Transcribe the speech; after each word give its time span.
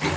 Hello 0.00 0.10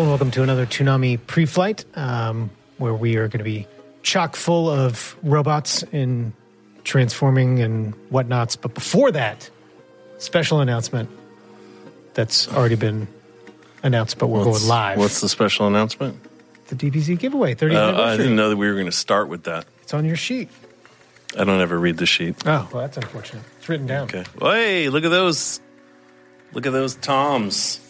and 0.00 0.08
welcome 0.08 0.30
to 0.30 0.42
another 0.42 0.64
Toonami 0.64 1.18
pre-flight, 1.26 1.84
um, 1.96 2.50
where 2.78 2.94
we 2.94 3.16
are 3.16 3.28
going 3.28 3.38
to 3.38 3.44
be 3.44 3.66
chock 4.02 4.36
full 4.36 4.70
of 4.70 5.16
robots 5.22 5.82
and 5.92 6.32
transforming 6.84 7.60
and 7.60 7.92
whatnots. 8.10 8.56
But 8.56 8.72
before 8.72 9.12
that, 9.12 9.50
special 10.16 10.60
announcement 10.60 11.10
that's 12.18 12.48
already 12.48 12.74
been 12.74 13.06
announced, 13.84 14.18
but 14.18 14.26
we're 14.26 14.44
What's- 14.44 14.58
going 14.58 14.68
live. 14.68 14.98
What's 14.98 15.20
the 15.20 15.28
special 15.28 15.68
announcement? 15.68 16.18
the 16.66 16.74
DBZ 16.74 17.16
giveaway? 17.18 17.54
30th 17.54 17.76
Uh, 17.76 17.78
I 17.78 17.88
anniversary. 17.90 18.16
didn't 18.18 18.36
know 18.36 18.48
that 18.50 18.56
we 18.56 18.66
were 18.66 18.74
going 18.74 18.86
to 18.86 18.92
start 18.92 19.28
with 19.28 19.44
that. 19.44 19.64
It's 19.82 19.94
on 19.94 20.04
your 20.04 20.16
sheet. 20.16 20.48
I 21.38 21.44
don't 21.44 21.60
ever 21.60 21.78
read 21.78 21.96
the 21.96 22.06
sheet. 22.06 22.34
Oh, 22.44 22.68
well, 22.72 22.82
that's 22.82 22.96
unfortunate. 22.96 23.44
It's 23.58 23.68
written 23.68 23.86
down. 23.86 24.02
Okay. 24.04 24.24
Hey, 24.40 24.88
look 24.88 25.04
at 25.04 25.10
those. 25.10 25.60
Look 26.52 26.66
at 26.66 26.72
those 26.72 26.96
toms. 26.96 27.80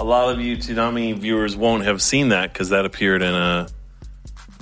A 0.00 0.04
lot 0.04 0.30
of 0.34 0.40
you 0.40 0.56
Toonami 0.56 1.16
viewers 1.16 1.54
won't 1.56 1.84
have 1.84 2.02
seen 2.02 2.30
that 2.30 2.52
because 2.52 2.70
that 2.70 2.84
appeared 2.84 3.22
in 3.22 3.32
a 3.34 3.68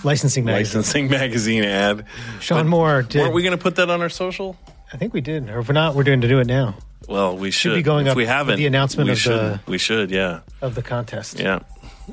Licensing 0.05 0.45
magazine. 0.45 0.81
licensing 0.83 1.11
magazine 1.21 1.65
ad. 1.65 2.05
Sean 2.41 2.69
Moore 2.69 3.03
did. 3.03 3.21
Weren't 3.23 3.35
we 3.35 3.43
going 3.43 3.57
to 3.57 3.63
put 3.63 3.77
that 3.77 3.89
on 3.91 4.03
our 4.03 4.11
social? 4.11 4.57
I 4.95 4.97
think 4.97 5.13
we 5.13 5.21
did. 5.21 5.51
Or 5.51 5.59
if 5.59 5.69
we're 5.69 5.75
not, 5.75 5.95
we're 5.97 6.05
doing 6.05 6.21
to 6.21 6.29
do 6.29 6.39
it 6.39 6.47
now 6.47 6.77
Well, 7.09 7.37
we 7.37 7.51
should. 7.51 7.75
be 7.75 7.83
going 7.83 8.07
if 8.07 8.13
up 8.13 8.17
we 8.17 8.27
haven't, 8.27 8.57
the 8.59 8.67
announcement 8.67 9.09
we 9.09 9.13
of 9.13 9.19
should. 9.19 9.33
the- 9.33 9.61
We 9.67 9.77
should. 9.77 10.11
Yeah. 10.13 10.41
of 10.63 10.75
the 10.77 10.83
contest. 10.83 11.39
Yeah. 11.41 11.59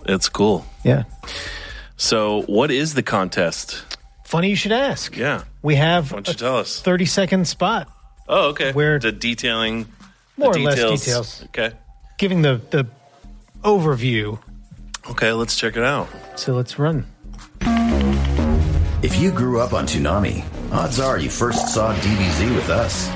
It's 0.06 0.28
cool. 0.30 0.66
Yeah. 0.84 1.04
So, 1.98 2.42
what 2.44 2.72
is 2.72 2.96
the 2.96 3.04
contest? 3.04 3.84
Funny 4.26 4.50
you 4.50 4.56
should 4.56 4.72
ask. 4.72 5.16
Yeah. 5.16 5.44
We 5.62 5.76
have 5.76 6.12
Why 6.12 6.18
don't 6.18 6.28
a 6.30 6.32
you 6.32 6.38
tell 6.38 6.58
us? 6.58 6.82
30 6.82 7.06
second 7.06 7.48
spot 7.48 7.88
Oh, 8.28 8.50
okay. 8.50 8.72
Where- 8.72 8.98
the 8.98 9.12
detailing, 9.12 9.84
the 10.38 10.46
More 10.46 10.56
or 10.56 10.60
less 10.60 10.76
details. 11.04 11.44
Okay. 11.46 11.72
giving 12.18 12.42
the, 12.42 12.62
the 12.72 12.88
overview. 13.64 14.40
Okay, 15.10 15.32
let's 15.34 15.56
check 15.56 15.76
it 15.78 15.84
out. 15.84 16.08
So 16.36 16.54
let's 16.54 16.80
run. 16.80 17.06
If 19.04 19.20
you 19.20 19.32
grew 19.32 19.60
up 19.60 19.74
on 19.74 19.88
Toonami, 19.88 20.46
odds 20.72 21.00
are 21.00 21.18
you 21.18 21.32
first 21.32 21.74
saw 21.74 21.92
DBZ 21.96 22.56
with 22.56 22.70
us. 22.70 23.10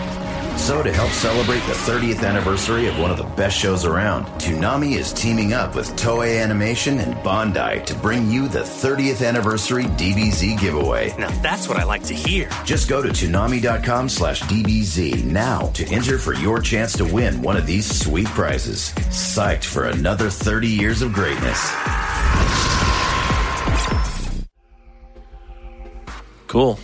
So, 0.59 0.81
to 0.81 0.91
help 0.91 1.11
celebrate 1.11 1.59
the 1.59 1.73
30th 1.73 2.23
anniversary 2.23 2.87
of 2.87 2.97
one 2.97 3.11
of 3.11 3.17
the 3.17 3.23
best 3.35 3.55
shows 3.55 3.85
around, 3.85 4.25
Toonami 4.39 4.97
is 4.97 5.13
teaming 5.13 5.53
up 5.53 5.75
with 5.75 5.87
Toei 5.95 6.41
Animation 6.41 6.97
and 6.97 7.13
Bandai 7.17 7.85
to 7.85 7.93
bring 7.93 8.31
you 8.31 8.47
the 8.47 8.61
30th 8.61 9.23
anniversary 9.23 9.83
DBZ 9.83 10.59
giveaway. 10.59 11.13
Now 11.19 11.29
that's 11.41 11.67
what 11.67 11.77
I 11.77 11.83
like 11.83 12.03
to 12.05 12.15
hear. 12.15 12.49
Just 12.63 12.89
go 12.89 13.03
to 13.03 13.09
Toonami.com 13.09 14.09
slash 14.09 14.41
DBZ 14.43 15.23
now 15.25 15.67
to 15.73 15.85
enter 15.89 16.17
for 16.17 16.33
your 16.33 16.61
chance 16.61 16.93
to 16.93 17.05
win 17.05 17.43
one 17.43 17.57
of 17.57 17.67
these 17.67 17.85
sweet 17.85 18.27
prizes. 18.27 18.91
Psyched 19.09 19.65
for 19.65 19.85
another 19.85 20.31
30 20.31 20.67
years 20.67 21.03
of 21.03 21.13
greatness. 21.13 21.69
Cool. 26.47 26.79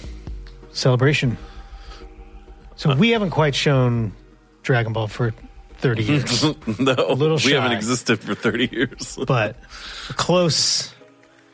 Celebration. 0.72 1.38
So 2.76 2.96
we 2.96 3.10
haven't 3.12 3.30
quite 3.30 3.54
shown 3.54 4.14
Dragon 4.64 4.94
Ball 4.94 5.08
for 5.08 5.34
30 5.82 6.04
years, 6.04 6.44
no, 6.80 6.94
little 7.14 7.38
we 7.44 7.52
haven't 7.52 7.72
existed 7.72 8.20
for 8.20 8.36
30 8.36 8.70
years. 8.72 9.18
but 9.28 9.56
a 10.10 10.14
close 10.14 10.94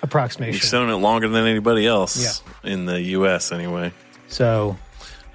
approximation. 0.02 0.54
We've 0.54 0.62
shown 0.62 0.90
it 0.90 0.96
longer 0.96 1.28
than 1.28 1.48
anybody 1.48 1.88
else 1.88 2.44
in 2.64 2.86
the 2.86 3.02
U.S. 3.02 3.52
anyway. 3.52 3.94
So 4.28 4.78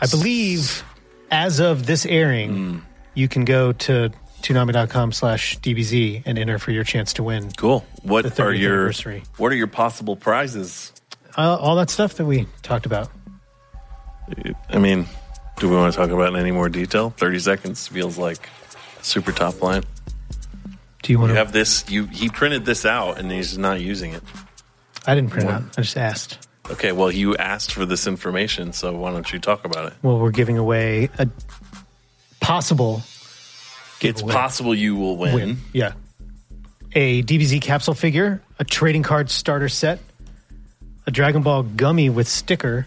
I 0.01 0.07
believe 0.07 0.85
as 1.31 1.59
of 1.59 1.87
this 1.87 2.05
airing, 2.05 2.55
hmm. 2.55 2.79
you 3.15 3.29
can 3.29 3.45
go 3.45 3.73
to 3.73 4.11
Toonami.com 4.43 5.13
slash 5.13 5.59
DBZ 5.61 6.23
and 6.27 6.39
enter 6.39 6.59
for 6.59 6.71
your 6.71 6.85
chance 6.85 7.15
to 7.15 7.23
win. 7.23 7.51
Cool. 7.53 7.85
What 8.03 8.39
are 8.39 8.53
your. 8.53 8.93
What 9.39 9.53
are 9.53 9.57
your 9.57 9.69
possible 9.69 10.17
prizes? 10.17 10.93
Uh, 11.37 11.57
all 11.61 11.77
that 11.77 11.91
stuff 11.91 12.15
that 12.15 12.25
we 12.27 12.47
talked 12.63 12.87
about. 12.87 13.11
I 14.69 14.79
mean, 14.79 15.07
do 15.59 15.69
we 15.69 15.77
want 15.77 15.93
to 15.93 15.99
talk 15.99 16.11
about 16.11 16.27
it 16.33 16.37
in 16.37 16.41
any 16.41 16.51
more 16.53 16.69
detail? 16.69 17.11
30 17.11 17.39
seconds 17.39 17.89
feels 17.89 18.17
like 18.19 18.49
super 19.03 19.33
top 19.33 19.61
line. 19.63 19.83
Do 21.03 21.13
you 21.13 21.19
want 21.19 21.31
You 21.31 21.35
to? 21.35 21.39
have 21.39 21.53
this. 21.53 21.85
You 21.91 22.05
he 22.07 22.29
printed 22.29 22.65
this 22.65 22.87
out 22.87 23.19
and 23.19 23.31
he's 23.31 23.59
not 23.59 23.81
using 23.81 24.13
it. 24.13 24.23
I 25.07 25.15
didn't 25.15 25.31
print 25.31 25.49
it 25.49 25.53
out. 25.53 25.63
I 25.77 25.83
just 25.83 25.97
asked. 25.97 26.47
Okay, 26.71 26.93
well 26.93 27.11
you 27.11 27.37
asked 27.37 27.73
for 27.73 27.85
this 27.85 28.07
information, 28.07 28.73
so 28.73 28.93
why 28.97 29.11
don't 29.11 29.31
you 29.33 29.41
talk 29.41 29.65
about 29.65 29.87
it? 29.87 29.95
Well, 30.03 30.19
we're 30.21 30.31
giving 30.31 30.59
away 30.59 31.11
a 31.19 31.29
possible 32.41 33.03
It's 34.01 34.23
possible 34.23 34.75
you 34.75 34.95
will 34.97 35.17
win. 35.17 35.35
win. 35.35 35.57
Yeah. 35.73 35.93
A 36.95 37.23
DBZ 37.23 37.61
capsule 37.63 37.95
figure, 37.95 38.43
a 38.61 38.65
trading 38.65 39.03
card 39.03 39.31
starter 39.31 39.69
set, 39.69 39.99
a 41.07 41.11
Dragon 41.11 41.43
Ball 41.43 41.63
gummy 41.63 42.11
with 42.11 42.29
sticker, 42.29 42.87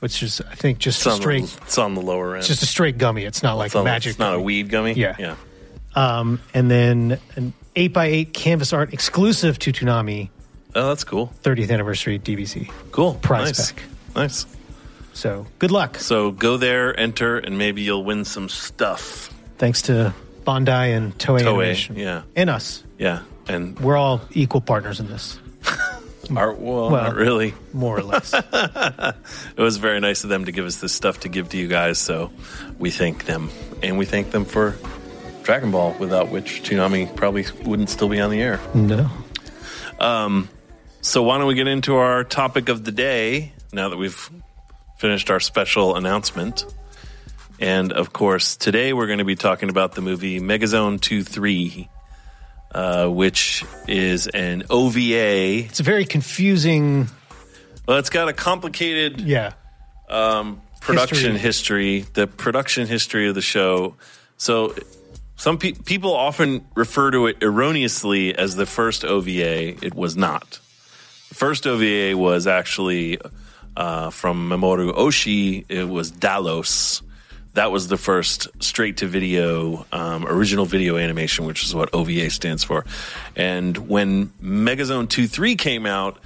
which 0.00 0.22
is 0.22 0.40
I 0.40 0.54
think 0.54 0.78
just 0.78 0.98
It's 1.04 1.14
a 1.14 1.16
straight 1.16 1.44
the, 1.44 1.62
it's 1.64 1.78
on 1.78 1.94
the 1.94 2.02
lower 2.02 2.34
end. 2.34 2.38
it's 2.38 2.48
just 2.48 2.62
a 2.62 2.66
straight 2.66 2.98
gummy. 2.98 3.24
It's 3.24 3.42
not 3.42 3.54
like 3.54 3.66
It's 3.66 3.76
on 3.76 3.84
magic. 3.84 4.10
It's 4.10 4.18
not 4.18 4.34
a 4.34 4.40
weed 4.40 4.68
gummy. 4.68 4.94
Yeah. 4.94 5.16
yeah. 5.18 5.36
Um, 5.94 6.40
and 6.54 6.70
then 6.70 7.18
an 7.36 7.52
eight 7.76 7.96
x 7.96 8.06
eight 8.06 8.32
canvas 8.32 8.72
art 8.72 8.92
exclusive 8.92 9.58
to 9.60 9.72
Toonami 9.72 10.30
Oh, 10.74 10.88
that's 10.88 11.04
cool. 11.04 11.32
30th 11.42 11.70
anniversary 11.70 12.18
DBZ. 12.18 12.70
Cool. 12.92 13.14
Prize 13.14 13.48
nice. 13.48 13.72
pack. 13.72 13.82
Nice. 14.16 14.46
So 15.12 15.46
good 15.58 15.70
luck. 15.70 15.98
So 15.98 16.30
go 16.30 16.56
there, 16.56 16.98
enter, 16.98 17.38
and 17.38 17.58
maybe 17.58 17.82
you'll 17.82 18.04
win 18.04 18.24
some 18.24 18.48
stuff. 18.48 19.32
Thanks 19.58 19.82
to 19.82 20.14
Bandai 20.44 20.96
and 20.96 21.16
Toei, 21.18 21.40
Toei, 21.40 21.46
Animation. 21.48 21.96
yeah. 21.96 22.22
And 22.34 22.48
us. 22.48 22.82
Yeah, 22.98 23.22
and 23.48 23.78
We're 23.80 23.96
all 23.96 24.22
equal 24.30 24.60
partners 24.62 25.00
in 25.00 25.08
this, 25.08 25.38
our, 26.36 26.52
well, 26.52 26.90
Well- 26.90 27.02
not 27.04 27.14
really. 27.14 27.54
more 27.72 27.98
or 27.98 28.02
less. 28.02 28.32
It 29.56 29.60
was 29.60 29.76
very 29.76 30.00
nice 30.00 30.24
of 30.24 30.30
them 30.30 30.44
to 30.46 30.52
give 30.52 30.64
us 30.64 30.76
this 30.76 30.92
stuff 30.92 31.20
to 31.20 31.28
give 31.28 31.50
to 31.50 31.56
you 31.58 31.68
guys. 31.68 31.98
So 31.98 32.30
we 32.78 32.90
thank 32.90 33.24
them, 33.26 33.50
and 33.82 33.98
we 33.98 34.04
thank 34.06 34.30
them 34.30 34.44
for 34.44 34.76
Dragon 35.42 35.70
Ball, 35.70 35.94
without 35.98 36.28
which 36.30 36.62
Toonami 36.62 37.14
probably 37.16 37.44
wouldn't 37.64 37.90
still 37.90 38.08
be 38.08 38.20
on 38.20 38.30
the 38.30 38.40
air. 38.40 38.60
no. 38.74 39.10
Um, 40.00 40.48
so 41.00 41.22
why 41.22 41.38
don't 41.38 41.46
we 41.46 41.54
get 41.54 41.66
into 41.68 41.96
our 41.96 42.24
topic 42.24 42.68
of 42.68 42.84
the 42.84 42.92
day 42.92 43.52
now 43.72 43.88
that 43.88 43.96
we've 43.96 44.30
finished 44.98 45.30
our 45.30 45.40
special 45.40 45.94
announcement? 45.96 46.64
And 47.60 47.92
of 47.92 48.12
course, 48.12 48.56
today 48.56 48.92
we're 48.92 49.06
going 49.06 49.18
to 49.18 49.24
be 49.24 49.36
talking 49.36 49.68
about 49.68 49.94
the 49.94 50.00
movie 50.00 50.40
Megazone 50.40 51.00
2 51.00 51.22
3, 51.22 51.88
uh, 52.74 53.06
which 53.08 53.64
is 53.88 54.26
an 54.28 54.64
OVA. 54.70 55.64
It's 55.66 55.80
a 55.80 55.82
very 55.84 56.04
confusing. 56.04 57.08
Well, 57.86 57.98
it's 57.98 58.10
got 58.10 58.28
a 58.28 58.32
complicated 58.32 59.20
Yeah. 59.20 59.52
um, 60.08 60.62
production 60.80 61.32
History. 61.36 62.00
history. 62.00 62.06
the 62.14 62.26
production 62.26 62.86
history 62.86 63.28
of 63.28 63.34
the 63.34 63.42
show. 63.42 63.96
So, 64.36 64.74
some 65.36 65.58
pe- 65.58 65.72
people 65.72 66.14
often 66.14 66.64
refer 66.74 67.10
to 67.10 67.26
it 67.26 67.42
erroneously 67.42 68.34
as 68.36 68.54
the 68.56 68.66
first 68.66 69.04
OVA. 69.04 69.84
It 69.84 69.94
was 69.94 70.16
not. 70.16 70.60
The 71.28 71.34
first 71.34 71.66
OVA 71.66 72.16
was 72.16 72.46
actually 72.46 73.18
uh, 73.76 74.10
from 74.10 74.48
Mamoru 74.48 74.92
Oshii. 74.94 75.64
It 75.68 75.88
was 75.88 76.10
Dallos. 76.12 77.02
That 77.54 77.70
was 77.70 77.88
the 77.88 77.98
first 77.98 78.48
straight 78.62 78.98
to 78.98 79.06
video, 79.06 79.84
um, 79.92 80.26
original 80.26 80.64
video 80.64 80.96
animation, 80.96 81.44
which 81.44 81.64
is 81.64 81.74
what 81.74 81.92
OVA 81.92 82.30
stands 82.30 82.64
for. 82.64 82.86
And 83.36 83.76
when 83.88 84.28
Megazone 84.42 85.08
2 85.08 85.26
3 85.26 85.56
came 85.56 85.84
out, 85.84 86.18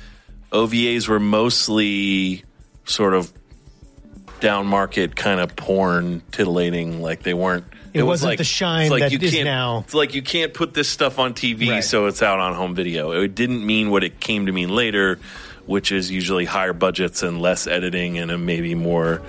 OVAs 0.52 1.08
were 1.08 1.18
mostly 1.18 2.44
sort 2.84 3.14
of 3.14 3.32
down 4.38 4.66
market 4.66 5.16
kind 5.16 5.40
of 5.40 5.56
porn 5.56 6.22
titillating 6.30 7.00
like 7.02 7.22
they 7.22 7.34
weren't 7.34 7.64
It 7.94 8.02
wasn't 8.02 8.38
the 8.38 8.44
shine 8.44 8.90
that 9.00 9.10
you 9.10 9.18
is 9.20 9.32
can't, 9.32 9.46
now. 9.46 9.80
It's 9.80 9.94
like 9.94 10.14
you 10.14 10.22
can't 10.22 10.54
put 10.54 10.74
this 10.74 10.88
stuff 10.88 11.18
on 11.18 11.34
TV, 11.34 11.70
Right. 11.70 11.80
so 11.82 12.06
it's 12.06 12.22
out 12.22 12.38
on 12.38 12.54
home 12.54 12.74
video. 12.74 13.10
It 13.12 13.34
didn't 13.34 13.64
mean 13.66 13.90
what 13.90 14.04
it 14.04 14.20
came 14.20 14.46
to 14.46 14.52
mean 14.52 14.68
later, 14.68 15.18
which 15.64 15.90
is 15.90 16.10
usually 16.10 16.44
higher 16.44 16.74
budgets 16.74 17.22
and 17.24 17.40
less 17.40 17.66
editing 17.66 18.18
and 18.18 18.30
a 18.30 18.38
maybe 18.38 18.74
more 18.76 19.22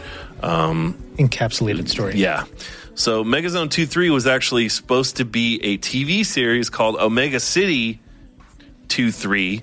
Encapsulated 1.18 1.90
story. 1.90 2.16
yeah. 2.16 2.46
So 2.96 3.24
Megazone 3.24 3.70
2 3.70 3.86
3 3.86 4.10
was 4.10 4.26
actually 4.26 4.70
supposed 4.70 5.18
to 5.18 5.26
be 5.26 5.60
a 5.64 5.78
TV 5.78 6.26
series 6.26 6.72
called 6.72 6.96
Omega 6.96 7.40
City 7.40 8.00
2 8.88 9.12
3. 9.12 9.62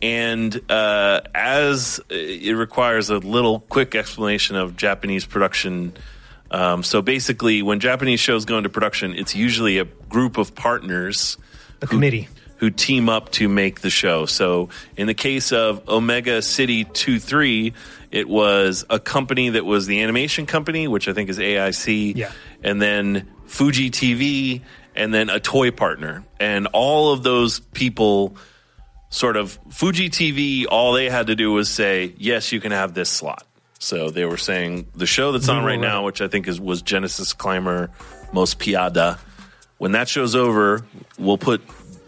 And 0.00 0.60
uh, 0.70 1.20
as 1.34 2.00
it 2.08 2.56
requires 2.56 3.10
a 3.10 3.18
little 3.18 3.60
quick 3.60 3.94
explanation 3.94 4.56
of 4.56 4.76
Japanese 4.76 5.26
production. 5.26 5.92
Um, 6.50 6.82
so 6.82 7.02
basically, 7.02 7.62
when 7.62 7.78
Japanese 7.78 8.20
shows 8.20 8.44
go 8.44 8.56
into 8.56 8.68
production, 8.68 9.14
it's 9.14 9.36
usually 9.36 9.78
a 9.78 9.84
group 9.84 10.38
of 10.38 10.54
partners 10.54 11.36
A 11.82 11.86
committee. 11.86 12.28
Who 12.62 12.70
team 12.70 13.08
up 13.08 13.32
to 13.32 13.48
make 13.48 13.80
the 13.80 13.90
show. 13.90 14.24
So 14.24 14.68
in 14.96 15.08
the 15.08 15.14
case 15.14 15.50
of 15.50 15.88
Omega 15.88 16.40
City 16.42 16.84
2 16.84 17.18
3, 17.18 17.72
it 18.12 18.28
was 18.28 18.84
a 18.88 19.00
company 19.00 19.48
that 19.48 19.64
was 19.64 19.88
the 19.88 20.00
animation 20.00 20.46
company, 20.46 20.86
which 20.86 21.08
I 21.08 21.12
think 21.12 21.28
is 21.28 21.40
AIC, 21.40 22.14
Yeah. 22.14 22.30
and 22.62 22.80
then 22.80 23.28
Fuji 23.46 23.90
TV, 23.90 24.60
and 24.94 25.12
then 25.12 25.28
a 25.28 25.40
toy 25.40 25.72
partner. 25.72 26.24
And 26.38 26.68
all 26.68 27.12
of 27.12 27.24
those 27.24 27.58
people 27.58 28.36
sort 29.10 29.36
of 29.36 29.58
Fuji 29.70 30.08
TV, 30.08 30.64
all 30.70 30.92
they 30.92 31.10
had 31.10 31.26
to 31.26 31.34
do 31.34 31.50
was 31.50 31.68
say, 31.68 32.14
yes, 32.16 32.52
you 32.52 32.60
can 32.60 32.70
have 32.70 32.94
this 32.94 33.10
slot. 33.10 33.44
So 33.80 34.10
they 34.10 34.24
were 34.24 34.36
saying 34.36 34.86
the 34.94 35.06
show 35.06 35.32
that's 35.32 35.48
on 35.48 35.64
right 35.64 35.80
now, 35.80 36.04
which 36.04 36.20
I 36.20 36.28
think 36.28 36.46
is 36.46 36.60
was 36.60 36.80
Genesis 36.80 37.32
Climber 37.32 37.90
Mospeada. 38.32 39.18
When 39.78 39.90
that 39.92 40.08
show's 40.08 40.36
over, 40.36 40.84
we'll 41.18 41.38
put 41.38 41.60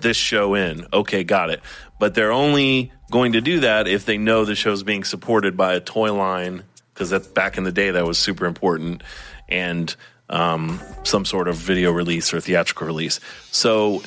this 0.04 0.16
show 0.16 0.54
in. 0.54 0.86
Okay, 0.92 1.24
got 1.24 1.50
it. 1.50 1.60
But 1.98 2.14
they're 2.14 2.30
only 2.30 2.92
going 3.10 3.32
to 3.32 3.40
do 3.40 3.60
that 3.60 3.88
if 3.88 4.06
they 4.06 4.18
know 4.18 4.44
the 4.44 4.54
show's 4.54 4.84
being 4.84 5.02
supported 5.02 5.56
by 5.56 5.74
a 5.74 5.80
toy 5.80 6.12
line, 6.14 6.62
because 6.92 7.10
that's 7.10 7.26
back 7.26 7.58
in 7.58 7.64
the 7.64 7.72
day 7.72 7.90
that 7.90 8.06
was 8.06 8.18
super 8.18 8.46
important, 8.46 9.02
and 9.48 9.96
um, 10.30 10.80
some 11.02 11.24
sort 11.24 11.48
of 11.48 11.56
video 11.56 11.90
release 11.90 12.32
or 12.32 12.40
theatrical 12.40 12.86
release. 12.86 13.18
So 13.50 14.02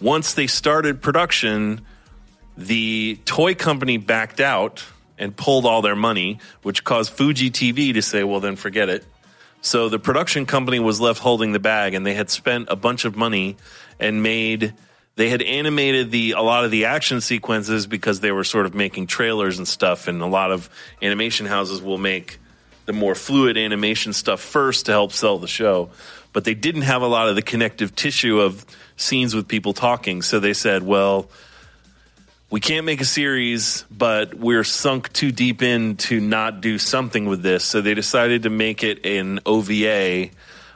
once 0.00 0.34
they 0.34 0.46
started 0.46 1.00
production, 1.00 1.80
the 2.56 3.18
toy 3.24 3.54
company 3.54 3.96
backed 3.96 4.40
out 4.40 4.84
and 5.18 5.36
pulled 5.36 5.66
all 5.66 5.82
their 5.82 5.96
money, 5.96 6.38
which 6.62 6.84
caused 6.84 7.12
Fuji 7.12 7.50
TV 7.50 7.94
to 7.94 8.02
say, 8.02 8.24
well, 8.24 8.40
then 8.40 8.56
forget 8.56 8.88
it. 8.88 9.04
So 9.62 9.88
the 9.90 9.98
production 9.98 10.46
company 10.46 10.78
was 10.78 11.00
left 11.00 11.20
holding 11.20 11.52
the 11.52 11.58
bag, 11.58 11.94
and 11.94 12.06
they 12.06 12.14
had 12.14 12.30
spent 12.30 12.68
a 12.70 12.76
bunch 12.76 13.04
of 13.04 13.16
money 13.16 13.56
and 13.98 14.22
made. 14.22 14.74
They 15.16 15.28
had 15.28 15.42
animated 15.42 16.10
the 16.10 16.32
a 16.32 16.40
lot 16.40 16.64
of 16.64 16.70
the 16.70 16.86
action 16.86 17.20
sequences 17.20 17.86
because 17.86 18.20
they 18.20 18.32
were 18.32 18.44
sort 18.44 18.66
of 18.66 18.74
making 18.74 19.06
trailers 19.06 19.58
and 19.58 19.68
stuff, 19.68 20.08
and 20.08 20.22
a 20.22 20.26
lot 20.26 20.50
of 20.50 20.70
animation 21.02 21.46
houses 21.46 21.82
will 21.82 21.98
make 21.98 22.38
the 22.86 22.92
more 22.92 23.14
fluid 23.14 23.56
animation 23.56 24.12
stuff 24.12 24.40
first 24.40 24.86
to 24.86 24.92
help 24.92 25.12
sell 25.12 25.38
the 25.38 25.48
show. 25.48 25.90
But 26.32 26.44
they 26.44 26.54
didn't 26.54 26.82
have 26.82 27.02
a 27.02 27.06
lot 27.06 27.28
of 27.28 27.36
the 27.36 27.42
connective 27.42 27.94
tissue 27.94 28.40
of 28.40 28.64
scenes 28.96 29.34
with 29.34 29.48
people 29.48 29.72
talking, 29.72 30.22
so 30.22 30.40
they 30.40 30.54
said, 30.54 30.82
well 30.82 31.28
we 32.50 32.58
can't 32.58 32.84
make 32.84 33.00
a 33.00 33.04
series, 33.04 33.84
but 33.92 34.34
we're 34.34 34.64
sunk 34.64 35.12
too 35.12 35.30
deep 35.30 35.62
in 35.62 35.96
to 35.96 36.20
not 36.20 36.60
do 36.60 36.78
something 36.78 37.26
with 37.26 37.42
this. 37.42 37.64
So 37.64 37.80
they 37.80 37.94
decided 37.94 38.42
to 38.42 38.50
make 38.50 38.82
it 38.82 39.06
an 39.06 39.38
OVA, 39.46 40.30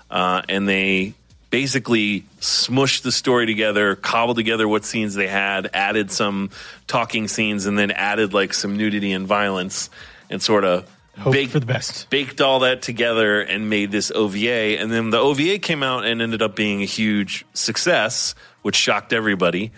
uh, 0.08 0.42
and 0.48 0.68
they 0.68 1.14
basically 1.54 2.22
smushed 2.40 3.02
the 3.02 3.12
story 3.12 3.46
together, 3.46 3.94
cobbled 3.94 4.36
together 4.36 4.66
what 4.66 4.84
scenes 4.84 5.14
they 5.14 5.28
had, 5.28 5.70
added 5.72 6.10
some 6.10 6.50
talking 6.88 7.28
scenes, 7.28 7.66
and 7.66 7.78
then 7.78 7.92
added 7.92 8.34
like 8.34 8.52
some 8.52 8.76
nudity 8.76 9.12
and 9.12 9.24
violence, 9.24 9.88
and 10.28 10.42
sort 10.42 10.64
of 10.64 10.90
baked 11.30 11.52
for 11.52 11.60
the 11.60 11.66
best. 11.66 12.10
baked 12.10 12.40
all 12.40 12.58
that 12.60 12.82
together 12.82 13.40
and 13.40 13.70
made 13.70 13.92
this 13.92 14.10
OVA. 14.10 14.80
And 14.80 14.90
then 14.90 15.10
the 15.10 15.18
OVA 15.18 15.58
came 15.60 15.84
out 15.84 16.04
and 16.04 16.20
ended 16.20 16.42
up 16.42 16.56
being 16.56 16.82
a 16.82 16.86
huge 16.86 17.46
success, 17.54 18.34
which 18.62 18.74
shocked 18.74 19.12
everybody. 19.12 19.70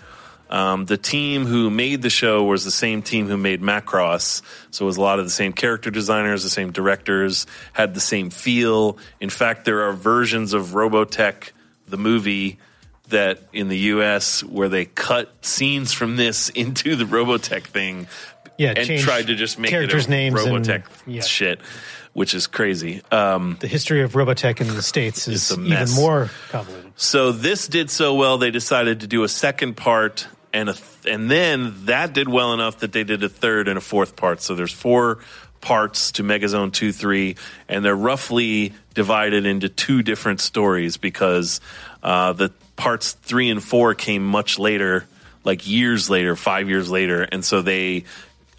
Um, 0.48 0.86
the 0.86 0.96
team 0.96 1.44
who 1.44 1.68
made 1.68 2.00
the 2.00 2.08
show 2.08 2.44
was 2.44 2.64
the 2.64 2.70
same 2.70 3.02
team 3.02 3.26
who 3.26 3.36
made 3.36 3.60
Macross, 3.60 4.40
so 4.70 4.86
it 4.86 4.86
was 4.86 4.96
a 4.96 5.02
lot 5.02 5.18
of 5.18 5.26
the 5.26 5.30
same 5.30 5.52
character 5.52 5.90
designers, 5.90 6.42
the 6.42 6.48
same 6.48 6.70
directors, 6.70 7.46
had 7.74 7.92
the 7.92 8.00
same 8.00 8.30
feel. 8.30 8.96
In 9.20 9.28
fact, 9.28 9.66
there 9.66 9.82
are 9.82 9.92
versions 9.92 10.54
of 10.54 10.68
Robotech, 10.68 11.50
the 11.88 11.96
movie, 11.96 12.58
that 13.08 13.40
in 13.52 13.68
the 13.68 13.78
U.S. 13.94 14.42
where 14.42 14.68
they 14.68 14.84
cut 14.84 15.44
scenes 15.44 15.92
from 15.92 16.16
this 16.16 16.48
into 16.54 16.96
the 16.96 17.04
Robotech 17.04 17.64
thing, 17.64 18.08
Yeah, 18.58 18.74
and 18.76 19.00
tried 19.00 19.28
to 19.28 19.34
just 19.34 19.58
make 19.58 19.70
characters' 19.70 20.06
it 20.06 20.10
names 20.10 20.42
and- 20.42 20.64
Robotech 20.64 20.84
yeah. 21.06 21.22
shit, 21.22 21.60
which 22.14 22.34
is 22.34 22.46
crazy. 22.46 23.02
Um, 23.12 23.56
The 23.60 23.68
history 23.68 24.02
of 24.02 24.12
Robotech 24.14 24.60
in 24.60 24.68
the 24.68 24.82
States 24.82 25.28
is 25.28 25.52
even 25.52 25.90
more 25.94 26.30
convoluted. 26.50 26.92
So 26.96 27.30
this 27.32 27.68
did 27.68 27.90
so 27.90 28.14
well, 28.14 28.38
they 28.38 28.50
decided 28.50 29.00
to 29.00 29.06
do 29.06 29.22
a 29.22 29.28
second 29.28 29.76
part, 29.76 30.26
and 30.52 30.70
a 30.70 30.72
th- 30.72 31.14
and 31.14 31.30
then 31.30 31.74
that 31.84 32.12
did 32.14 32.28
well 32.28 32.52
enough 32.54 32.78
that 32.78 32.90
they 32.92 33.04
did 33.04 33.22
a 33.22 33.28
third 33.28 33.68
and 33.68 33.76
a 33.78 33.80
fourth 33.82 34.16
part. 34.16 34.40
So 34.40 34.54
there's 34.54 34.72
four 34.72 35.18
parts 35.66 36.12
to 36.12 36.22
Megazone 36.22 36.72
two, 36.72 36.92
three, 36.92 37.34
and 37.68 37.84
they're 37.84 37.96
roughly 37.96 38.72
divided 38.94 39.46
into 39.46 39.68
two 39.68 40.00
different 40.00 40.40
stories 40.40 40.96
because 40.96 41.60
uh, 42.04 42.32
the 42.32 42.52
parts 42.76 43.14
three 43.14 43.50
and 43.50 43.60
four 43.60 43.92
came 43.92 44.24
much 44.24 44.60
later, 44.60 45.06
like 45.42 45.66
years 45.66 46.08
later, 46.08 46.36
five 46.36 46.68
years 46.68 46.88
later, 46.88 47.22
and 47.22 47.44
so 47.44 47.62
they 47.62 48.04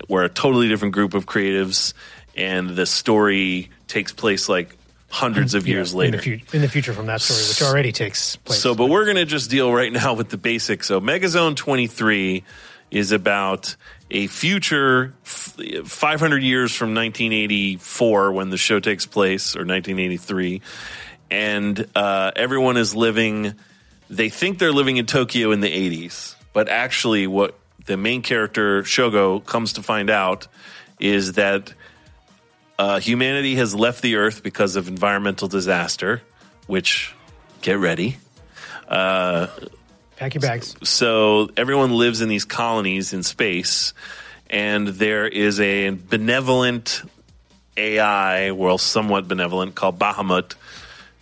were 0.09 0.25
a 0.25 0.29
totally 0.29 0.67
different 0.67 0.93
group 0.93 1.13
of 1.13 1.25
creatives, 1.25 1.93
and 2.35 2.71
the 2.71 2.85
story 2.85 3.69
takes 3.87 4.11
place 4.11 4.49
like 4.49 4.75
hundreds 5.09 5.53
of 5.53 5.65
years 5.65 5.93
Yeah, 5.93 5.99
later. 5.99 6.17
In 6.17 6.31
the, 6.31 6.37
fu- 6.39 6.57
in 6.57 6.61
the 6.61 6.67
future 6.67 6.91
from 6.91 7.05
that 7.05 7.21
story, 7.21 7.39
which 7.47 7.61
already 7.61 7.93
takes 7.93 8.35
place. 8.35 8.59
So, 8.59 8.75
but 8.75 8.87
we're 8.87 9.05
going 9.05 9.15
to 9.15 9.23
just 9.23 9.49
deal 9.49 9.71
right 9.71 9.93
now 9.93 10.13
with 10.13 10.27
the 10.27 10.37
basics. 10.37 10.87
So, 10.87 10.99
Megazone 10.99 11.55
23 11.55 12.43
is 12.91 13.13
about 13.13 13.77
a 14.09 14.27
future 14.27 15.13
f- 15.23 15.57
500 15.85 16.43
years 16.43 16.73
from 16.73 16.93
1984 16.93 18.31
when 18.31 18.49
the 18.49 18.57
show 18.57 18.79
takes 18.79 19.05
place, 19.05 19.55
or 19.55 19.65
1983. 19.65 20.61
And 21.29 21.87
uh, 21.95 22.31
everyone 22.35 22.77
is 22.77 22.95
living, 22.95 23.53
they 24.09 24.29
think 24.29 24.59
they're 24.59 24.71
living 24.71 24.97
in 24.97 25.05
Tokyo 25.05 25.51
in 25.51 25.59
the 25.59 25.69
80s. 25.69 26.35
But 26.53 26.69
actually, 26.69 27.27
what 27.27 27.57
the 27.85 27.97
main 27.97 28.21
character, 28.21 28.83
Shogo, 28.83 29.45
comes 29.45 29.73
to 29.73 29.83
find 29.83 30.09
out 30.09 30.47
is 30.99 31.33
that 31.33 31.73
uh, 32.79 32.99
humanity 32.99 33.55
has 33.55 33.75
left 33.75 34.01
the 34.01 34.15
Earth 34.15 34.43
because 34.43 34.75
of 34.75 34.87
environmental 34.87 35.47
disaster, 35.47 36.21
which, 36.67 37.13
get 37.61 37.77
ready. 37.77 38.17
Pack 40.17 40.33
your 40.33 40.41
bags. 40.41 40.75
So 40.83 41.49
everyone 41.55 41.93
lives 41.93 42.21
in 42.21 42.29
these 42.29 42.45
colonies 42.45 43.13
in 43.13 43.23
space, 43.23 43.93
and 44.49 44.87
there 44.87 45.27
is 45.27 45.59
a 45.59 45.89
benevolent 45.91 47.01
AI, 47.77 48.51
well, 48.51 48.77
somewhat 48.77 49.27
benevolent, 49.27 49.75
called 49.75 49.99
Bahamut, 49.99 50.55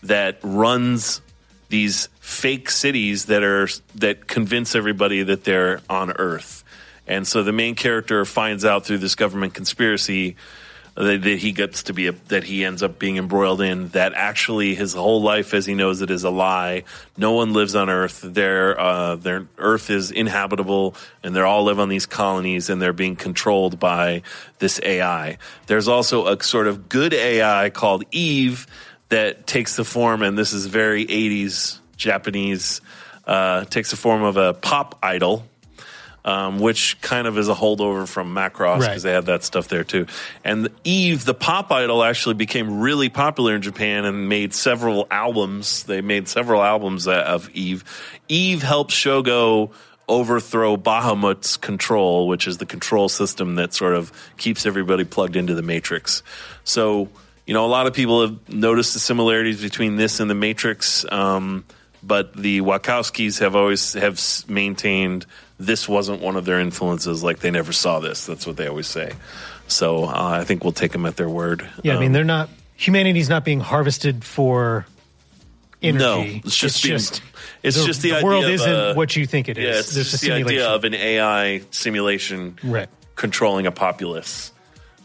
that 0.04 0.40
runs 0.42 1.22
these 1.70 2.08
fake 2.20 2.70
cities 2.70 3.25
that 3.25 3.44
are 3.44 3.68
that 3.96 4.28
convince 4.28 4.75
everybody 4.75 5.24
that 5.24 5.44
they're 5.44 5.82
on 5.90 6.12
Earth. 6.12 6.64
And 7.08 7.28
so 7.28 7.44
the 7.44 7.52
main 7.52 7.75
character 7.75 8.24
finds 8.25 8.66
out 8.66 8.86
through 8.86 9.00
this 9.00 9.16
government 9.16 9.54
conspiracy 9.54 10.36
that, 10.96 11.22
that 11.22 11.40
he 11.40 11.52
gets 11.52 11.84
to 11.84 11.94
be 11.94 12.08
a, 12.08 12.14
that 12.30 12.44
he 12.44 12.66
ends 12.66 12.82
up 12.82 13.00
being 13.00 13.18
embroiled 13.18 13.62
in 13.62 13.90
that 13.90 14.14
actually 14.14 14.75
his 14.75 14.94
whole 14.94 15.22
life 15.22 15.54
as 15.54 15.66
he 15.66 15.75
knows 15.75 16.02
it 16.02 16.10
is 16.10 16.24
a 16.24 16.30
lie. 16.30 16.84
No 17.18 17.34
one 17.34 17.54
lives 17.54 17.75
on 17.75 17.90
earth. 17.90 18.22
Their 18.22 18.80
uh, 18.80 19.16
their 19.16 19.48
earth 19.58 19.90
is 19.90 20.12
inhabitable 20.12 20.96
and 21.24 21.36
they 21.36 21.42
all 21.42 21.64
live 21.64 21.80
on 21.80 21.90
these 21.90 22.06
colonies 22.06 22.70
and 22.70 22.82
they're 22.82 22.94
being 22.94 23.16
controlled 23.16 23.80
by 23.80 24.22
this 24.60 24.80
ai 24.84 25.38
there's 25.68 25.88
also 25.88 26.28
a 26.28 26.42
sort 26.42 26.68
of 26.68 26.90
good 26.90 27.14
ai 27.14 27.70
called 27.70 28.04
eve 28.12 28.68
that 29.10 29.46
takes 29.48 29.75
the 29.75 29.84
form 29.84 30.22
and 30.22 30.38
this 30.38 30.54
is 30.54 30.66
very 30.66 31.06
80s 31.06 31.80
japanese 31.98 32.82
uh, 33.25 33.66
takes 33.66 33.90
the 33.90 33.98
form 33.98 34.24
of 34.24 34.38
a 34.38 34.54
pop 34.54 35.00
idol 35.02 35.46
um, 36.25 36.60
which 36.60 37.00
kind 37.01 37.27
of 37.27 37.38
is 37.38 37.48
a 37.48 37.53
holdover 37.53 38.05
from 38.08 38.34
Macross 38.36 38.79
because 38.79 38.88
Right. 38.88 39.01
they 39.01 39.12
had 39.13 39.27
that 39.27 39.44
stuff 39.44 39.67
there 39.70 39.84
too. 39.86 40.08
And 40.44 40.70
Eve, 40.84 41.24
the 41.24 41.36
pop 41.36 41.72
idol, 41.72 42.03
actually 42.03 42.34
became 42.34 42.79
really 42.82 43.08
popular 43.10 43.55
in 43.55 43.62
Japan 43.62 44.03
and 44.03 44.27
made 44.27 44.53
several 44.53 45.08
albums. 45.12 45.84
They 45.84 46.01
made 46.01 46.27
several 46.27 46.62
albums 46.62 47.08
of 47.08 47.50
Eve. 47.51 47.84
Eve 48.27 48.63
helped 48.63 48.91
Shogo 48.91 49.72
overthrow 50.10 50.77
Bahamut's 50.77 51.58
control, 51.58 52.27
which 52.27 52.48
is 52.48 52.58
the 52.58 52.65
control 52.65 53.08
system 53.08 53.55
that 53.55 53.74
sort 53.74 53.94
of 53.96 54.12
keeps 54.38 54.65
everybody 54.65 55.03
plugged 55.03 55.36
into 55.36 55.55
the 55.55 55.62
Matrix. 55.63 56.22
So 56.63 57.10
you 57.46 57.53
know, 57.53 57.63
a 57.65 57.67
lot 57.67 57.86
of 57.86 57.94
people 57.94 58.22
have 58.22 58.50
noticed 58.50 58.94
the 58.94 59.00
similarities 59.00 59.62
between 59.62 59.98
this 59.98 60.20
and 60.20 60.27
the 60.27 60.34
Matrix, 60.36 61.05
um, 61.12 61.63
but 62.01 62.36
the 62.36 62.62
Wachowskis 62.62 63.39
have 63.39 63.55
always 63.55 63.94
have 63.94 64.20
maintained 64.48 65.27
this 65.58 65.88
wasn't 65.88 66.22
one 66.22 66.36
of 66.36 66.46
their 66.46 66.60
influences. 66.60 67.24
Like 67.24 67.40
they 67.40 67.52
never 67.52 67.72
saw 67.72 68.00
this. 68.00 68.26
That's 68.26 68.46
what 68.46 68.58
they 68.58 68.68
always 68.68 68.88
say. 68.88 69.14
So 69.68 70.04
uh, 70.06 70.40
I 70.42 70.44
think 70.44 70.64
we'll 70.64 70.74
take 70.74 70.92
them 70.92 71.06
at 71.06 71.16
their 71.18 71.30
word. 71.30 71.68
Yeah, 71.84 71.96
I 71.96 72.00
mean 72.00 72.08
Um, 72.08 72.14
they're 72.14 72.24
not 72.24 72.50
humanity's 72.76 73.30
not 73.30 73.46
being 73.46 73.62
harvested 73.62 74.24
for 74.24 74.86
energy. 75.82 76.04
No, 76.04 76.22
it's 76.46 76.56
just 76.56 76.84
being- 76.84 76.96
it's 77.64 77.84
just 77.86 78.02
the 78.02 78.14
idea 78.14 78.26
world 78.26 78.46
isn't 78.46 78.70
uh, 78.70 78.94
what 78.96 79.16
you 79.16 79.26
think 79.26 79.50
it 79.50 79.58
is. 79.58 79.64
yeah, 79.64 79.80
it's 79.80 79.94
There's 79.94 80.12
just 80.12 80.24
a 80.24 80.28
the 80.28 80.34
idea 80.34 80.68
of 80.70 80.84
an 80.84 80.94
AI 80.94 81.62
simulation 81.72 82.58
Right. 82.64 82.90
controlling 83.16 83.66
a 83.66 83.72
populace. 83.72 84.52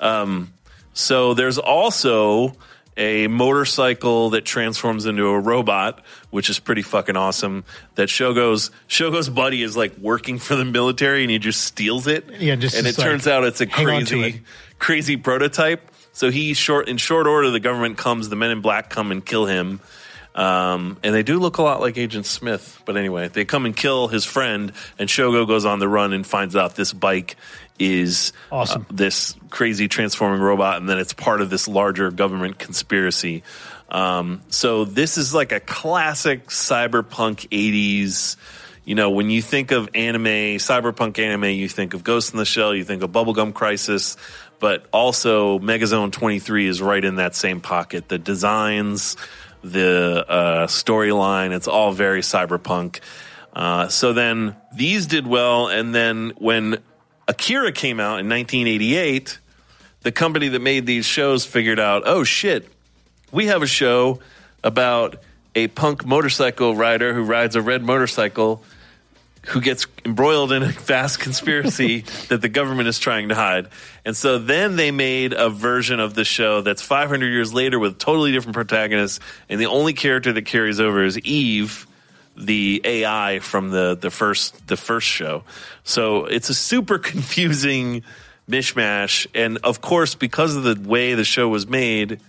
Um, 0.01 0.53
so 0.95 1.35
there's 1.35 1.59
also 1.59 2.55
a 3.01 3.29
motorcycle 3.29 4.31
that 4.31 4.45
transforms 4.45 5.07
into 5.07 5.27
a 5.29 5.41
robot, 5.41 6.05
which 6.29 6.51
is 6.51 6.59
pretty 6.61 6.83
fucking 6.83 7.17
awesome. 7.17 7.65
That 7.95 8.09
Shogo's 8.09 8.71
Shogo's 8.89 9.31
buddy 9.31 9.63
is 9.63 9.75
like 9.77 9.97
working 9.97 10.39
for 10.39 10.55
the 10.55 10.67
military, 10.67 11.23
and 11.23 11.31
he 11.31 11.39
just 11.39 11.63
steals 11.63 12.07
it. 12.07 12.31
Yeah, 12.39 12.57
just- 12.57 12.77
and 12.77 12.87
it 12.87 12.97
like, 12.99 13.05
turns 13.05 13.27
out 13.27 13.45
it's 13.45 13.63
a 13.63 13.67
to 13.67 13.73
it. 13.73 13.85
crazy, 13.85 14.43
crazy 14.79 15.17
prototype. 15.17 15.91
So 16.13 16.31
he 16.31 16.53
short 16.55 16.89
in 16.89 16.99
short 16.99 17.27
order, 17.27 17.51
the 17.51 17.61
government 17.61 17.97
comes, 17.97 18.29
the 18.29 18.37
Men 18.37 18.51
in 18.51 18.61
Black 18.61 18.91
come 18.91 19.11
and 19.11 19.25
kill 19.25 19.47
him. 19.47 19.81
Um, 20.35 20.99
and 21.03 21.13
they 21.15 21.23
do 21.25 21.39
look 21.41 21.59
a 21.59 21.63
lot 21.63 21.81
like 21.81 21.99
Agent 21.99 22.25
Smith, 22.27 22.81
but 22.87 22.97
anyway, 22.97 23.29
they 23.29 23.45
come 23.45 23.67
and 23.67 23.75
kill 23.77 24.07
his 24.09 24.25
friend, 24.25 24.73
and 24.99 25.09
Shogo 25.09 25.47
goes 25.47 25.65
on 25.65 25.81
the 25.81 25.89
run 25.89 26.13
and 26.13 26.25
finds 26.25 26.55
out 26.55 26.77
this 26.77 26.93
bike 26.93 27.37
is 27.81 28.33
Awesome. 28.53 28.83
uh, 28.83 28.85
this 28.93 29.35
crazy 29.49 29.89
transforming 29.89 30.41
robot, 30.41 30.77
and 30.77 30.89
then 30.89 30.99
it's 30.99 31.13
part 31.13 31.41
of 31.41 31.51
this 31.51 31.67
larger 31.67 32.11
government 32.13 32.59
conspiracy. 32.59 33.43
Um, 33.89 34.43
so 34.49 34.85
this 34.85 35.19
is 35.19 35.35
like 35.35 35.51
a 35.51 35.59
classic 35.59 36.49
cyberpunk 36.49 37.49
'80s. 37.49 38.37
You 38.85 38.95
know, 38.95 39.11
when 39.11 39.31
you 39.31 39.43
think 39.43 39.73
of 39.73 39.89
anime, 39.95 40.59
cyberpunk 40.59 41.19
anime, 41.19 41.45
you 41.45 41.69
think 41.69 41.95
of 41.95 42.05
Ghost 42.05 42.33
in 42.33 42.39
the 42.39 42.45
Shell, 42.45 42.75
you 42.75 42.85
think 42.85 43.03
of 43.03 43.11
Bubblegum 43.11 43.53
Crisis, 43.55 44.17
but 44.59 44.87
also 44.93 45.59
Megazone 45.59 46.13
23 46.13 46.67
is 46.67 46.81
right 46.83 47.05
in 47.05 47.17
that 47.17 47.35
same 47.35 47.61
pocket. 47.61 48.09
The 48.09 48.19
designs, 48.19 49.17
the 49.63 50.25
uh, 50.29 50.67
storyline, 50.67 51.53
it's 51.53 51.69
all 51.69 51.93
very 51.93 52.21
cyberpunk. 52.21 53.01
Uh, 53.53 53.89
so 53.89 54.13
then 54.13 54.57
these 54.75 55.07
did 55.07 55.27
well, 55.27 55.69
and 55.69 55.95
then 55.95 56.33
when 56.39 56.79
Akira 57.31 57.71
came 57.71 58.01
out 58.01 58.19
in 58.19 58.29
1988, 58.29 59.39
the 60.01 60.11
company 60.11 60.49
that 60.49 60.59
made 60.59 60.85
these 60.85 61.07
shows 61.07 61.45
figured 61.45 61.79
out, 61.79 62.03
oh 62.05 62.25
shit, 62.25 62.69
we 63.31 63.47
have 63.47 63.63
a 63.63 63.69
show 63.69 64.19
about 64.65 65.23
a 65.55 65.69
punk 65.69 66.05
motorcycle 66.05 66.75
rider 66.75 67.15
who 67.15 67.23
rides 67.23 67.55
a 67.55 67.63
red 67.63 67.85
motorcycle 67.85 68.65
who 69.47 69.61
gets 69.61 69.87
embroiled 70.05 70.51
in 70.51 70.65
a 70.65 70.67
vast 70.71 71.21
conspiracy 71.21 72.01
that 72.31 72.43
the 72.43 72.49
government 72.49 72.89
is 72.89 72.99
trying 72.99 73.29
to 73.29 73.37
hide. 73.37 73.69
And 74.05 74.17
so 74.17 74.41
then 74.41 74.75
they 74.75 74.91
made 74.91 75.33
a 75.33 75.51
version 75.51 76.01
of 76.01 76.15
the 76.15 76.25
show 76.25 76.63
that's 76.63 76.83
500 76.83 77.29
years 77.29 77.55
later 77.55 77.79
with 77.79 77.99
totally 77.99 78.33
different 78.33 78.55
protagonists, 78.55 79.21
and 79.49 79.61
the 79.61 79.67
only 79.67 79.93
character 79.93 80.33
that 80.33 80.47
carries 80.47 80.81
over 80.81 81.05
is 81.05 81.17
Eve, 81.21 81.87
the 82.41 82.81
AI 82.85 83.39
from 83.41 83.71
the 83.71 83.97
the 84.01 84.11
first 84.11 84.67
the 84.67 84.77
first 84.77 85.07
show. 85.07 85.45
So 85.85 86.27
it's 86.27 86.49
a 86.49 86.55
super 86.55 86.99
confusing 87.13 88.03
mishmash, 88.49 89.27
and 89.35 89.59
of 89.63 89.81
course, 89.81 90.15
because 90.15 90.57
of 90.57 90.63
the 90.63 90.89
way 90.89 91.15
the 91.15 91.25
show 91.25 91.49
was 91.49 91.67
made. 91.67 92.21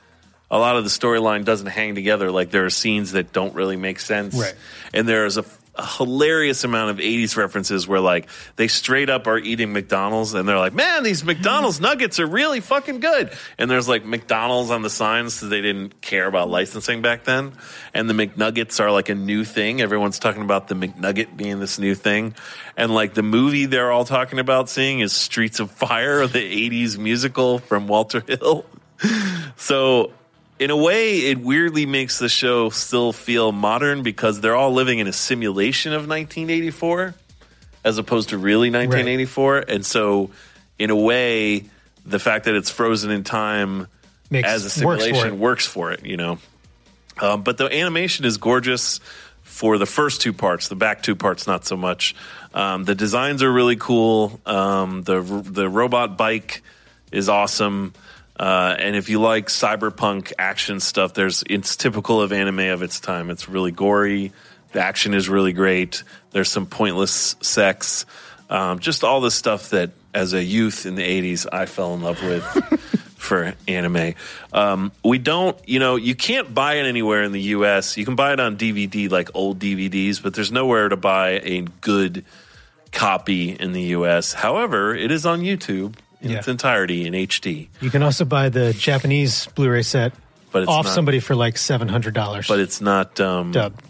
A 0.54 0.60
lot 0.60 0.76
of 0.76 0.84
the 0.84 0.90
storyline 0.90 1.46
doesn't 1.46 1.68
hang 1.68 1.96
together. 1.96 2.30
Like 2.30 2.52
there 2.52 2.66
are 2.66 2.70
scenes 2.70 3.14
that 3.14 3.32
don't 3.32 3.56
really 3.56 3.78
make 3.78 4.02
sense 4.02 4.36
Right. 4.38 4.54
and 4.94 5.08
there's 5.08 5.38
a, 5.38 5.46
a 5.76 5.86
hilarious 5.86 6.66
amount 6.66 6.92
of 6.92 6.98
80s 6.98 7.38
references 7.38 7.88
where 7.88 8.02
like 8.02 8.28
they 8.58 8.68
straight 8.68 9.10
up 9.10 9.26
are 9.26 9.38
eating 9.38 9.72
McDonald's 9.72 10.34
and 10.34 10.48
they're 10.48 10.58
like, 10.58 10.74
man, 10.74 11.04
these 11.04 11.24
McDonald's 11.24 11.80
nuggets 11.80 12.20
are 12.20 12.28
really 12.28 12.60
fucking 12.60 13.00
good. 13.00 13.32
And 13.58 13.72
there's 13.72 13.88
like 13.88 14.04
McDonald's 14.04 14.70
on 14.70 14.82
the 14.82 14.90
signs 14.90 15.36
because 15.36 15.50
they 15.50 15.62
didn't 15.62 16.02
care 16.02 16.28
about 16.28 16.50
licensing 16.50 17.02
back 17.02 17.24
then. 17.24 17.54
And 17.94 18.10
the 18.10 18.14
McNuggets 18.14 18.82
are 18.82 18.92
like 18.92 19.08
a 19.08 19.16
new 19.16 19.46
thing. 19.46 19.80
Everyone's 19.80 20.20
talking 20.20 20.42
about 20.42 20.68
the 20.68 20.76
McNugget 20.76 21.38
being 21.38 21.60
this 21.60 21.80
new 21.80 21.96
thing. 21.96 22.36
And 22.76 22.94
like 22.94 23.14
the 23.14 23.24
movie 23.24 23.66
they're 23.66 23.92
all 23.92 24.06
talking 24.06 24.40
about 24.40 24.70
seeing 24.70 25.00
is 25.00 25.14
Streets 25.14 25.62
of 25.62 25.72
Fire, 25.72 26.28
the 26.28 26.70
80s 26.70 26.98
musical 26.98 27.60
from 27.60 27.88
Walter 27.88 28.24
Hill. 28.28 28.66
So, 29.58 30.12
in 30.62 30.70
a 30.70 30.78
way, 30.78 31.22
it 31.22 31.40
weirdly 31.40 31.88
makes 31.88 32.20
the 32.20 32.30
show 32.30 32.70
still 32.70 33.12
feel 33.12 33.52
modern 33.52 34.04
because 34.04 34.42
they're 34.42 34.56
all 34.56 34.72
living 34.72 35.00
in 35.00 35.08
a 35.08 35.12
simulation 35.12 35.92
of 35.92 36.08
1984 36.08 37.16
as 37.84 37.98
opposed 37.98 38.30
to 38.30 38.38
really 38.38 38.70
1984. 38.70 39.58
And 39.58 39.84
so, 39.84 40.30
in 40.78 40.92
a 40.92 40.96
way, 40.96 41.66
the 42.06 42.20
fact 42.20 42.46
that 42.46 42.54
it's 42.54 42.70
frozen 42.70 43.10
in 43.10 43.24
time 43.24 43.88
Makes- 44.30 44.48
as 44.48 44.62
a 44.82 44.86
works 44.86 45.02
for 45.02 45.10
simulation 45.10 45.34
it. 45.34 45.40
works 45.40 45.66
for 45.66 45.92
it, 45.94 46.06
you 46.06 46.16
know. 46.16 46.38
Um, 47.20 47.42
but 47.42 47.58
the 47.58 47.66
animation 47.66 48.26
is 48.26 48.38
gorgeous 48.38 49.00
for 49.42 49.80
the 49.80 49.88
first 49.88 50.22
two 50.22 50.32
parts. 50.32 50.68
The 50.68 50.76
back 50.76 51.02
two 51.02 51.16
parts, 51.16 51.48
not 51.48 51.66
so 51.66 51.76
much. 51.76 52.16
Um, 52.54 52.84
the 52.84 52.94
designs 52.94 53.42
are 53.42 53.52
really 53.52 53.78
cool. 53.78 54.40
Um, 54.46 55.02
the 55.02 55.22
the 55.22 55.68
robot 55.68 56.20
bike 56.20 56.62
is 57.12 57.30
awesome. 57.30 57.94
Uh, 58.38 58.76
and 58.80 58.96
if 58.96 59.10
you 59.10 59.20
like 59.20 59.48
cyberpunk 59.48 60.34
action 60.40 60.80
stuff, 60.80 61.14
there's 61.14 61.44
it's 61.50 61.76
typical 61.76 62.22
of 62.22 62.32
anime 62.32 62.60
of 62.60 62.82
its 62.82 63.00
time. 63.00 63.30
It's 63.30 63.48
really 63.48 63.72
gory. 63.72 64.32
The 64.72 64.82
action 64.82 65.14
is 65.14 65.30
really 65.30 65.54
great. 65.54 66.04
There's 66.32 66.50
some 66.50 66.66
pointless 66.66 67.36
sex. 67.42 68.06
Um, 68.50 68.80
just 68.80 69.04
all 69.04 69.22
the 69.22 69.32
stuff 69.32 69.70
that, 69.72 69.92
as 70.14 70.34
a 70.34 70.44
youth 70.44 70.86
in 70.86 70.96
the 70.96 71.04
'80s, 71.04 71.46
I 71.52 71.66
fell 71.66 71.94
in 71.94 72.02
love 72.02 72.22
with 72.24 72.44
for 73.18 73.54
anime. 73.68 74.16
Um, 74.52 74.92
we 75.04 75.20
don't, 75.20 75.58
you 75.68 75.80
know, 75.80 75.96
you 75.96 76.16
can't 76.16 76.54
buy 76.54 76.76
it 76.76 76.86
anywhere 76.86 77.24
in 77.24 77.32
the 77.32 77.42
U.S. 77.42 77.96
You 77.96 78.06
can 78.06 78.16
buy 78.16 78.34
it 78.34 78.40
on 78.40 78.58
DVD, 78.58 79.10
like 79.10 79.30
old 79.34 79.60
DVDs, 79.60 80.22
but 80.22 80.34
there's 80.34 80.52
nowhere 80.52 80.90
to 80.90 80.98
buy 80.98 81.42
a 81.44 81.62
good 81.82 82.26
copy 82.92 83.52
in 83.52 83.74
the 83.74 83.82
U.S. 83.82 84.34
However, 84.34 84.96
it 84.96 85.12
is 85.12 85.26
on 85.26 85.42
YouTube 85.42 85.96
in 86.22 86.32
Yeah. 86.32 86.38
its 86.40 86.48
entirety 86.48 87.06
in 87.08 87.14
HD. 87.14 87.70
You 87.82 87.90
can 87.90 88.04
also 88.04 88.26
buy 88.26 88.50
the 88.50 88.74
Japanese 88.74 89.48
Blu-ray 89.56 89.82
set 89.84 90.14
But 90.52 90.64
it's 90.64 90.70
off 90.72 90.86
not- 90.86 90.94
somebody 90.94 91.20
for 91.20 91.36
like 91.36 91.58
seven 91.58 91.88
hundred 91.88 92.14
dollars. 92.14 92.48
But 92.48 92.60
it's 92.60 92.82
not 92.82 93.20
um, 93.20 93.52
dubbed. 93.52 93.82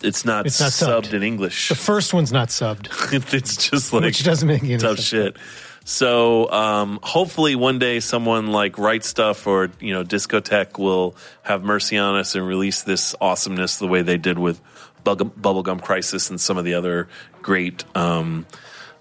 It's 0.00 0.24
not, 0.24 0.46
It's 0.46 0.60
not 0.60 0.70
subbed. 0.70 1.06
subbed. 1.06 1.14
in 1.14 1.22
English. 1.24 1.70
The 1.70 1.74
first 1.74 2.14
one's 2.14 2.30
not 2.32 2.48
subbed, 2.48 2.86
it's 3.34 3.56
just 3.68 3.92
like 3.92 4.04
which 4.04 4.22
doesn't 4.22 4.46
make 4.46 4.62
any 4.62 4.76
tough 4.76 5.00
shit. 5.00 5.36
So 5.84 6.48
um, 6.52 7.00
hopefully 7.02 7.56
one 7.56 7.78
day 7.80 7.98
someone 8.00 8.48
like 8.48 8.78
Right 8.78 9.00
Stuf 9.00 9.46
or 9.46 9.70
you 9.80 9.94
know 9.94 10.04
Discotek 10.04 10.78
will 10.78 11.16
have 11.42 11.64
mercy 11.64 11.96
on 11.98 12.14
us 12.16 12.34
and 12.34 12.46
release 12.46 12.82
this 12.82 13.14
awesomeness 13.20 13.78
the 13.78 13.86
way 13.88 14.02
they 14.02 14.18
did 14.18 14.38
with 14.38 14.60
Bug- 15.02 15.34
Bubblegum 15.40 15.80
Crisis 15.82 16.28
and 16.30 16.38
some 16.40 16.58
of 16.58 16.64
the 16.64 16.74
other 16.74 17.08
great 17.42 17.84
um, 17.96 18.44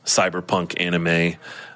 cyberpunk 0.06 0.80
anime. 0.80 1.36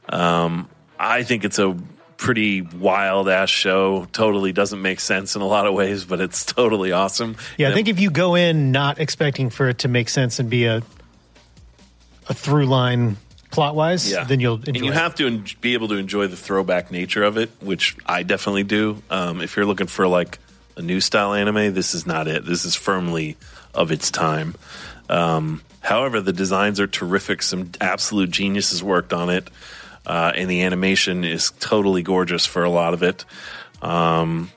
Um, 0.10 0.70
I 1.04 1.24
think 1.24 1.44
it's 1.46 1.58
a 1.60 1.76
pretty 2.18 2.62
wild 2.62 3.28
ass 3.28 3.50
show. 3.50 4.06
Totally 4.12 4.52
doesn't 4.52 4.82
make 4.82 5.00
sense 5.00 5.36
in 5.36 5.42
a 5.42 5.48
lot 5.48 5.66
of 5.66 5.74
ways, 5.74 6.06
but 6.06 6.22
it's 6.22 6.46
totally 6.46 6.92
awesome. 6.92 7.36
Yeah, 7.58 7.68
I 7.68 7.70
And 7.70 7.76
think 7.76 7.88
if 7.88 8.00
you 8.00 8.12
go 8.12 8.36
in 8.36 8.72
not 8.72 9.00
expecting 9.00 9.50
for 9.50 9.70
it 9.70 9.80
to 9.80 9.88
make 9.88 10.08
sense 10.10 10.40
and 10.40 10.50
be 10.50 10.66
a 10.66 10.84
a 12.30 12.34
through 12.34 12.68
line 12.68 13.18
plot 13.50 13.76
wise, 13.76 14.10
yeah. 14.10 14.24
then 14.24 14.40
you'll 14.40 14.56
enjoy 14.58 14.70
and 14.70 14.78
you 14.86 14.92
it. 14.92 14.94
have 14.94 15.16
to 15.16 15.26
en- 15.28 15.46
be 15.60 15.74
able 15.74 15.88
to 15.90 15.96
enjoy 15.96 16.28
the 16.28 16.38
throwback 16.38 16.92
nature 16.92 17.24
of 17.24 17.38
it, 17.38 17.50
which 17.60 17.98
I 18.06 18.24
definitely 18.24 18.64
do. 18.64 19.02
Um, 19.10 19.42
if 19.42 19.58
you're 19.58 19.66
looking 19.66 19.88
for 19.88 20.08
like 20.08 20.38
a 20.78 20.82
new 20.82 21.02
style 21.02 21.34
anime, 21.34 21.74
this 21.74 21.94
is 21.96 22.06
not 22.06 22.28
it. 22.28 22.46
This 22.46 22.64
is 22.64 22.76
firmly 22.76 23.36
of 23.74 23.92
its 23.92 24.12
time. 24.12 24.56
Um, 25.10 25.64
however, 25.82 26.22
the 26.22 26.32
designs 26.32 26.80
are 26.80 26.88
terrific. 26.88 27.42
Some 27.42 27.72
absolute 27.82 28.30
geniuses 28.30 28.82
worked 28.84 29.12
on 29.12 29.30
it, 29.30 29.50
uh, 30.06 30.32
and 30.36 30.50
the 30.50 30.64
animation 30.64 31.24
is 31.24 31.52
totally 31.60 32.04
gorgeous 32.04 32.46
for 32.46 32.64
a 32.64 32.70
lot 32.70 32.94
of 32.94 33.04
it. 33.04 33.26
Um, 33.82 34.52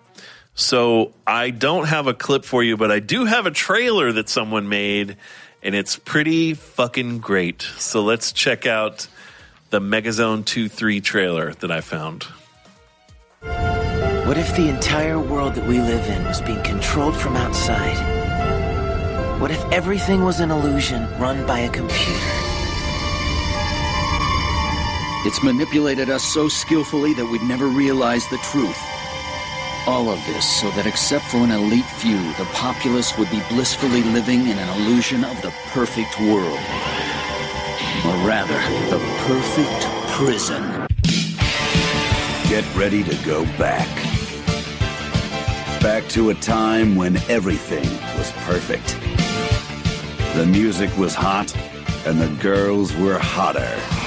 so 0.55 1.13
I 1.27 1.51
don't 1.51 1.87
have 1.87 2.07
a 2.07 2.15
clip 2.15 2.45
for 2.45 2.63
you, 2.63 2.77
but 2.77 2.91
I 2.91 3.01
do 3.01 3.25
have 3.25 3.47
a 3.47 3.51
trailer 3.51 4.13
that 4.13 4.29
someone 4.29 4.69
made, 4.69 5.17
and 5.63 5.75
it's 5.75 5.97
pretty 5.97 6.55
fucking 6.55 7.19
great. 7.19 7.63
So 7.63 8.03
let's 8.03 8.33
check 8.33 8.67
out 8.67 9.09
the 9.71 9.81
Megazone 9.81 10.45
2 10.45 10.69
3 10.69 11.01
trailer 11.01 11.53
that 11.55 11.71
I 11.71 11.81
found. 11.81 12.25
What 14.27 14.39
if 14.39 14.57
the 14.57 14.69
entire 14.69 15.19
world 15.19 15.55
that 15.57 15.67
we 15.67 15.81
live 15.81 16.09
in 16.09 16.25
was 16.25 16.41
being 16.41 16.63
controlled 16.63 17.17
from 17.17 17.37
outside? 17.37 19.41
What 19.41 19.51
if 19.51 19.63
everything 19.73 20.25
was 20.25 20.41
an 20.41 20.51
illusion 20.51 21.03
run 21.19 21.47
by 21.47 21.61
a 21.61 21.69
computer? 21.69 22.44
It's 25.26 25.43
manipulated 25.43 26.11
us 26.11 26.23
so 26.23 26.49
skillfully 26.49 27.14
that 27.14 27.25
we'd 27.25 27.43
never 27.43 27.66
realize 27.66 28.28
the 28.28 28.37
truth. 28.38 28.78
All 29.87 30.11
of 30.11 30.19
this 30.26 30.45
so 30.61 30.71
that 30.73 30.87
except 30.87 31.25
for 31.25 31.38
an 31.38 31.50
elite 31.50 31.87
few, 31.87 32.19
the 32.35 32.45
populace 32.52 33.16
would 33.16 33.31
be 33.31 33.40
blissfully 33.49 34.02
living 34.02 34.40
in 34.40 34.59
an 34.59 34.69
illusion 34.78 35.25
of 35.25 35.40
the 35.40 35.50
perfect 35.73 36.21
world. 36.21 36.61
Or 38.04 38.16
rather, 38.28 38.61
the 38.90 39.00
perfect 39.25 39.87
prison. 40.11 40.62
Get 42.50 42.64
ready 42.76 43.02
to 43.02 43.16
go 43.25 43.47
back. 43.57 43.88
Back 45.81 46.07
to 46.11 46.31
a 46.31 46.35
time 46.35 46.97
when 46.97 47.16
everything 47.31 47.88
was 48.19 48.31
perfect. 48.45 48.99
The 50.37 50.45
music 50.45 50.95
was 50.99 51.14
hot, 51.14 51.57
and 52.04 52.21
the 52.21 52.28
girls 52.43 52.95
were 52.95 53.19
hotter. 53.19 54.04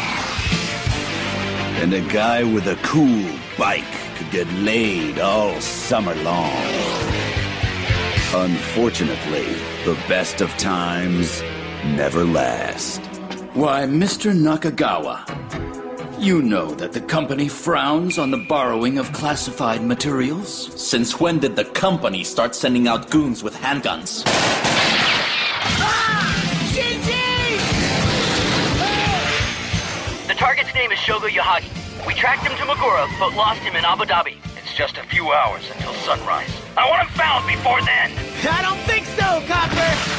And 1.80 1.94
a 1.94 2.02
guy 2.02 2.44
with 2.44 2.68
a 2.68 2.76
cool 2.78 3.26
bike 3.58 3.86
could 4.16 4.32
get 4.32 4.52
laid 4.54 5.20
all 5.20 5.62
summer 5.62 6.16
long. 6.16 6.52
Unfortunately, 8.34 9.46
the 9.86 9.98
best 10.10 10.42
of 10.42 10.50
times 10.58 11.42
never 11.86 12.26
last. 12.26 13.00
Why, 13.54 13.84
Mr. 13.84 14.34
Nakagawa, 14.36 15.24
you 16.20 16.42
know 16.42 16.72
that 16.72 16.94
the 16.94 17.02
company 17.02 17.48
frowns 17.48 18.18
on 18.18 18.32
the 18.32 18.38
borrowing 18.38 18.98
of 18.98 19.14
classified 19.14 19.84
materials? 19.84 20.72
Since 20.82 21.20
when 21.20 21.38
did 21.38 21.56
the 21.56 21.66
company 21.66 22.24
start 22.24 22.56
sending 22.56 22.88
out 22.88 23.12
goons 23.12 23.44
with 23.44 23.56
handguns? 23.56 24.26
Shogo 31.08 31.30
Yahagi. 31.30 32.06
We 32.06 32.14
tracked 32.14 32.46
him 32.46 32.52
to 32.58 32.66
Magura, 32.66 33.08
but 33.18 33.34
lost 33.34 33.62
him 33.62 33.78
in 33.78 33.86
Abu 33.86 34.04
Dhabi. 34.04 34.36
It's 34.58 34.76
just 34.76 34.98
a 34.98 35.04
few 35.04 35.32
hours 35.32 35.64
until 35.74 35.94
sunrise. 35.94 36.52
I 36.76 36.86
want 36.90 37.08
him 37.08 37.16
found 37.16 37.48
before 37.48 37.80
then. 37.80 38.12
I 38.44 38.62
don't 38.62 38.80
think 38.80 39.06
so, 39.06 39.42
Copper. 39.48 40.17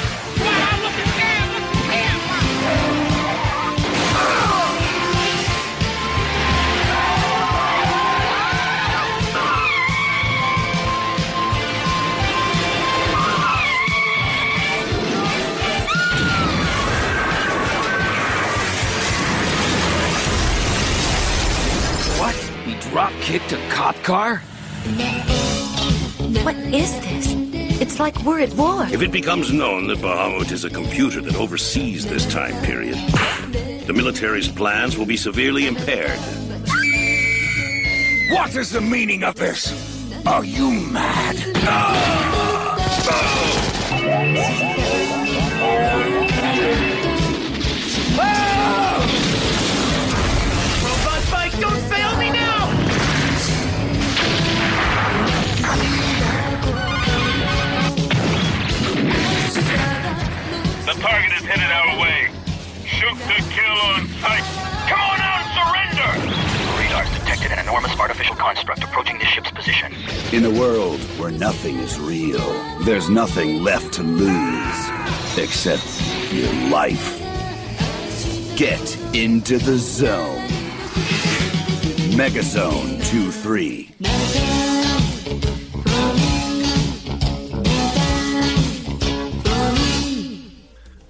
Drop 22.99 23.13
kicked 23.21 23.53
a 23.53 23.71
cop 23.71 23.95
car? 24.03 24.39
What 26.43 26.57
is 26.57 26.99
this? 26.99 27.33
It's 27.81 28.01
like 28.01 28.21
we're 28.25 28.41
at 28.41 28.53
war. 28.55 28.89
If 28.91 29.03
it 29.03 29.13
becomes 29.13 29.53
known 29.53 29.87
that 29.87 29.99
Bahamut 29.99 30.51
is 30.51 30.65
a 30.65 30.71
computer 30.71 31.21
that 31.21 31.37
oversees 31.37 32.07
this 32.07 32.27
time 32.27 32.61
period, 32.65 32.97
the 33.87 33.93
military's 33.95 34.49
plans 34.49 34.99
will 34.99 35.07
be 35.07 35.17
severely 35.17 35.69
impaired. 35.69 36.19
What 38.33 38.57
is 38.57 38.73
the 38.73 38.81
meaning 38.81 39.23
of 39.23 39.37
this? 39.37 39.73
Are 40.27 40.45
you 40.45 40.73
mad? 40.73 41.37
Robot 44.09 44.59
construct 68.49 68.83
approaching 68.83 69.19
the 69.19 69.27
ship's 69.27 69.51
position. 69.51 69.93
In 70.33 70.43
a 70.47 70.51
world 70.51 70.99
where 71.19 71.31
nothing 71.31 71.77
is 71.81 72.01
real, 72.01 72.41
there's 72.87 73.11
nothing 73.11 73.63
left 73.63 73.93
to 73.93 74.03
lose 74.03 74.81
except 75.37 75.85
your 76.33 76.51
life. 76.71 77.19
Get 78.57 78.97
into 79.15 79.59
the 79.59 79.77
zone. 79.77 80.49
Megazone 82.17 83.05
2 83.11 83.31
3. 83.31 83.95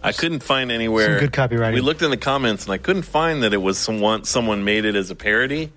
I 0.03 0.13
couldn't 0.13 0.43
find 0.43 0.73
anywhere. 0.73 1.21
Some 1.21 1.29
good 1.29 1.33
copywriting. 1.33 1.75
We 1.75 1.83
looked 1.83 2.03
in 2.03 2.11
the 2.11 2.17
comments 2.17 2.65
and 2.65 2.73
I 2.73 2.79
couldn't 2.79 3.03
find 3.03 3.45
that 3.45 3.53
it 3.53 3.63
was 3.63 3.79
someone 3.79 4.25
someone 4.25 4.65
made 4.65 4.85
it 4.85 4.97
as 4.97 5.11
a 5.13 5.15
parody, 5.15 5.71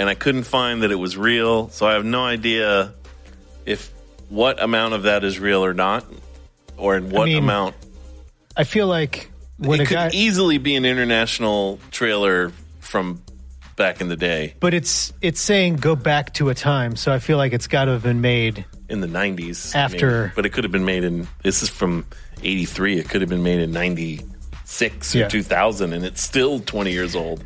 and 0.00 0.08
I 0.08 0.14
couldn't 0.14 0.44
find 0.44 0.82
that 0.82 0.90
it 0.90 0.96
was 0.96 1.14
real. 1.18 1.68
So 1.68 1.86
I 1.86 1.92
have 1.92 2.06
no 2.06 2.24
idea 2.24 2.94
if 3.66 3.92
what 4.30 4.62
amount 4.62 4.94
of 4.94 5.02
that 5.02 5.24
is 5.24 5.38
real 5.38 5.62
or 5.62 5.74
not, 5.74 6.06
or 6.78 6.96
in 6.96 7.10
what 7.10 7.26
mean, 7.26 7.36
amount. 7.36 7.74
I 8.56 8.64
feel 8.64 8.86
like 8.86 9.30
when 9.58 9.82
it 9.82 9.88
could 9.88 9.94
guy, 9.94 10.10
easily 10.14 10.56
be 10.56 10.74
an 10.76 10.86
international 10.86 11.78
trailer 11.90 12.50
from 12.80 13.22
back 13.76 14.00
in 14.02 14.08
the 14.08 14.16
day 14.16 14.54
but 14.60 14.74
it's 14.74 15.10
it's 15.22 15.40
saying 15.40 15.76
go 15.76 15.94
back 15.96 16.32
to 16.34 16.48
a 16.48 16.54
time, 16.54 16.96
so 16.96 17.12
I 17.12 17.18
feel 17.18 17.36
like 17.36 17.52
it's 17.52 17.66
got 17.66 17.84
to 17.84 17.92
have 17.92 18.02
been 18.02 18.20
made. 18.22 18.64
in 18.88 19.00
the 19.00 19.06
90s. 19.06 19.74
After- 19.74 20.22
maybe. 20.22 20.32
but 20.34 20.46
it 20.46 20.48
could 20.50 20.64
have 20.64 20.72
been 20.72 20.84
made 20.86 21.04
in. 21.04 21.28
This 21.44 21.62
is 21.62 21.68
from 21.68 22.06
83. 22.42 22.98
It 22.98 23.08
could 23.10 23.20
have 23.20 23.30
been 23.30 23.42
made 23.42 23.60
in 23.60 23.70
96 23.72 25.14
Yeah. 25.14 25.26
or 25.26 25.30
2000, 25.30 25.92
and 25.92 26.04
it's 26.06 26.22
still 26.22 26.58
20 26.60 26.90
years 26.92 27.14
old. 27.14 27.44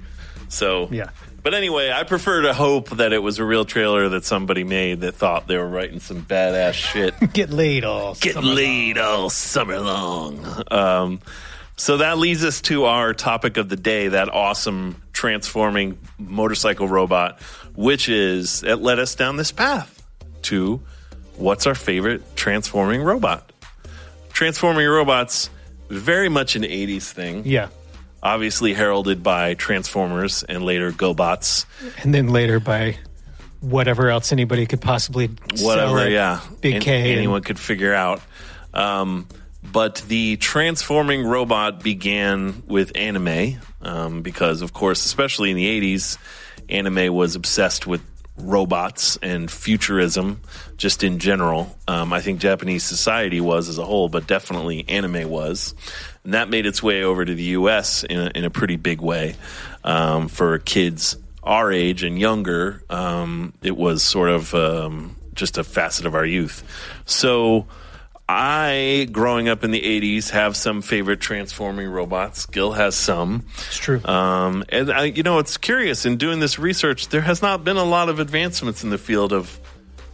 So, 0.49 0.89
Yeah. 0.93 1.11
But 1.45 1.53
anyway, 1.53 1.93
I 1.93 2.05
prefer 2.05 2.41
to 2.43 2.55
hope 2.55 2.89
that 2.97 3.13
it 3.13 3.19
was 3.19 3.39
a 3.39 3.45
real 3.45 3.67
trailer 3.67 4.09
that 4.09 4.25
somebody 4.25 4.65
made 4.65 5.03
that 5.03 5.15
thought 5.15 5.47
they 5.47 5.59
were 5.59 5.69
writing 5.69 6.01
some 6.01 6.23
badass 6.23 6.73
shit. 6.73 7.15
Get 7.35 7.51
laid 7.51 7.85
all. 7.85 8.15
Get 8.15 8.33
summer 8.33 8.49
laid 8.49 8.97
all 8.97 9.29
summer 9.29 9.79
long. 9.79 10.47
Um, 10.71 11.21
so 11.77 11.99
that 11.99 12.17
leads 12.17 12.47
us 12.47 12.63
to 12.63 12.87
our 12.87 13.13
topic 13.13 13.59
of 13.59 13.69
the 13.69 13.77
day 13.77 14.09
that 14.09 14.31
awesome 14.31 15.03
transforming 15.13 15.99
motorcycle 16.19 16.89
robot, 16.89 17.43
which 17.77 18.09
is 18.09 18.63
it 18.63 18.77
led 18.77 18.99
us 18.99 19.15
down 19.15 19.37
this 19.37 19.53
path 19.53 20.03
to 20.43 20.81
what's 21.37 21.67
our 21.67 21.75
favorite 21.75 22.37
transforming 22.37 23.03
robot? 23.03 23.53
Transforming 24.33 24.89
robots, 24.89 25.51
very 25.91 26.31
much 26.31 26.57
an 26.57 26.63
80s 26.63 27.11
thing. 27.11 27.43
Yeah, 27.45 27.69
Obviously 28.25 28.73
heralded 28.73 29.23
by 29.23 29.53
Transformers 29.55 30.43
and 30.43 30.65
later 30.65 30.91
GoBots. 30.91 31.67
and 32.03 32.15
then 32.15 32.29
later 32.29 32.59
by 32.59 32.97
whatever 33.61 34.09
else 34.09 34.33
anybody 34.33 34.67
could 34.67 34.81
possibly 34.81 35.29
whatever, 35.61 35.99
at 36.01 36.11
yeah, 36.11 36.41
Big 36.61 36.77
An- 36.77 36.81
K. 36.81 37.11
and- 37.11 37.19
anyone 37.19 37.43
could 37.43 37.59
figure 37.59 37.93
out. 37.95 38.23
Um, 38.73 39.29
but 39.63 40.03
the 40.09 40.37
transforming 40.37 41.25
robot 41.25 41.83
began 41.83 42.63
with 42.67 42.93
anime 42.97 43.59
um, 43.83 44.23
because, 44.23 44.63
of 44.63 44.73
course, 44.73 45.05
especially 45.07 45.51
in 45.51 45.57
the 45.57 45.67
'80s, 45.97 46.19
anime 46.69 47.15
was 47.15 47.35
obsessed 47.35 47.87
with 47.87 48.03
robots 48.37 49.17
and 49.23 49.51
futurism, 49.51 50.41
just 50.77 51.05
in 51.05 51.19
general. 51.19 51.77
Um, 51.87 52.13
I 52.13 52.21
think 52.21 52.41
Japanese 52.41 52.83
society 52.85 53.41
was 53.41 53.69
as 53.69 53.79
a 53.79 53.85
whole, 53.85 54.09
but 54.09 54.27
definitely 54.27 54.85
anime 54.89 55.29
was, 55.31 55.75
and 56.25 56.35
that 56.35 56.49
made 56.49 56.67
its 56.67 56.83
way 56.83 57.05
over 57.05 57.25
to 57.25 57.35
the 57.35 57.43
U.S. 57.43 58.03
in 58.05 58.19
a, 58.19 58.31
in 58.35 58.45
a 58.45 58.51
pretty 58.51 58.77
big 58.77 59.01
way 59.01 59.37
um, 59.85 60.29
for 60.29 60.59
kids 60.59 61.17
our 61.43 61.71
age 61.71 62.03
and 62.03 62.19
younger. 62.19 62.83
Um, 62.89 63.53
it 63.63 63.77
was 63.77 64.03
sort 64.03 64.31
of 64.31 64.55
um, 64.55 65.17
just 65.35 65.59
a 65.59 65.65
facet 65.65 66.07
of 66.07 66.15
our 66.15 66.27
youth. 66.27 66.65
So. 67.07 67.67
I, 68.27 69.07
growing 69.13 69.51
up 69.51 69.65
in 69.65 69.71
the 69.71 69.83
80s, 69.83 70.31
have 70.31 70.57
some 70.57 70.81
favorite 70.81 71.21
transforming 71.21 71.87
robots. 71.87 72.47
Gil 72.47 72.73
has 72.73 72.97
some. 72.97 73.45
It's 73.67 73.77
true. 73.77 74.03
Um, 74.03 74.65
and 74.71 74.91
I, 74.91 75.05
you 75.05 75.23
know, 75.23 75.41
it's 75.41 75.59
curious 75.59 76.07
in 76.07 76.17
doing 76.17 76.41
this 76.41 76.59
research, 76.59 77.09
there 77.09 77.21
has 77.21 77.43
not 77.43 77.65
been 77.65 77.77
a 77.77 77.85
lot 77.85 78.09
of 78.09 78.21
advancements 78.21 78.83
in 78.83 78.89
the 78.89 78.97
field 78.97 79.35
of 79.35 79.61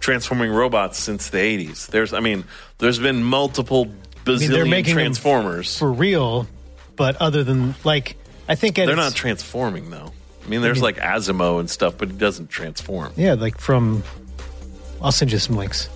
transforming 0.01 0.51
robots 0.51 0.99
since 0.99 1.29
the 1.29 1.39
80s. 1.39 1.87
There's, 1.87 2.13
I 2.13 2.19
mean, 2.19 2.43
there's 2.79 2.99
been 2.99 3.23
multiple 3.23 3.89
I 4.37 4.41
mean, 4.41 4.51
they're 4.51 4.65
bazillion 4.65 4.71
making 4.71 4.95
transformers. 4.95 5.79
for 5.79 5.91
real, 5.93 6.47
but 6.97 7.17
other 7.17 7.45
than 7.45 7.75
like, 7.85 8.17
I 8.49 8.55
think 8.55 8.77
They're 8.77 8.97
not 8.97 9.15
transforming 9.15 9.91
though. 9.91 10.13
I 10.45 10.49
mean, 10.49 10.63
there's 10.63 10.79
mean- 10.79 10.85
like 10.85 10.97
Asimo 10.97 11.61
and 11.61 11.69
stuff, 11.71 11.97
but 11.99 12.09
he 12.11 12.17
doesn't 12.17 12.49
transform. 12.49 13.13
Yeah, 13.17 13.35
like 13.35 13.59
from. 13.59 14.03
I'll 15.03 15.13
send 15.13 15.33
you 15.33 15.39
some 15.39 15.57
links. 15.57 15.89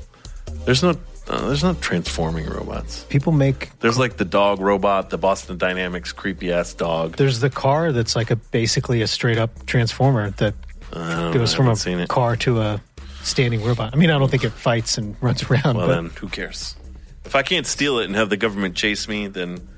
There's 0.65 0.83
no, 0.83 0.91
uh, 1.29 1.47
there's 1.49 1.63
not 1.63 1.83
transforming 1.83 2.47
robots. 2.47 3.05
People 3.11 3.33
make. 3.33 3.71
There's 3.81 3.99
like 3.99 4.17
the 4.17 4.25
dog 4.25 4.61
robot, 4.61 5.11
the 5.11 5.19
Boston 5.19 5.59
Dynamics 5.59 6.13
creepy 6.13 6.53
ass 6.53 6.73
dog. 6.73 7.17
There's 7.17 7.41
the 7.41 7.51
car 7.51 7.93
that's 7.93 8.17
like 8.17 8.31
a 8.31 8.37
basically 8.37 9.03
a 9.03 9.07
straight 9.07 9.37
up 9.39 9.67
transformer 9.67 10.31
that 10.31 10.55
I 10.93 11.21
know, 11.21 11.33
goes 11.35 11.53
from 11.55 11.69
a 11.69 11.73
it. 11.73 12.09
car 12.09 12.37
to 12.37 12.61
a 12.63 12.81
standing 13.23 13.63
robot. 13.65 13.93
I 13.93 13.97
mean, 13.97 14.11
I 14.11 14.19
don't 14.19 14.31
think 14.31 14.45
it 14.45 14.53
fights 14.53 14.97
and 14.97 15.17
runs 15.21 15.43
around. 15.51 15.77
Well, 15.77 15.87
but 15.87 15.95
then 15.95 16.11
who 16.11 16.29
cares? 16.29 16.77
If 17.25 17.35
I 17.35 17.43
can't 17.43 17.67
steal 17.67 17.99
it 17.99 18.05
and 18.07 18.15
have 18.17 18.31
the 18.31 18.37
government 18.37 18.75
chase 18.75 19.09
me, 19.09 19.27
then 19.29 19.69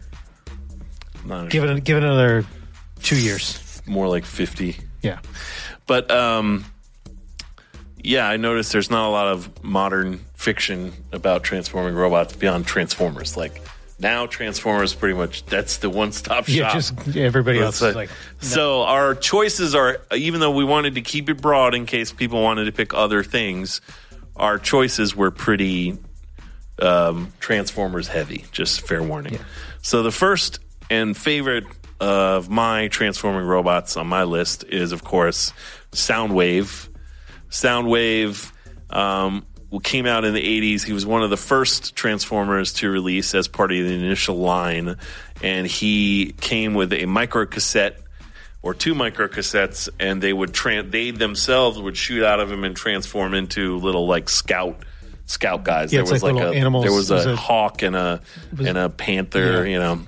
not 1.25 1.51
give 1.51 1.65
it 1.65 1.85
give 1.85 1.97
it 1.97 2.03
another 2.03 2.45
two 3.03 3.19
years. 3.19 3.83
more 3.87 4.09
like 4.09 4.25
fifty. 4.25 4.77
Yeah. 5.03 5.21
But 5.87 6.11
um, 6.11 6.65
yeah, 8.03 8.29
I 8.29 8.37
noticed 8.37 8.73
there's 8.73 8.91
not 8.91 9.09
a 9.09 9.11
lot 9.11 9.29
of 9.29 9.65
modern 9.65 10.21
fiction 10.35 10.93
about 11.13 11.43
transforming 11.45 11.95
robots 11.95 12.35
beyond 12.35 12.67
Transformers. 12.67 13.37
Like 13.37 13.61
now, 13.99 14.27
Transformers 14.27 14.95
pretty 14.95 15.15
much 15.15 15.47
that's 15.47 15.79
the 15.79 15.89
one 15.89 16.13
stop 16.13 16.47
shop. 16.47 16.49
Yeah, 16.49 16.73
just 16.73 17.17
everybody 17.17 17.61
else 17.61 17.81
is 17.81 17.95
like, 17.95 18.11
so 18.41 18.83
our 18.83 19.15
choices 19.15 19.75
are 19.75 20.01
even 20.15 20.41
though 20.41 20.51
we 20.51 20.65
wanted 20.65 20.97
to 20.97 21.01
keep 21.01 21.29
it 21.29 21.41
broad 21.41 21.75
in 21.75 21.87
case 21.87 22.13
people 22.13 22.43
wanted 22.43 22.67
to 22.67 22.73
pick 22.73 22.95
other 22.95 23.23
things, 23.23 23.81
our 24.35 24.59
choices 24.59 25.17
were 25.17 25.31
pretty 25.31 25.99
um, 26.81 27.33
Transformers 27.41 28.09
heavy. 28.09 28.45
Just 28.53 28.81
fair 28.83 29.03
warning. 29.03 29.39
So 29.83 30.03
the 30.03 30.11
first 30.11 30.59
and 30.91 31.17
favorite 31.17 31.65
of 32.01 32.49
my 32.49 32.89
transforming 32.89 33.47
robots 33.47 33.97
on 33.97 34.07
my 34.07 34.25
list 34.25 34.65
is, 34.69 34.93
of 34.93 35.03
course, 35.05 35.53
Soundwave. 35.93 36.89
Soundwave 37.49 38.53
um, 38.91 39.47
came 39.83 40.07
out 40.07 40.25
in 40.25 40.35
the 40.35 40.75
80s. 40.75 40.83
He 40.85 40.93
was 40.93 41.07
one 41.07 41.23
of 41.23 41.31
the 41.31 41.37
first 41.37 41.97
Transformers 41.97 42.75
to 42.75 42.91
release 42.91 43.35
as 43.35 43.49
part 43.49 43.73
of 43.73 43.79
the 43.79 43.95
initial 43.95 44.37
line, 44.37 44.97
and 45.43 45.67
he 45.67 46.35
came 46.41 46.75
with 46.75 46.93
a 46.93 47.07
micro 47.07 47.47
cassette 47.47 48.01
or 48.63 48.75
two 48.75 48.95
micro 48.95 49.29
cassettes, 49.29 49.89
and 50.01 50.21
they 50.21 50.33
would 50.33 50.53
tran 50.53 50.91
they 50.91 51.13
themselves 51.13 51.81
would 51.81 51.97
shoot 51.97 52.25
out 52.25 52.41
of 52.41 52.51
him 52.51 52.65
and 52.65 52.77
transform 52.77 53.33
into 53.33 53.79
little 53.79 54.07
like 54.07 54.29
scout 54.29 54.85
scout 55.27 55.63
guys. 55.65 55.93
Yeah, 55.93 56.03
there 56.03 56.13
was 56.13 56.23
like 56.23 56.33
like, 56.33 56.35
little 56.43 56.53
a 56.53 56.57
animals. 56.57 56.85
there 56.85 56.93
was 56.95 57.11
a, 57.11 57.33
a- 57.33 57.37
hawk 57.37 57.83
and 57.83 57.95
a 57.95 58.21
and 58.59 58.79
a 58.79 58.89
panther, 58.89 59.67
Yeah. 59.67 59.73
you 59.73 59.79
know. 59.79 60.01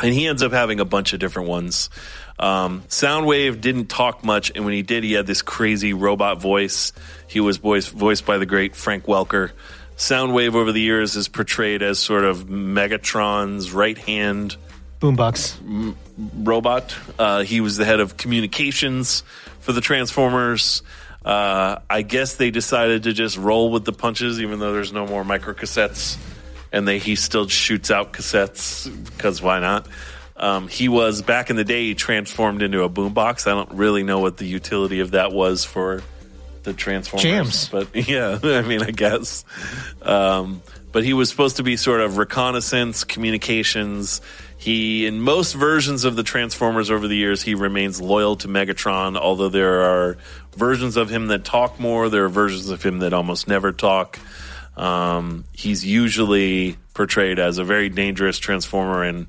And 0.00 0.14
he 0.14 0.26
ends 0.28 0.42
up 0.42 0.52
having 0.52 0.78
a 0.80 0.84
bunch 0.84 1.12
of 1.12 1.18
different 1.20 1.48
ones. 1.48 1.90
Um, 2.38 2.82
Soundwave 2.88 3.60
didn't 3.60 3.86
talk 3.86 4.22
much, 4.24 4.52
and 4.54 4.64
when 4.64 4.72
he 4.72 4.82
did, 4.82 5.02
he 5.02 5.12
had 5.14 5.26
this 5.26 5.42
crazy 5.42 5.92
robot 5.92 6.40
voice. 6.40 6.92
He 7.26 7.40
was 7.40 7.56
voiced 7.56 7.90
voiced 7.90 8.24
by 8.24 8.38
the 8.38 8.46
great 8.46 8.76
Frank 8.76 9.04
Welker. 9.06 9.50
Soundwave 9.96 10.54
over 10.54 10.70
the 10.70 10.80
years 10.80 11.16
is 11.16 11.26
portrayed 11.26 11.82
as 11.82 11.98
sort 11.98 12.22
of 12.24 12.44
Megatron's 12.46 13.72
right 13.72 13.98
hand 13.98 14.56
boombox 15.00 15.94
robot. 16.36 16.96
Uh, 17.18 17.42
he 17.42 17.60
was 17.60 17.76
the 17.76 17.84
head 17.84 17.98
of 17.98 18.16
communications 18.16 19.24
for 19.60 19.72
the 19.72 19.80
Transformers. 19.80 20.82
Uh, 21.28 21.82
I 21.90 22.00
guess 22.00 22.36
they 22.36 22.50
decided 22.50 23.02
to 23.02 23.12
just 23.12 23.36
roll 23.36 23.70
with 23.70 23.84
the 23.84 23.92
punches, 23.92 24.40
even 24.40 24.60
though 24.60 24.72
there's 24.72 24.94
no 24.94 25.06
more 25.06 25.24
microcassettes, 25.24 26.16
and 26.72 26.88
they 26.88 26.98
he 26.98 27.16
still 27.16 27.46
shoots 27.46 27.90
out 27.90 28.14
cassettes 28.14 28.88
because 29.04 29.42
why 29.42 29.60
not? 29.60 29.86
Um, 30.38 30.68
he 30.68 30.88
was 30.88 31.20
back 31.20 31.50
in 31.50 31.56
the 31.56 31.64
day. 31.64 31.88
He 31.88 31.94
transformed 31.94 32.62
into 32.62 32.82
a 32.82 32.88
boombox. 32.88 33.46
I 33.46 33.50
don't 33.50 33.72
really 33.72 34.04
know 34.04 34.20
what 34.20 34.38
the 34.38 34.46
utility 34.46 35.00
of 35.00 35.10
that 35.10 35.30
was 35.30 35.66
for 35.66 36.02
the 36.62 36.72
Transformers, 36.72 37.22
Jams. 37.22 37.68
but 37.68 37.94
yeah, 38.08 38.38
I 38.42 38.62
mean, 38.62 38.82
I 38.82 38.90
guess. 38.90 39.44
Um, 40.00 40.62
but 40.92 41.04
he 41.04 41.12
was 41.12 41.28
supposed 41.28 41.58
to 41.58 41.62
be 41.62 41.76
sort 41.76 42.00
of 42.00 42.16
reconnaissance, 42.16 43.04
communications. 43.04 44.22
He, 44.58 45.06
in 45.06 45.20
most 45.20 45.52
versions 45.52 46.04
of 46.04 46.16
the 46.16 46.24
Transformers 46.24 46.90
over 46.90 47.06
the 47.06 47.16
years, 47.16 47.42
he 47.42 47.54
remains 47.54 48.00
loyal 48.00 48.34
to 48.36 48.48
Megatron, 48.48 49.16
although 49.16 49.48
there 49.48 49.82
are 49.82 50.18
versions 50.56 50.96
of 50.96 51.08
him 51.08 51.28
that 51.28 51.44
talk 51.44 51.78
more, 51.78 52.08
there 52.08 52.24
are 52.24 52.28
versions 52.28 52.68
of 52.68 52.82
him 52.82 52.98
that 52.98 53.12
almost 53.12 53.46
never 53.46 53.70
talk. 53.70 54.18
Um, 54.76 55.44
he's 55.52 55.86
usually 55.86 56.76
portrayed 56.92 57.38
as 57.38 57.58
a 57.58 57.64
very 57.64 57.88
dangerous 57.88 58.38
Transformer 58.38 59.04
and 59.04 59.28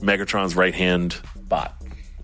Megatron's 0.00 0.56
right 0.56 0.74
hand 0.74 1.20
bot. 1.36 1.74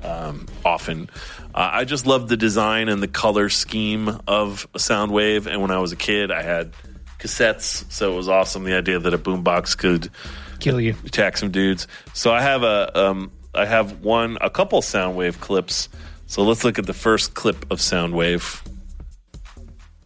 Um, 0.02 0.46
often, 0.64 1.10
uh, 1.54 1.70
I 1.72 1.84
just 1.84 2.06
love 2.06 2.28
the 2.28 2.36
design 2.36 2.88
and 2.88 3.02
the 3.02 3.08
color 3.08 3.50
scheme 3.50 4.08
of 4.26 4.66
Soundwave. 4.74 5.46
And 5.46 5.60
when 5.60 5.70
I 5.70 5.80
was 5.80 5.92
a 5.92 5.96
kid, 5.96 6.30
I 6.30 6.42
had 6.42 6.72
cassettes, 7.18 7.90
so 7.92 8.12
it 8.12 8.16
was 8.16 8.28
awesome. 8.28 8.64
The 8.64 8.76
idea 8.76 8.98
that 8.98 9.12
a 9.12 9.18
boombox 9.18 9.76
could 9.76 10.10
kill 10.60 10.80
you, 10.80 10.94
attack 11.04 11.36
some 11.36 11.50
dudes. 11.50 11.86
So 12.14 12.32
I 12.32 12.42
have 12.42 12.62
a, 12.62 12.98
um, 12.98 13.30
I 13.54 13.64
have 13.64 14.00
one, 14.02 14.38
a 14.40 14.50
couple 14.50 14.80
Soundwave 14.80 15.40
clips. 15.40 15.88
So 16.26 16.42
let's 16.42 16.64
look 16.64 16.78
at 16.78 16.86
the 16.86 16.94
first 16.94 17.34
clip 17.34 17.70
of 17.70 17.78
Soundwave. 17.78 18.62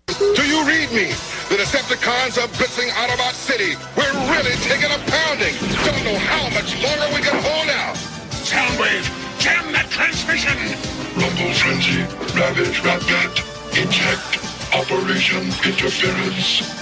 Do 0.06 0.46
you 0.46 0.66
read 0.66 0.90
me? 0.92 1.08
The 1.48 1.56
Decepticons 1.58 2.38
are 2.38 2.48
blitzing 2.48 2.88
Autobot 2.90 3.34
City. 3.34 3.74
We're 3.96 4.12
really 4.30 4.56
taking 4.62 4.90
a 4.90 4.98
pounding. 5.10 5.54
Don't 5.84 6.04
know 6.04 6.18
how 6.18 6.48
much 6.50 6.80
longer 6.82 7.14
we 7.14 7.22
can 7.22 7.36
hold 7.42 7.68
out. 7.70 7.96
Soundwave, 8.44 9.04
jam 9.38 9.72
that 9.72 9.90
transmission! 9.90 10.56
Rumble 11.16 11.52
Frenzy, 11.54 12.02
Ravage 12.38 12.80
Ratbat, 12.80 13.34
Eject, 13.76 14.42
Operation 14.74 15.42
Interference. 15.64 16.81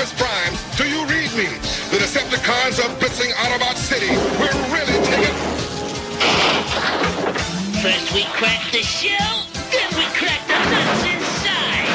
Optimus 0.00 0.18
Prime, 0.18 0.54
do 0.78 0.88
you 0.88 1.04
read 1.08 1.30
me? 1.36 1.44
The 1.90 1.98
Decepticons 1.98 2.80
are 2.80 2.88
blitzing 2.98 3.32
Autobot 3.32 3.76
City. 3.76 4.08
We're 4.40 4.48
really 4.72 4.96
taking... 5.04 5.34
First 7.82 8.14
we 8.14 8.24
crack 8.32 8.72
the 8.72 8.80
shell, 8.82 9.44
then 9.70 9.88
we 9.98 10.04
crack 10.16 10.40
the 10.46 10.56
nuts 10.70 11.04
inside. 11.04 11.88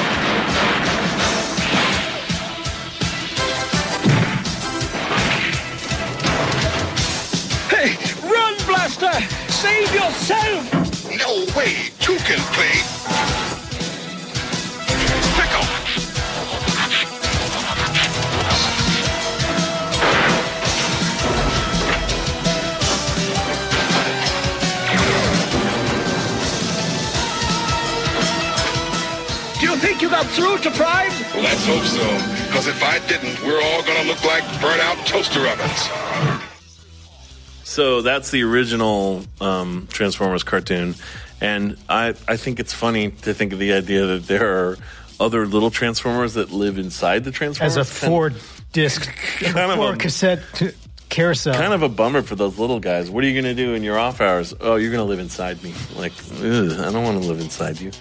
Hey, 7.71 7.97
run, 8.29 8.55
Blaster! 8.67 9.19
Save 9.51 9.91
yourself! 9.95 10.71
No 11.17 11.45
way! 11.57 11.89
You 12.01 12.19
can 12.19 12.39
play... 12.53 13.44
got 30.15 30.25
through 30.27 30.57
to 30.59 30.71
Prime? 30.71 31.11
Let's 31.43 31.65
hope 31.65 31.83
so. 31.83 32.45
Because 32.47 32.67
if 32.67 32.81
I 32.81 32.99
didn't, 33.07 33.41
we're 33.45 33.61
all 33.61 33.83
gonna 33.83 34.07
look 34.07 34.23
like 34.23 34.43
burnt 34.61 34.79
out 34.79 34.95
toaster 35.05 35.45
ovens. 35.45 35.89
So 37.65 38.01
that's 38.01 38.31
the 38.31 38.43
original 38.43 39.25
um, 39.41 39.89
Transformers 39.91 40.43
cartoon, 40.43 40.95
and 41.41 41.77
I 41.89 42.13
I 42.29 42.37
think 42.37 42.61
it's 42.61 42.73
funny 42.73 43.11
to 43.11 43.33
think 43.33 43.51
of 43.51 43.59
the 43.59 43.73
idea 43.73 44.05
that 44.05 44.27
there 44.27 44.47
are 44.57 44.77
other 45.19 45.45
little 45.45 45.69
Transformers 45.69 46.35
that 46.35 46.49
live 46.49 46.77
inside 46.77 47.25
the 47.25 47.31
Transformers. 47.31 47.75
as 47.75 47.77
a 47.77 47.83
four 47.83 48.31
disc, 48.71 49.05
kind 49.39 49.69
of 49.71 49.77
four 49.77 49.95
a- 49.95 49.97
cassette 49.97 50.43
t- 50.53 50.71
carousel. 51.09 51.55
Kind 51.55 51.73
of 51.73 51.83
a 51.83 51.89
bummer 51.89 52.21
for 52.21 52.35
those 52.35 52.57
little 52.57 52.79
guys. 52.79 53.09
What 53.09 53.21
are 53.25 53.27
you 53.27 53.33
going 53.41 53.53
to 53.55 53.61
do 53.61 53.73
in 53.73 53.83
your 53.83 53.99
off 53.99 54.21
hours? 54.21 54.53
Oh, 54.61 54.75
you're 54.75 54.91
going 54.91 55.05
to 55.05 55.09
live 55.09 55.19
inside 55.19 55.61
me. 55.63 55.73
Like, 55.95 56.13
ugh, 56.39 56.71
I 56.79 56.91
don't 56.91 57.03
want 57.03 57.21
to 57.21 57.27
live 57.27 57.39
inside 57.41 57.79
you. 57.81 57.91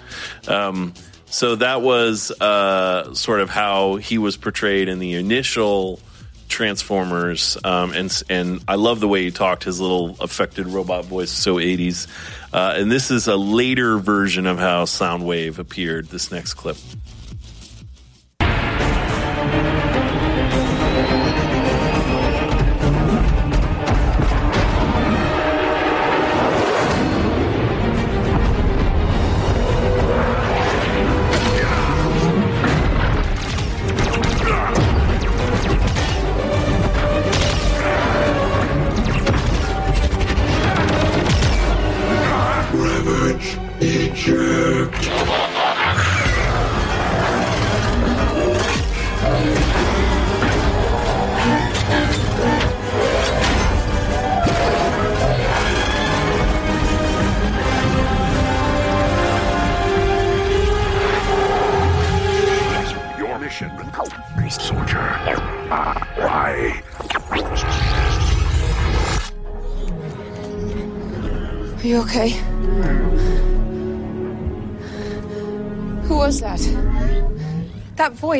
Um, 0.47 0.93
so 1.27 1.55
that 1.55 1.81
was 1.81 2.31
uh, 2.31 3.13
sort 3.13 3.39
of 3.39 3.49
how 3.49 3.95
he 3.95 4.17
was 4.17 4.37
portrayed 4.37 4.89
in 4.89 4.99
the 4.99 5.13
initial 5.13 5.99
Transformers, 6.47 7.57
um, 7.63 7.91
and 7.93 8.23
and 8.29 8.63
I 8.67 8.75
love 8.75 8.99
the 8.99 9.07
way 9.07 9.23
he 9.23 9.31
talked. 9.31 9.63
His 9.63 9.79
little 9.79 10.15
affected 10.19 10.67
robot 10.67 11.05
voice, 11.05 11.31
so 11.31 11.55
80s. 11.55 12.07
Uh, 12.53 12.75
and 12.77 12.91
this 12.91 13.09
is 13.09 13.27
a 13.27 13.35
later 13.35 13.97
version 13.97 14.45
of 14.45 14.59
how 14.59 14.85
Soundwave 14.85 15.57
appeared. 15.57 16.07
This 16.07 16.31
next 16.31 16.53
clip. 16.53 16.77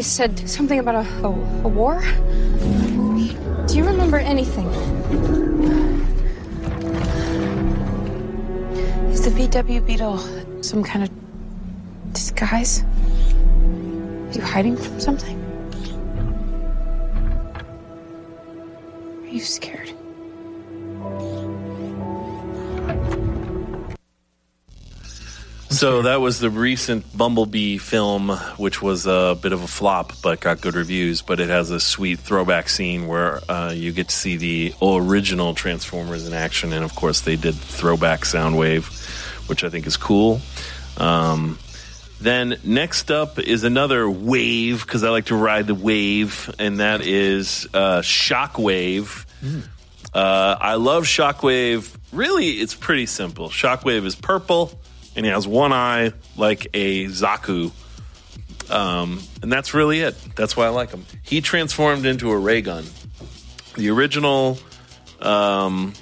Said 0.05 0.47
something 0.47 0.77
about 0.79 0.95
a, 0.95 1.25
a, 1.25 1.29
a 1.63 1.67
war? 1.67 1.99
Do 3.67 3.75
you 3.75 3.83
remember 3.83 4.17
anything? 4.17 4.67
Is 9.09 9.25
the 9.25 9.31
VW 9.31 9.85
Beetle 9.85 10.19
some 10.61 10.83
kind 10.83 11.03
of 11.03 12.13
disguise? 12.13 12.83
Are 12.83 14.31
you 14.31 14.41
hiding 14.41 14.77
from 14.77 14.99
something? 14.99 15.41
Are 19.23 19.27
you 19.27 19.39
scared? 19.39 19.94
So 25.85 26.01
that 26.01 26.19
was 26.19 26.39
the 26.39 26.49
recent 26.49 27.15
Bumblebee 27.15 27.77
film, 27.77 28.29
which 28.57 28.81
was 28.81 29.05
a 29.05 29.37
bit 29.39 29.53
of 29.53 29.61
a 29.61 29.67
flop, 29.67 30.13
but 30.23 30.39
got 30.39 30.59
good 30.59 30.73
reviews. 30.73 31.21
But 31.21 31.39
it 31.39 31.49
has 31.49 31.69
a 31.69 31.79
sweet 31.79 32.17
throwback 32.17 32.69
scene 32.69 33.05
where 33.05 33.39
uh, 33.47 33.71
you 33.71 33.91
get 33.91 34.07
to 34.07 34.15
see 34.15 34.35
the 34.35 34.73
original 34.81 35.53
Transformers 35.53 36.27
in 36.27 36.33
action, 36.33 36.73
and 36.73 36.83
of 36.83 36.95
course 36.95 37.21
they 37.21 37.35
did 37.35 37.53
throwback 37.53 38.21
Soundwave, 38.21 38.85
which 39.47 39.63
I 39.63 39.69
think 39.69 39.85
is 39.85 39.95
cool. 39.95 40.41
Um, 40.97 41.59
then 42.19 42.57
next 42.63 43.11
up 43.11 43.37
is 43.37 43.63
another 43.63 44.09
wave 44.09 44.83
because 44.83 45.03
I 45.03 45.09
like 45.09 45.25
to 45.25 45.35
ride 45.35 45.67
the 45.67 45.75
wave, 45.75 46.49
and 46.57 46.79
that 46.79 47.01
is 47.01 47.67
uh, 47.75 48.01
Shockwave. 48.01 49.23
Uh, 50.11 50.57
I 50.59 50.75
love 50.75 51.03
Shockwave. 51.03 51.95
Really, 52.11 52.53
it's 52.53 52.73
pretty 52.73 53.05
simple. 53.05 53.49
Shockwave 53.49 54.03
is 54.05 54.15
purple, 54.15 54.79
and 55.15 55.25
he 55.25 55.31
has 55.31 55.47
one 55.47 55.73
eye 55.73 56.11
like 56.37 56.67
a 56.73 57.05
Zaku. 57.05 57.71
Um, 58.69 59.21
and 59.41 59.51
that's 59.51 59.73
really 59.73 60.01
it. 60.01 60.15
That's 60.35 60.57
why 60.57 60.65
I 60.65 60.69
like 60.69 60.89
him. 60.91 61.05
He 61.23 61.41
transformed 61.41 62.05
into 62.05 62.31
a 62.31 62.37
ray 62.37 62.61
gun. 62.61 62.85
The 63.75 63.89
original, 63.89 64.57
um, 65.21 65.93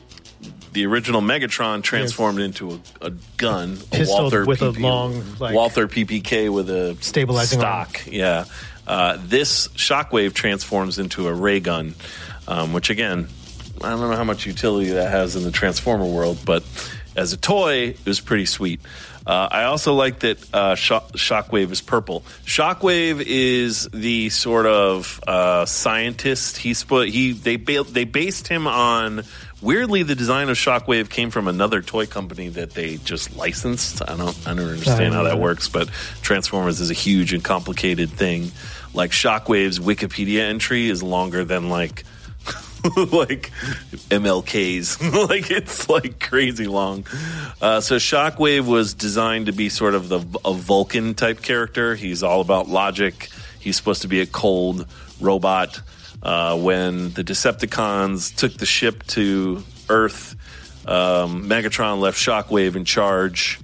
the 0.71 0.85
original 0.85 1.21
Megatron 1.21 1.83
transformed 1.83 2.39
into 2.39 2.71
a, 3.01 3.07
a 3.07 3.09
gun, 3.37 3.77
a 3.91 4.05
Walther 4.07 4.45
with 4.45 4.61
a 4.61 4.71
long, 4.71 5.23
like- 5.39 5.53
Walther 5.53 5.87
PPK 5.87 6.49
with 6.51 6.69
a 6.69 6.97
Stabilizing 7.01 7.59
stock. 7.59 8.01
Yeah. 8.07 8.45
Uh, 8.87 9.17
this 9.25 9.67
Shockwave 9.69 10.33
transforms 10.33 10.99
into 10.99 11.27
a 11.27 11.33
ray 11.33 11.59
gun, 11.59 11.95
um, 12.47 12.73
which 12.73 12.89
again, 12.89 13.27
I 13.81 13.89
don't 13.89 13.99
know 14.01 14.15
how 14.15 14.23
much 14.23 14.45
utility 14.45 14.91
that 14.91 15.09
has 15.11 15.35
in 15.35 15.43
the 15.43 15.51
Transformer 15.51 16.05
world, 16.05 16.39
but 16.45 16.63
as 17.15 17.33
a 17.33 17.37
toy, 17.37 17.89
it 17.89 18.05
was 18.05 18.19
pretty 18.19 18.45
sweet. 18.45 18.79
Uh, 19.25 19.47
I 19.49 19.63
also 19.63 19.93
like 19.93 20.19
that 20.19 20.53
uh, 20.53 20.75
Shock- 20.75 21.13
Shockwave 21.13 21.71
is 21.71 21.79
purple. 21.79 22.21
Shockwave 22.45 23.23
is 23.25 23.87
the 23.93 24.29
sort 24.29 24.65
of 24.65 25.21
uh, 25.25 25.65
scientist. 25.65 26.57
He 26.57 26.71
spo- 26.71 27.09
he 27.09 27.31
they 27.31 27.55
ba- 27.55 27.83
they 27.83 28.03
based 28.03 28.47
him 28.49 28.67
on. 28.67 29.23
Weirdly, 29.61 30.03
the 30.03 30.15
design 30.15 30.49
of 30.49 30.57
Shockwave 30.57 31.09
came 31.09 31.29
from 31.31 31.47
another 31.47 31.81
toy 31.81 32.05
company 32.05 32.49
that 32.49 32.71
they 32.71 32.97
just 32.97 33.33
licensed. 33.37 34.01
I 34.01 34.17
don't 34.17 34.37
I 34.45 34.53
don't 34.55 34.67
understand 34.67 35.13
how 35.13 35.23
that 35.23 35.39
works, 35.39 35.69
but 35.69 35.87
Transformers 36.21 36.81
is 36.81 36.91
a 36.91 36.93
huge 36.93 37.31
and 37.33 37.41
complicated 37.41 38.09
thing. 38.09 38.51
Like 38.93 39.11
Shockwave's 39.11 39.79
Wikipedia 39.79 40.41
entry 40.41 40.89
is 40.89 41.01
longer 41.01 41.45
than 41.45 41.69
like 41.69 42.03
like 43.13 43.51
MLKs. 44.09 45.29
like 45.29 45.49
it's 45.49 45.89
like 45.89 46.19
crazy 46.19 46.67
long. 46.67 47.05
Uh, 47.61 47.79
so 47.79 47.95
Shockwave 47.95 48.65
was 48.65 48.93
designed 48.93 49.45
to 49.45 49.53
be 49.53 49.69
sort 49.69 49.95
of 49.95 50.09
the 50.09 50.19
a 50.43 50.53
Vulcan 50.53 51.13
type 51.13 51.41
character. 51.41 51.95
He's 51.95 52.23
all 52.23 52.41
about 52.41 52.67
logic. 52.67 53.29
He's 53.59 53.77
supposed 53.77 54.01
to 54.01 54.09
be 54.09 54.19
a 54.19 54.25
cold 54.25 54.85
robot. 55.21 55.81
Uh, 56.21 56.57
when 56.57 57.11
the 57.13 57.23
Decepticons 57.23 58.35
took 58.35 58.53
the 58.53 58.65
ship 58.65 59.03
to 59.07 59.63
Earth, 59.89 60.35
um, 60.85 61.47
Megatron 61.47 61.99
left 61.99 62.17
Shockwave 62.17 62.75
in 62.75 62.83
charge. 62.83 63.59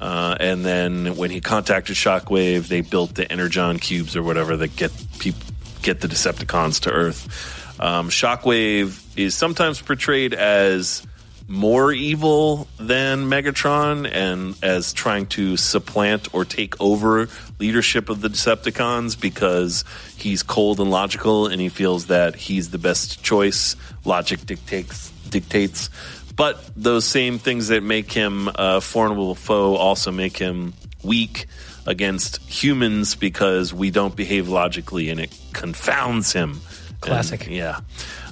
Uh, 0.00 0.36
and 0.38 0.64
then 0.64 1.16
when 1.16 1.30
he 1.30 1.40
contacted 1.40 1.96
Shockwave, 1.96 2.68
they 2.68 2.82
built 2.82 3.14
the 3.14 3.30
Energon 3.30 3.78
cubes 3.78 4.14
or 4.14 4.22
whatever 4.22 4.56
that 4.58 4.76
get 4.76 4.92
peop- 5.18 5.34
get 5.82 6.00
the 6.00 6.08
Decepticons 6.08 6.80
to 6.80 6.90
Earth. 6.90 7.64
Um, 7.80 8.10
Shockwave 8.10 9.00
is 9.16 9.34
sometimes 9.34 9.80
portrayed 9.80 10.34
as 10.34 11.06
more 11.48 11.90
evil 11.92 12.68
than 12.78 13.24
Megatron 13.30 14.08
and 14.12 14.54
as 14.62 14.92
trying 14.92 15.26
to 15.26 15.56
supplant 15.56 16.34
or 16.34 16.44
take 16.44 16.78
over 16.80 17.28
leadership 17.58 18.10
of 18.10 18.20
the 18.20 18.28
Decepticons 18.28 19.18
because 19.18 19.84
he's 20.16 20.42
cold 20.42 20.78
and 20.78 20.90
logical 20.90 21.46
and 21.46 21.60
he 21.60 21.70
feels 21.70 22.06
that 22.06 22.36
he's 22.36 22.70
the 22.70 22.78
best 22.78 23.22
choice. 23.22 23.76
Logic 24.04 24.44
dictates 24.44 25.10
dictates. 25.30 25.88
But 26.36 26.62
those 26.76 27.04
same 27.04 27.38
things 27.38 27.68
that 27.68 27.82
make 27.82 28.12
him 28.12 28.48
a 28.54 28.80
formidable 28.80 29.34
foe 29.34 29.74
also 29.74 30.12
make 30.12 30.36
him 30.36 30.74
weak 31.02 31.46
against 31.86 32.38
humans 32.42 33.14
because 33.14 33.72
we 33.72 33.90
don't 33.90 34.14
behave 34.14 34.48
logically 34.48 35.08
and 35.08 35.18
it 35.18 35.36
confounds 35.52 36.32
him. 36.32 36.60
Classic. 37.00 37.46
And, 37.46 37.54
yeah. 37.54 37.80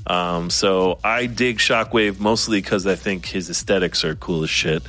Um, 0.07 0.50
so 0.50 0.98
I 1.02 1.26
dig 1.26 1.59
Shockwave 1.59 2.18
mostly 2.20 2.61
because 2.61 2.87
I 2.87 2.94
think 2.94 3.26
his 3.26 3.50
aesthetics 3.50 4.05
are 4.05 4.14
cool 4.14 4.44
as 4.44 4.50
shit. 4.50 4.83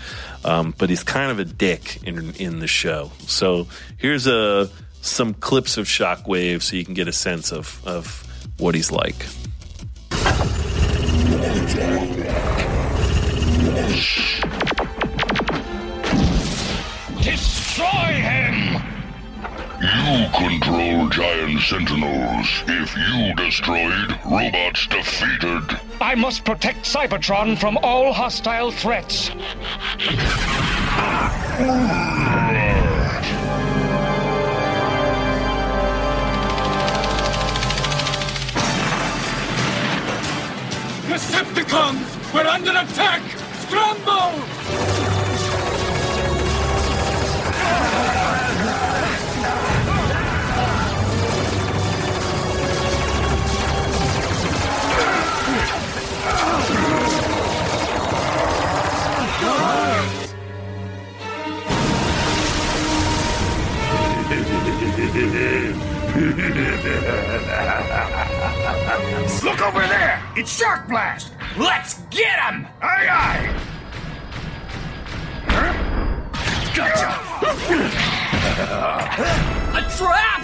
Um, 0.46 0.74
but 0.78 0.90
he's 0.90 1.04
kind 1.04 1.32
of 1.32 1.40
a 1.40 1.46
dick 1.46 2.04
in 2.04 2.34
in 2.36 2.60
the 2.60 2.68
show. 2.68 3.12
So 3.20 3.68
here's 3.98 4.28
a 4.28 4.70
some 5.02 5.34
clips 5.34 5.78
of 5.78 5.88
Shockwave 5.88 6.62
so 6.62 6.76
you 6.76 6.86
can 6.86 6.94
get 6.94 7.08
a 7.08 7.14
sense 7.14 7.52
of 7.52 7.82
of 7.86 8.24
what 8.58 8.76
he's 8.76 8.92
like. 8.92 9.16
Destroy 17.22 18.14
him! 18.22 18.67
You 19.80 20.26
control 20.34 21.08
giant 21.10 21.62
sentinels. 21.62 22.48
If 22.66 22.98
you 22.98 23.36
destroyed, 23.36 24.20
robots 24.26 24.88
defeated. 24.88 25.80
I 26.02 26.16
must 26.16 26.44
protect 26.44 26.80
Cybertron 26.80 27.56
from 27.60 27.78
all 27.84 28.12
hostile 28.12 28.72
threats. 28.72 29.30
Decepticons! 41.08 42.34
We're 42.34 42.48
under 42.48 42.72
attack! 42.72 43.22
Scramble! 43.60 44.57
Look 69.44 69.62
over 69.62 69.80
there! 69.80 70.22
It's 70.36 70.56
Shark 70.56 70.88
Blast! 70.88 71.32
Let's 71.58 71.96
get 72.12 72.40
him! 72.40 72.68
Aye 72.84 73.08
aye! 73.10 73.50
Gotcha. 76.76 77.20
A 79.74 79.82
trap! 79.98 80.42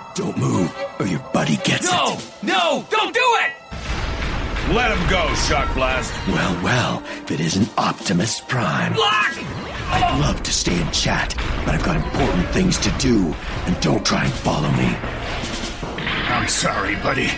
Don't 0.14 0.38
move, 0.38 0.72
or 1.00 1.06
your 1.08 1.18
buddy 1.32 1.56
gets 1.56 1.90
No! 1.90 2.18
No! 2.44 2.84
Don't 2.88 3.12
do 3.12 3.20
it! 3.20 3.52
Let 4.72 4.96
him 4.96 5.08
go, 5.10 5.34
Shock 5.34 5.74
Blast. 5.74 6.12
Well, 6.28 6.54
well, 6.62 7.02
if 7.24 7.32
it 7.32 7.40
isn't 7.40 7.68
Optimus 7.76 8.40
Prime. 8.42 8.92
Block! 8.92 9.34
I'd 9.92 10.20
love 10.20 10.42
to 10.42 10.52
stay 10.52 10.80
and 10.80 10.92
chat, 10.92 11.34
but 11.64 11.74
I've 11.74 11.84
got 11.84 11.96
important 11.96 12.46
things 12.48 12.78
to 12.78 12.90
do, 12.98 13.34
and 13.66 13.80
don't 13.80 14.04
try 14.04 14.24
and 14.24 14.32
follow 14.32 14.70
me. 14.72 14.96
I'm 16.28 16.48
sorry, 16.48 16.96
buddy. 16.96 17.30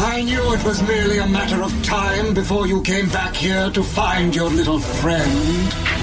I 0.00 0.18
I 0.18 0.22
knew 0.22 0.52
it 0.52 0.64
was 0.64 0.82
merely 0.82 1.18
a 1.18 1.28
matter 1.28 1.62
of 1.62 1.70
time 1.84 2.34
before 2.34 2.66
you 2.66 2.82
came 2.82 3.08
back 3.10 3.36
here 3.36 3.70
to 3.70 3.84
find 3.84 4.34
your 4.34 4.50
little 4.50 4.80
friend. 4.80 5.97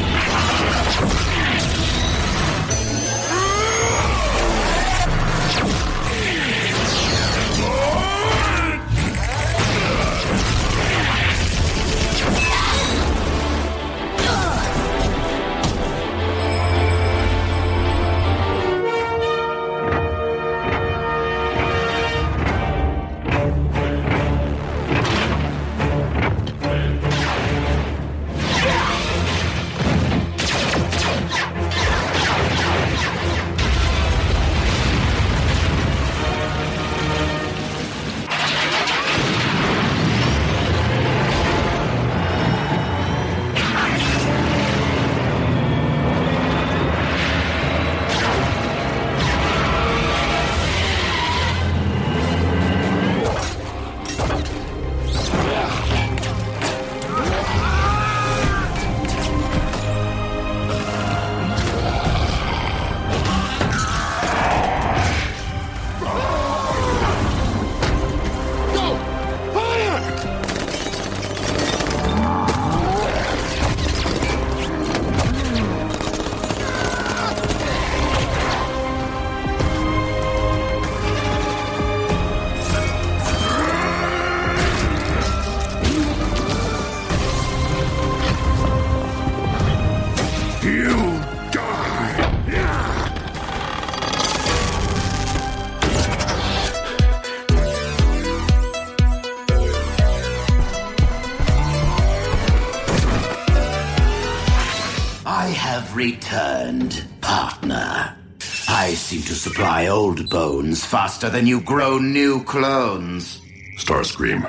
Old 110.16 110.30
bones 110.30 110.86
faster 110.86 111.30
than 111.30 111.46
you 111.46 111.60
grow 111.62 111.98
new 111.98 112.42
clones. 112.46 113.42
Starscream, 113.78 114.42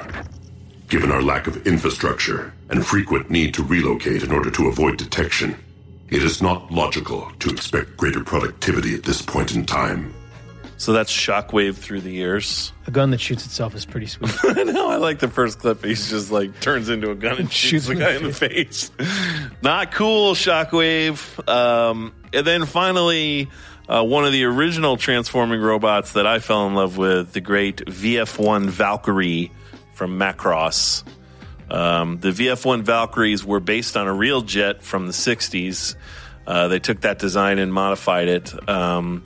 given 0.88 1.10
our 1.10 1.22
lack 1.22 1.48
of 1.48 1.66
infrastructure 1.66 2.52
and 2.70 2.86
frequent 2.86 3.30
need 3.30 3.52
to 3.54 3.64
relocate 3.64 4.22
in 4.22 4.30
order 4.30 4.50
to 4.50 4.68
avoid 4.68 4.96
detection, 4.96 5.56
it 6.08 6.22
is 6.22 6.40
not 6.40 6.70
logical 6.70 7.28
to 7.40 7.50
expect 7.50 7.96
greater 7.96 8.22
productivity 8.22 8.94
at 8.94 9.02
this 9.02 9.22
point 9.22 9.56
in 9.56 9.66
time. 9.66 10.14
So 10.78 10.92
that's 10.92 11.10
Shockwave 11.10 11.74
through 11.74 12.02
the 12.02 12.12
years. 12.12 12.72
A 12.86 12.90
gun 12.90 13.10
that 13.10 13.20
shoots 13.20 13.46
itself 13.46 13.74
is 13.74 13.86
pretty 13.86 14.06
sweet. 14.06 14.30
I 14.44 14.62
know. 14.62 14.90
I 14.90 14.96
like 14.96 15.18
the 15.18 15.28
first 15.28 15.58
clip. 15.58 15.82
He's 15.82 16.10
just 16.10 16.30
like 16.30 16.60
turns 16.60 16.90
into 16.90 17.10
a 17.10 17.14
gun 17.14 17.38
and 17.38 17.52
shoots 17.52 17.86
the 17.86 17.94
guy 17.96 18.14
in 18.14 18.22
the 18.22 18.32
face. 18.32 18.90
Not 19.62 19.90
cool, 19.92 20.34
Shockwave. 20.34 21.48
Um, 21.48 22.14
and 22.32 22.46
then 22.46 22.66
finally, 22.66 23.48
uh, 23.88 24.04
one 24.04 24.24
of 24.24 24.32
the 24.32 24.44
original 24.44 24.96
transforming 24.96 25.60
robots 25.60 26.12
that 26.12 26.26
I 26.26 26.38
fell 26.38 26.66
in 26.66 26.74
love 26.74 26.96
with, 26.96 27.32
the 27.32 27.40
great 27.40 27.78
VF1 27.86 28.66
Valkyrie 28.66 29.52
from 29.94 30.18
Macross. 30.18 31.04
Um, 31.70 32.18
the 32.20 32.30
VF1 32.30 32.82
Valkyries 32.82 33.44
were 33.44 33.60
based 33.60 33.96
on 33.96 34.06
a 34.06 34.14
real 34.14 34.42
jet 34.42 34.82
from 34.82 35.06
the 35.06 35.12
60s. 35.12 35.96
Uh, 36.46 36.68
they 36.68 36.78
took 36.78 37.00
that 37.00 37.18
design 37.18 37.58
and 37.58 37.72
modified 37.72 38.28
it. 38.28 38.68
Um, 38.68 39.24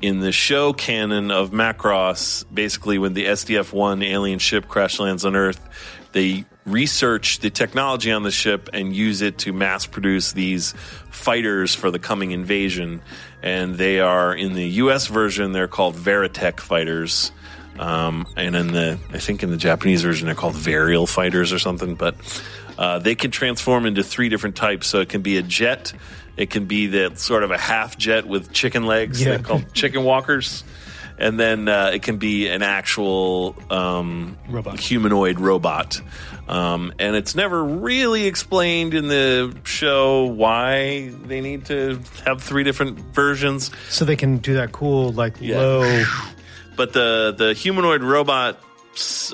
in 0.00 0.20
the 0.20 0.32
show 0.32 0.72
canon 0.72 1.30
of 1.30 1.50
Macross, 1.50 2.44
basically 2.52 2.98
when 2.98 3.14
the 3.14 3.26
SDF 3.26 3.72
1 3.72 4.02
alien 4.02 4.38
ship 4.38 4.68
crash 4.68 5.00
lands 5.00 5.24
on 5.24 5.34
Earth, 5.34 5.60
they 6.12 6.44
research 6.64 7.40
the 7.40 7.50
technology 7.50 8.12
on 8.12 8.22
the 8.22 8.30
ship 8.30 8.68
and 8.72 8.94
use 8.94 9.22
it 9.22 9.38
to 9.38 9.52
mass 9.52 9.86
produce 9.86 10.32
these 10.32 10.72
fighters 11.10 11.74
for 11.74 11.90
the 11.90 11.98
coming 11.98 12.30
invasion. 12.30 13.00
And 13.42 13.76
they 13.76 14.00
are, 14.00 14.34
in 14.34 14.54
the 14.54 14.66
US 14.82 15.06
version, 15.06 15.52
they're 15.52 15.68
called 15.68 15.94
Veritech 15.94 16.60
fighters. 16.60 17.30
Um, 17.78 18.26
and 18.36 18.56
in 18.56 18.68
the, 18.72 18.98
I 19.12 19.18
think 19.18 19.42
in 19.44 19.50
the 19.50 19.56
Japanese 19.56 20.02
version, 20.02 20.26
they're 20.26 20.34
called 20.34 20.54
Varial 20.54 21.08
fighters 21.08 21.52
or 21.52 21.58
something. 21.60 21.94
But 21.94 22.16
uh, 22.76 22.98
they 22.98 23.14
can 23.14 23.30
transform 23.30 23.86
into 23.86 24.02
three 24.02 24.28
different 24.28 24.56
types. 24.56 24.88
So 24.88 25.00
it 25.00 25.08
can 25.08 25.22
be 25.22 25.36
a 25.36 25.42
jet, 25.42 25.92
it 26.36 26.50
can 26.50 26.66
be 26.66 26.88
that 26.88 27.18
sort 27.20 27.44
of 27.44 27.50
a 27.52 27.58
half 27.58 27.96
jet 27.96 28.26
with 28.26 28.52
chicken 28.52 28.84
legs, 28.86 29.20
Yeah. 29.22 29.30
they're 29.36 29.38
called 29.44 29.64
chicken 29.74 30.02
walkers. 30.02 30.64
And 31.20 31.38
then 31.38 31.68
uh, 31.68 31.90
it 31.94 32.02
can 32.02 32.18
be 32.18 32.48
an 32.48 32.62
actual 32.62 33.56
um, 33.70 34.36
humanoid 34.78 35.40
robot. 35.40 36.00
Um, 36.48 36.94
and 36.98 37.14
it's 37.14 37.34
never 37.34 37.62
really 37.62 38.26
explained 38.26 38.94
in 38.94 39.08
the 39.08 39.54
show 39.64 40.24
why 40.24 41.10
they 41.26 41.40
need 41.42 41.66
to 41.66 42.00
have 42.24 42.42
three 42.42 42.64
different 42.64 42.98
versions. 42.98 43.70
so 43.90 44.04
they 44.06 44.16
can 44.16 44.38
do 44.38 44.54
that 44.54 44.72
cool, 44.72 45.12
like 45.12 45.40
low. 45.40 46.04
But 46.76 46.92
the 46.92 47.34
the 47.36 47.54
humanoid 47.54 48.04
robot, 48.04 48.56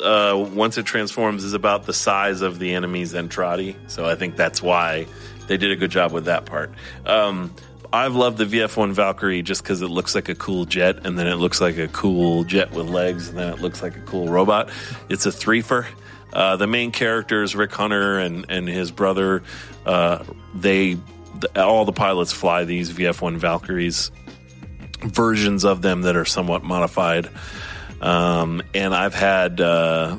uh, 0.03 0.49
once 0.55 0.79
it 0.79 0.87
transforms, 0.87 1.45
is 1.45 1.53
about 1.53 1.85
the 1.85 1.93
size 1.93 2.41
of 2.41 2.59
the 2.59 2.73
enemy 2.73 3.03
Zentradi. 3.03 3.77
So 3.87 4.07
I 4.07 4.15
think 4.15 4.37
that's 4.37 4.63
why 4.63 5.07
they 5.47 5.59
did 5.59 5.71
a 5.71 5.77
good 5.77 5.91
job 5.91 6.11
with 6.11 6.25
that 6.25 6.47
part. 6.47 6.73
Um, 7.05 7.55
I've 7.93 8.15
loved 8.17 8.39
the 8.39 8.47
VF1 8.47 8.93
Valkyrie 8.93 9.43
just 9.43 9.63
because 9.63 9.83
it 9.83 9.89
looks 9.89 10.15
like 10.15 10.31
a 10.31 10.35
cool 10.35 10.65
jet, 10.65 11.05
and 11.07 11.19
then 11.19 11.27
it 11.27 11.37
looks 11.37 11.61
like 11.61 11.77
a 11.77 11.89
cool 11.89 12.45
jet 12.45 12.73
with 12.73 12.89
legs, 12.89 13.29
and 13.29 13.37
then 13.37 13.53
it 13.53 13.61
looks 13.61 13.83
like 13.83 13.95
a 13.95 14.01
cool 14.01 14.27
robot. 14.29 14.71
It's 15.11 15.27
a 15.27 15.31
threefer. 15.31 15.87
Uh, 16.35 16.57
the 16.57 16.67
main 16.67 16.91
characters, 16.91 17.55
Rick 17.55 17.73
Hunter 17.73 18.19
and, 18.19 18.47
and 18.49 18.69
his 18.69 18.91
brother, 18.91 19.43
uh, 19.87 20.25
they 20.55 20.99
the, 21.39 21.63
all 21.63 21.85
the 21.85 21.93
pilots 21.93 22.33
fly 22.33 22.65
these 22.65 22.93
VF1 22.93 23.37
Valkyries 23.37 24.11
versions 25.01 25.65
of 25.65 25.83
them 25.83 26.03
that 26.03 26.17
are 26.17 26.25
somewhat 26.25 26.63
modified. 26.63 27.29
Um, 28.01 28.63
and 28.75 28.95
I've 28.95 29.15
had 29.15 29.61
uh, 29.61 30.19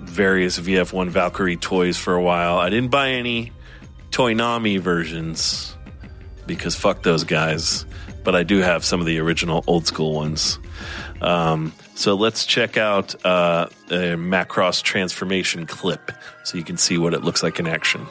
various 0.00 0.58
VF1 0.58 1.08
Valkyrie 1.10 1.56
toys 1.56 1.96
for 1.96 2.14
a 2.14 2.22
while. 2.22 2.58
I 2.58 2.70
didn't 2.70 2.90
buy 2.90 3.10
any 3.10 3.52
Toynami 4.10 4.78
versions 4.78 5.76
because 6.46 6.74
fuck 6.74 7.02
those 7.02 7.24
guys. 7.24 7.86
But 8.24 8.36
I 8.36 8.42
do 8.42 8.58
have 8.58 8.84
some 8.84 9.00
of 9.00 9.06
the 9.06 9.18
original 9.18 9.64
old 9.66 9.86
school 9.86 10.14
ones. 10.14 10.58
Um, 11.20 11.72
so 11.94 12.14
let's 12.14 12.46
check 12.46 12.76
out 12.76 13.14
uh, 13.24 13.66
a 13.88 14.16
Macross 14.16 14.82
transformation 14.82 15.66
clip 15.66 16.12
so 16.44 16.58
you 16.58 16.64
can 16.64 16.76
see 16.76 16.98
what 16.98 17.14
it 17.14 17.22
looks 17.22 17.42
like 17.42 17.58
in 17.58 17.66
action. 17.66 18.06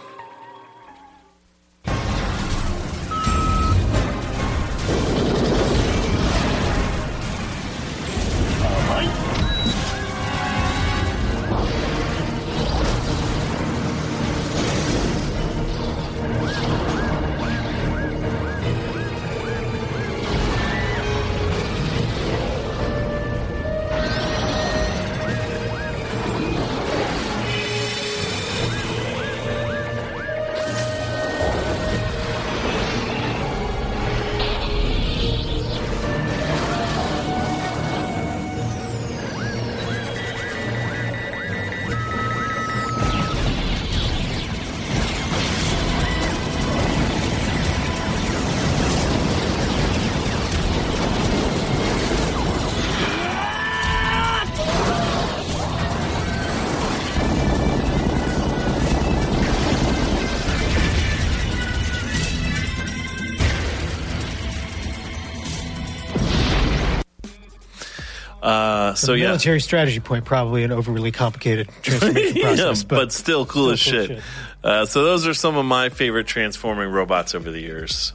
So 69.01 69.13
yeah, 69.13 69.27
military 69.27 69.59
strategy 69.59 69.99
point, 69.99 70.25
probably 70.25 70.63
an 70.63 70.71
overly 70.71 71.11
complicated 71.11 71.69
transformation 71.81 72.37
yeah, 72.37 72.43
process, 72.43 72.83
but, 72.83 73.11
still 73.11 73.45
cool 73.45 73.75
still 73.75 73.99
as 73.99 74.07
cool 74.07 74.15
shit. 74.15 74.23
Uh, 74.63 74.85
so 74.85 75.03
those 75.03 75.25
are 75.27 75.33
some 75.33 75.57
of 75.57 75.65
my 75.65 75.89
favorite 75.89 76.27
transforming 76.27 76.89
robots 76.89 77.33
over 77.33 77.51
the 77.51 77.59
years. 77.59 78.13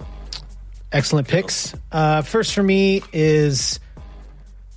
Excellent 0.93 1.27
picks. 1.27 1.75
Uh, 1.91 2.23
first 2.23 2.55
for 2.55 2.63
me 2.63 3.03
is 3.13 3.81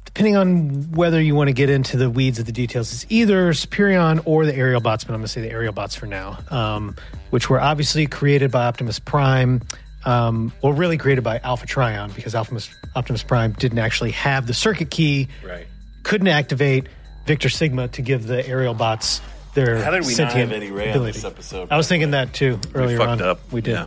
depending 0.06 0.36
on 0.36 0.92
whether 0.92 1.22
you 1.22 1.36
want 1.36 1.48
to 1.48 1.54
get 1.54 1.70
into 1.70 1.96
the 1.96 2.10
weeds 2.10 2.40
of 2.40 2.46
the 2.46 2.52
details, 2.52 2.92
it's 2.92 3.06
either 3.10 3.52
Superion 3.52 4.22
or 4.26 4.46
the 4.46 4.52
Aerialbots, 4.52 5.06
but 5.06 5.10
I'm 5.10 5.20
going 5.20 5.22
to 5.22 5.28
say 5.30 5.42
the 5.42 5.52
Aerialbots 5.52 5.96
for 5.96 6.08
now, 6.08 6.40
um, 6.50 6.96
which 7.30 7.50
were 7.50 7.62
obviously 7.62 8.08
created 8.08 8.52
by 8.52 8.66
Optimus 8.66 9.00
Prime. 9.00 9.62
Um, 10.06 10.52
well, 10.62 10.74
really 10.74 10.98
created 10.98 11.24
by 11.24 11.38
Alpha 11.40 11.68
Trion 11.68 12.14
because 12.16 12.34
Optimus, 12.34 12.70
Optimus 12.96 13.22
Prime 13.22 13.52
didn't 13.54 13.80
actually 13.80 14.12
have 14.12 14.48
the 14.48 14.54
circuit 14.54 14.90
key, 14.90 15.28
Right. 15.46 15.68
Couldn't 16.04 16.28
activate 16.28 16.88
Vector 17.26 17.50
Sigma 17.50 17.88
to 17.90 18.02
give 18.02 18.26
the 18.28 18.42
Aerialbots 18.42 19.22
their 19.54 19.84
How 19.84 19.92
did 19.92 20.06
we 20.06 20.16
not 20.16 20.32
have 20.34 20.52
Eddie 20.52 20.72
Ray 20.72 20.86
on 20.86 20.90
ability. 20.92 21.12
this 21.14 21.24
episode, 21.26 21.70
I 21.72 21.78
was 21.78 21.88
thinking 21.88 22.12
that 22.12 22.34
too 22.34 22.60
earlier 22.74 22.98
we 23.00 23.06
fucked 23.06 23.22
on. 23.22 23.28
up. 23.28 23.52
We 23.52 23.62
did. 23.62 23.74
Yeah. 23.74 23.86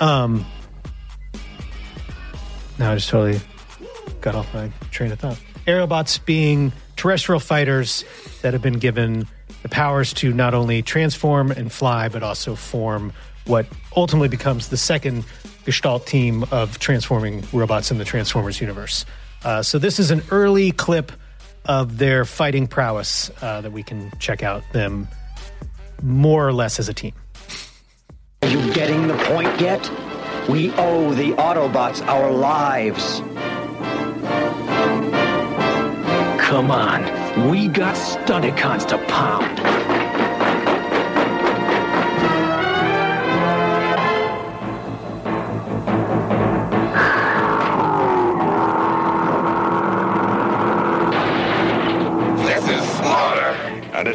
Um, 0.00 0.46
now 2.78 2.92
I 2.92 2.94
just 2.96 3.08
totally 3.08 3.40
got 4.20 4.34
off 4.34 4.52
my 4.54 4.70
train 4.90 5.12
of 5.12 5.18
thought. 5.18 5.38
Aerobots 5.66 6.24
being 6.24 6.72
terrestrial 6.96 7.40
fighters 7.40 8.04
that 8.42 8.52
have 8.52 8.62
been 8.62 8.78
given 8.78 9.26
the 9.62 9.68
powers 9.68 10.12
to 10.14 10.32
not 10.32 10.54
only 10.54 10.82
transform 10.82 11.50
and 11.50 11.72
fly, 11.72 12.08
but 12.08 12.22
also 12.22 12.54
form 12.54 13.12
what 13.46 13.66
ultimately 13.96 14.28
becomes 14.28 14.68
the 14.68 14.76
second 14.76 15.24
Gestalt 15.64 16.06
team 16.06 16.44
of 16.50 16.78
transforming 16.78 17.44
robots 17.52 17.90
in 17.90 17.98
the 17.98 18.04
Transformers 18.04 18.60
universe. 18.60 19.04
Uh, 19.44 19.62
so 19.62 19.78
this 19.78 19.98
is 19.98 20.10
an 20.10 20.22
early 20.30 20.72
clip 20.72 21.12
of 21.66 21.98
their 21.98 22.24
fighting 22.24 22.66
prowess 22.66 23.30
uh, 23.42 23.60
that 23.60 23.72
we 23.72 23.82
can 23.82 24.10
check 24.18 24.42
out 24.42 24.62
them 24.72 25.06
more 26.02 26.46
or 26.46 26.52
less 26.52 26.78
as 26.78 26.88
a 26.88 26.94
team. 26.94 27.12
Are 28.42 28.48
you 28.48 28.72
getting 28.72 29.08
the 29.08 29.16
point 29.24 29.60
yet? 29.60 29.90
We 30.48 30.70
owe 30.72 31.12
the 31.14 31.32
Autobots 31.32 32.06
our 32.06 32.30
lives. 32.30 33.20
Come 36.40 36.70
on, 36.70 37.50
we 37.50 37.66
got 37.66 37.96
Stunticons 37.96 38.86
to 38.88 38.98
pound. 39.08 39.85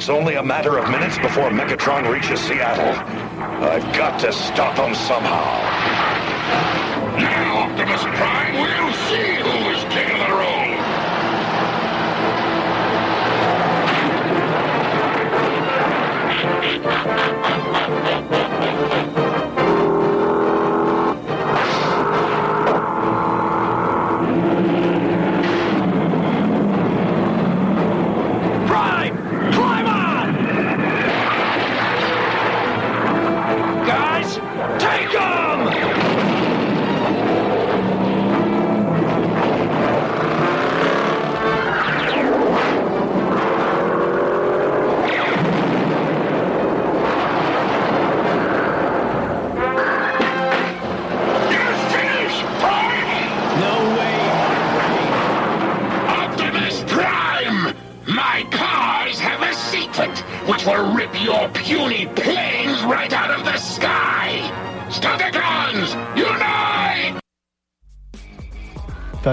It's 0.01 0.09
only 0.09 0.33
a 0.33 0.41
matter 0.41 0.79
of 0.79 0.89
minutes 0.89 1.19
before 1.19 1.51
Megatron 1.51 2.11
reaches 2.11 2.39
Seattle. 2.39 2.89
I've 3.61 3.85
got 3.95 4.19
to 4.21 4.33
stop 4.33 4.75
him 4.75 4.95
somehow. 4.95 5.61
Now, 7.21 7.69
Optimus 7.69 8.01
Prime, 8.01 8.30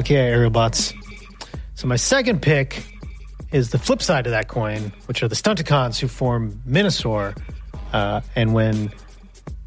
yeah, 0.08 0.30
Aerialbots. 0.30 0.94
So 1.74 1.86
my 1.86 1.96
second 1.96 2.42
pick 2.42 2.82
is 3.52 3.70
the 3.70 3.78
flip 3.78 4.02
side 4.02 4.26
of 4.26 4.32
that 4.32 4.48
coin, 4.48 4.92
which 5.06 5.22
are 5.22 5.28
the 5.28 5.34
Stunticons 5.34 5.98
who 5.98 6.08
form 6.08 6.60
Menasor. 6.68 7.36
Uh, 7.92 8.20
and 8.36 8.52
when 8.52 8.92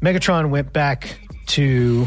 Megatron 0.00 0.50
went 0.50 0.72
back 0.72 1.18
to 1.46 2.06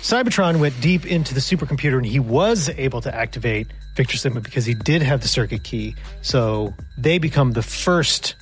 Cybertron, 0.00 0.60
went 0.60 0.80
deep 0.80 1.06
into 1.06 1.34
the 1.34 1.40
supercomputer, 1.40 1.96
and 1.96 2.06
he 2.06 2.20
was 2.20 2.70
able 2.70 3.00
to 3.00 3.14
activate 3.14 3.66
Vector 3.96 4.16
Sigma 4.16 4.40
because 4.40 4.64
he 4.64 4.74
did 4.74 5.02
have 5.02 5.20
the 5.20 5.28
circuit 5.28 5.64
key. 5.64 5.94
So 6.22 6.72
they 6.96 7.18
become 7.18 7.52
the 7.52 7.62
first 7.62 8.36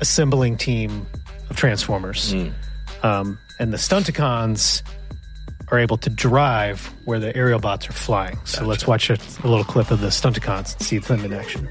assembling 0.00 0.56
team 0.56 1.06
of 1.50 1.56
Transformers. 1.56 2.32
Um, 3.02 3.38
and 3.58 3.72
the 3.72 3.78
Stunticons 3.78 4.82
are 5.68 5.78
able 5.78 5.96
to 5.98 6.10
drive 6.10 6.92
where 7.04 7.18
the 7.18 7.32
Aerialbots 7.32 7.88
are 7.88 7.92
flying. 7.92 8.38
So 8.44 8.64
let's 8.64 8.86
watch 8.86 9.10
a, 9.10 9.18
a 9.44 9.48
little 9.48 9.64
clip 9.64 9.90
of 9.90 10.00
the 10.00 10.08
Stunticons 10.08 10.74
and 10.74 10.82
see 10.82 10.98
them 10.98 11.24
in 11.24 11.32
action. 11.32 11.68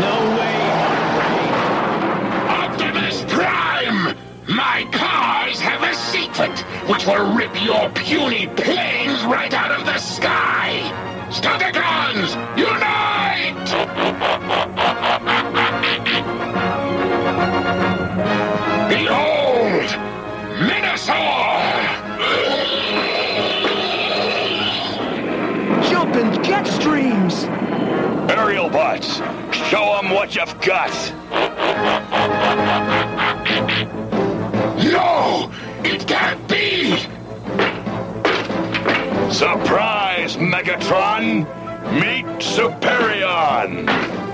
No 0.00 0.36
way! 0.38 0.60
Optimus 2.48 3.24
Prime! 3.32 4.16
My 4.48 4.88
cars 4.92 5.60
have 5.60 5.82
a 5.82 5.94
secret 5.94 6.56
which 6.88 7.04
will 7.06 7.36
rip 7.36 7.64
your 7.64 7.90
puny 7.90 8.46
planes 8.46 9.24
right 9.24 9.52
out 9.52 9.72
of 9.72 9.84
the 9.84 9.98
sky! 9.98 10.80
Stunticons, 11.30 12.36
unite! 12.56 14.34
Aerialbots, 28.48 29.22
show 29.68 30.00
them 30.00 30.10
what 30.10 30.34
you've 30.34 30.58
got. 30.62 30.90
No! 34.82 35.52
It 35.84 36.08
can't 36.08 36.48
be! 36.48 36.96
Surprise, 39.30 40.38
Megatron! 40.38 41.44
Meet 41.92 42.24
Superion! 42.40 44.27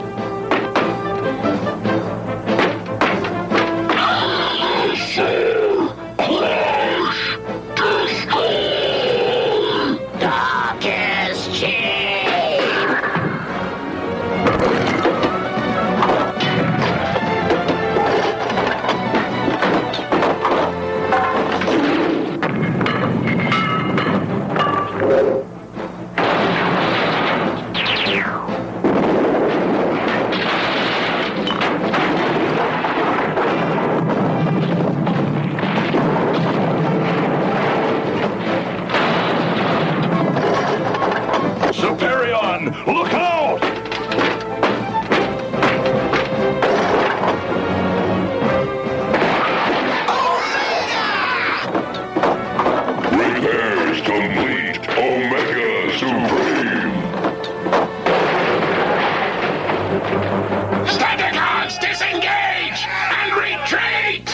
Stunticons, 60.86 61.80
disengage 61.80 62.86
and 63.10 63.32
retreat! 63.34 64.28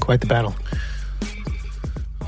Quite 0.00 0.20
the 0.20 0.26
battle. 0.26 0.54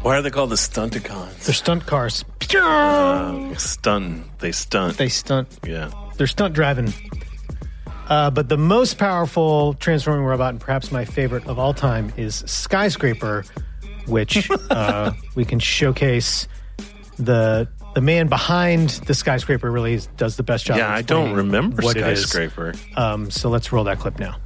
Why 0.02 0.16
are 0.16 0.22
they 0.22 0.30
called 0.30 0.50
the 0.50 0.56
Stunticons? 0.56 1.44
They're 1.44 1.54
stunt 1.54 1.86
cars. 1.86 2.24
Uh, 2.54 3.54
stun. 3.56 4.24
They 4.38 4.52
stunt. 4.52 4.98
They 4.98 5.08
stunt. 5.08 5.48
Yeah. 5.66 5.90
They're 6.16 6.26
stunt 6.26 6.54
driving. 6.54 6.92
Uh, 8.08 8.30
but 8.30 8.48
the 8.48 8.58
most 8.58 8.98
powerful 8.98 9.74
transforming 9.74 10.24
robot, 10.24 10.50
and 10.50 10.60
perhaps 10.60 10.92
my 10.92 11.04
favorite 11.04 11.46
of 11.46 11.58
all 11.58 11.72
time, 11.72 12.12
is 12.16 12.42
Skyscraper, 12.46 13.44
which 14.06 14.50
uh, 14.70 15.12
we 15.34 15.44
can 15.44 15.58
showcase 15.58 16.46
the 17.16 17.68
the 17.94 18.00
man 18.00 18.28
behind 18.28 18.90
the 19.06 19.14
skyscraper 19.14 19.70
really 19.70 20.00
does 20.16 20.36
the 20.36 20.42
best 20.42 20.64
job. 20.64 20.78
Yeah, 20.78 20.90
I 20.90 21.02
don't 21.02 21.34
remember 21.34 21.82
what 21.82 21.96
it 21.96 22.06
is. 22.06 22.22
Skyscraper. 22.22 22.74
Um, 22.96 23.30
so 23.30 23.50
let's 23.50 23.70
roll 23.72 23.84
that 23.84 23.98
clip 23.98 24.18
now. 24.18 24.36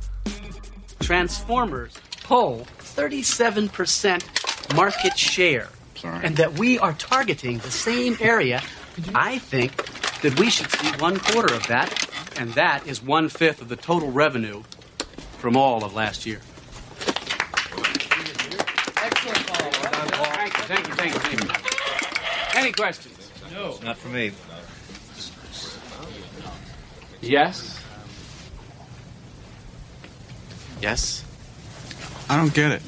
Transformers 1.01 1.95
pull 2.25 2.67
37% 2.81 4.75
market 4.75 5.17
share. 5.17 5.69
And 6.05 6.37
that 6.37 6.59
we 6.59 6.79
are 6.79 6.93
targeting 6.93 7.59
the 7.59 7.71
same 7.71 8.17
area. 8.21 8.63
I 9.15 9.39
think 9.39 9.75
that 10.21 10.39
we 10.39 10.51
should 10.51 10.71
see 10.71 10.89
one 10.99 11.19
quarter 11.19 11.53
of 11.53 11.67
that, 11.67 12.09
and 12.39 12.53
that 12.53 12.87
is 12.87 13.03
one 13.03 13.29
fifth 13.29 13.61
of 13.61 13.69
the 13.69 13.77
total 13.77 14.13
revenue 14.13 14.63
from 15.39 15.57
all 15.57 15.85
of 15.85 15.95
last 15.95 16.25
year. 16.25 16.41
Excellent, 18.97 19.47
Thank 20.37 20.59
you, 20.59 20.65
thank 20.65 20.89
you, 20.89 20.95
thank 20.95 21.15
you, 21.15 21.21
thank 21.21 21.61
you. 21.61 21.66
Any 22.57 22.73
questions? 22.73 23.31
No. 23.53 23.79
Not 23.85 23.99
for 23.99 24.09
me. 24.09 24.33
Yes? 27.21 27.79
Yes? 30.81 31.25
I 32.31 32.37
don't 32.37 32.55
get 32.55 32.73
it. 32.73 32.83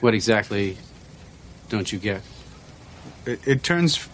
What 0.00 0.14
exactly 0.14 0.78
don't 1.68 1.92
you 1.92 1.98
get? 1.98 2.22
It, 3.26 3.46
it 3.46 3.62
turns 3.62 4.08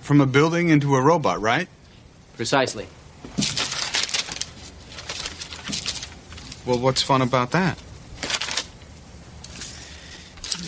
from 0.00 0.20
a 0.20 0.26
building 0.26 0.68
into 0.68 0.94
a 0.94 1.00
robot, 1.00 1.40
right? 1.40 1.68
Precisely. 2.36 2.86
Well, 6.66 6.78
what's 6.78 7.02
fun 7.02 7.20
about 7.20 7.50
that? 7.50 7.78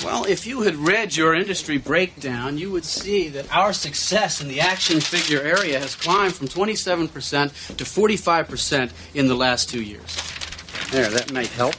Well, 0.04 0.24
if 0.24 0.46
you 0.46 0.62
had 0.62 0.76
read 0.76 1.16
your 1.16 1.34
industry 1.34 1.78
breakdown, 1.78 2.58
you 2.58 2.70
would 2.70 2.84
see 2.84 3.28
that 3.30 3.52
our 3.54 3.72
success 3.72 4.40
in 4.40 4.48
the 4.48 4.60
action 4.60 5.00
figure 5.00 5.40
area 5.40 5.78
has 5.80 5.94
climbed 5.94 6.34
from 6.34 6.48
27% 6.48 7.76
to 7.76 7.84
45% 7.84 8.92
in 9.14 9.26
the 9.28 9.34
last 9.34 9.68
two 9.70 9.82
years. 9.82 10.16
There, 10.90 11.08
that 11.10 11.32
might 11.32 11.48
help. 11.48 11.74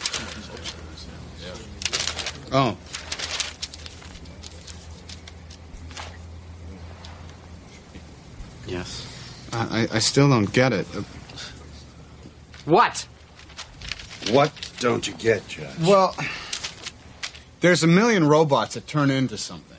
Oh. 2.52 2.78
Yes. 8.66 9.06
I, 9.54 9.82
I- 9.92 9.96
I 9.96 10.00
still 10.00 10.30
don't 10.30 10.52
get 10.52 10.74
it. 10.74 10.88
Uh, 10.96 11.02
What? 12.66 13.08
What 14.32 14.52
don't 14.80 15.08
you 15.08 15.14
get, 15.14 15.48
Judge? 15.48 15.78
Well, 15.80 16.14
there's 17.60 17.84
a 17.84 17.88
million 17.88 18.28
robots 18.28 18.76
that 18.76 18.88
turn 18.88 19.10
into 19.10 19.38
something. 19.38 19.78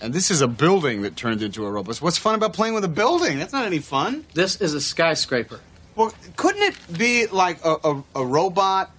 And 0.00 0.14
this 0.14 0.30
is 0.30 0.40
a 0.40 0.48
building 0.48 1.02
that 1.02 1.16
turned 1.16 1.42
into 1.42 1.66
a 1.66 1.70
robot. 1.70 1.98
What's 1.98 2.16
fun 2.16 2.34
about 2.34 2.54
playing 2.54 2.74
with 2.74 2.84
a 2.84 2.88
building? 2.88 3.38
That's 3.38 3.52
not 3.52 3.66
any 3.66 3.80
fun. 3.80 4.24
This 4.32 4.60
is 4.60 4.72
a 4.72 4.80
skyscraper. 4.80 5.60
Well, 5.94 6.12
couldn't 6.36 6.62
it 6.62 6.98
be 6.98 7.26
like 7.26 7.62
a, 7.64 7.76
a, 7.84 8.04
a 8.14 8.24
robot 8.24 8.90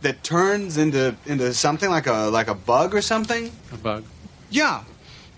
that 0.00 0.22
turns 0.24 0.76
into 0.76 1.14
into 1.26 1.52
something 1.54 1.88
like 1.88 2.06
a 2.06 2.28
like 2.30 2.48
a 2.48 2.54
bug 2.54 2.94
or 2.94 3.02
something? 3.02 3.52
A 3.72 3.76
bug. 3.76 4.04
Yeah. 4.50 4.82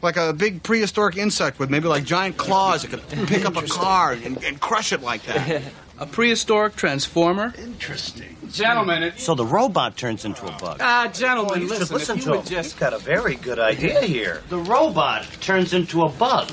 Like 0.00 0.16
a 0.16 0.32
big 0.32 0.62
prehistoric 0.62 1.18
insect 1.18 1.58
with 1.58 1.68
maybe 1.68 1.88
like 1.88 2.04
giant 2.04 2.38
claws 2.38 2.82
that 2.82 2.90
could 2.90 3.28
pick 3.28 3.44
up 3.44 3.56
a 3.56 3.66
car 3.66 4.12
and, 4.12 4.42
and 4.42 4.58
crush 4.58 4.92
it 4.92 5.02
like 5.02 5.22
that. 5.24 5.62
a 6.00 6.06
prehistoric 6.06 6.74
transformer. 6.76 7.52
Interesting. 7.58 8.36
Gentlemen, 8.50 9.04
it, 9.04 9.20
So 9.20 9.36
the 9.36 9.44
robot 9.46 9.96
turns 9.96 10.24
into 10.24 10.44
a 10.44 10.50
bug. 10.58 10.78
Ah, 10.80 11.08
gentlemen, 11.14 11.60
you 11.62 11.68
listen, 11.68 11.94
listen 11.96 12.16
if 12.18 12.24
to 12.24 12.30
you 12.30 12.34
him. 12.34 12.40
would 12.42 12.50
just- 12.50 12.76
got 12.80 12.92
a 12.92 12.98
very 12.98 13.36
good 13.36 13.60
idea 13.60 14.00
here. 14.00 14.42
The 14.48 14.58
robot 14.58 15.24
turns 15.40 15.72
into 15.72 16.02
a 16.02 16.08
bug. 16.08 16.48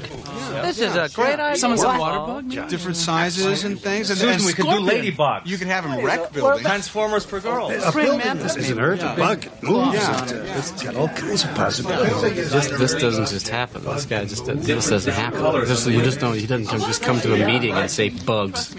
This 0.62 0.80
is 0.80 0.96
a 0.96 1.10
great 1.12 1.40
idea. 1.40 1.56
Someone's 1.58 1.82
a 1.84 1.88
water 1.98 2.20
bug? 2.20 2.70
Different 2.70 2.98
sizes 2.98 3.64
and 3.64 3.82
things. 3.82 4.12
And, 4.12 4.20
Susan, 4.20 4.46
we 4.46 4.54
could 4.54 4.66
do 4.66 4.72
scorpion. 4.86 5.06
ladybugs. 5.06 5.48
You 5.48 5.58
could 5.58 5.68
have 5.68 5.86
them 5.86 6.06
wreck 6.06 6.32
buildings. 6.34 6.62
Transformers 6.62 7.26
for 7.26 7.40
girls. 7.40 7.74
A 7.84 7.92
Praying 7.92 8.10
building 8.10 8.28
mantis, 8.28 8.56
isn't 8.58 8.76
maybe. 8.76 8.80
hurt. 8.88 9.00
Yeah. 9.00 9.14
A 9.14 9.18
bug 9.18 9.46
moves. 9.64 9.94
Yeah. 9.96 10.24
It, 10.26 10.32
It's 10.58 10.84
got 10.84 10.96
all 10.96 11.08
kinds 11.10 11.46
of 11.46 11.56
possibilities. 11.56 12.52
This, 12.52 12.68
this 12.78 12.94
doesn't 12.94 13.28
just 13.30 13.48
happen. 13.48 13.84
This 13.84 14.06
guy 14.06 14.26
just 14.26 14.46
this 14.46 14.88
doesn't 14.90 15.14
happen. 15.14 15.42
This, 15.66 15.88
you 15.88 16.04
just 16.04 16.20
don't. 16.20 16.36
He 16.38 16.46
doesn't 16.46 16.68
just 16.86 17.02
come 17.02 17.20
to 17.22 17.34
a 17.34 17.46
meeting 17.48 17.74
and 17.74 17.90
say 17.90 18.10
bugs. 18.10 18.76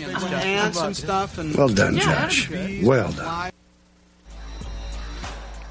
Ants 0.66 0.80
and 0.80 0.96
stuff. 0.96 1.38
And 1.38 1.54
Well 1.56 1.68
done, 1.68 1.98
Josh. 1.98 2.48
Well 2.82 3.12
done. 3.12 3.50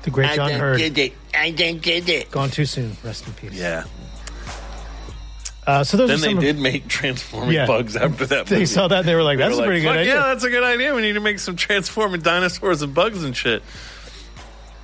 The 0.04 0.10
great 0.12 0.36
John 0.36 0.50
I 0.52 0.54
Heard. 0.54 0.80
don't 0.80 0.94
get 0.94 1.12
it. 1.12 1.18
I 1.38 1.52
didn't 1.52 1.82
get 1.82 2.08
it. 2.08 2.32
Gone 2.32 2.50
too 2.50 2.66
soon. 2.66 2.96
Rest 3.04 3.28
in 3.28 3.34
peace. 3.34 3.54
Yeah. 3.54 3.84
Uh, 5.66 5.84
so 5.84 5.98
those 5.98 6.08
then 6.10 6.22
they 6.22 6.28
some 6.30 6.38
of- 6.38 6.44
did 6.44 6.58
make 6.60 6.88
transforming 6.88 7.54
Yeah. 7.54 7.66
bugs 7.66 7.98
after 7.98 8.26
that. 8.28 8.46
They 8.48 8.56
movie. 8.56 8.66
saw 8.68 8.88
that 8.88 9.00
and 9.00 9.08
they 9.08 9.16
were 9.16 9.24
like, 9.24 9.38
"That's 9.38 9.58
a 9.58 9.64
pretty 9.64 9.82
good 9.82 9.88
"Fuck 9.90 9.98
idea." 9.98 10.14
Yeah, 10.16 10.22
that's 10.28 10.46
a 10.46 10.50
good 10.50 10.64
idea. 10.64 10.96
We 10.96 11.02
need 11.02 11.14
to 11.14 11.20
make 11.20 11.40
some 11.40 11.58
transforming 11.58 12.22
dinosaurs 12.22 12.82
and 12.82 12.94
bugs 12.94 13.22
and 13.26 13.36
shit. 13.36 13.64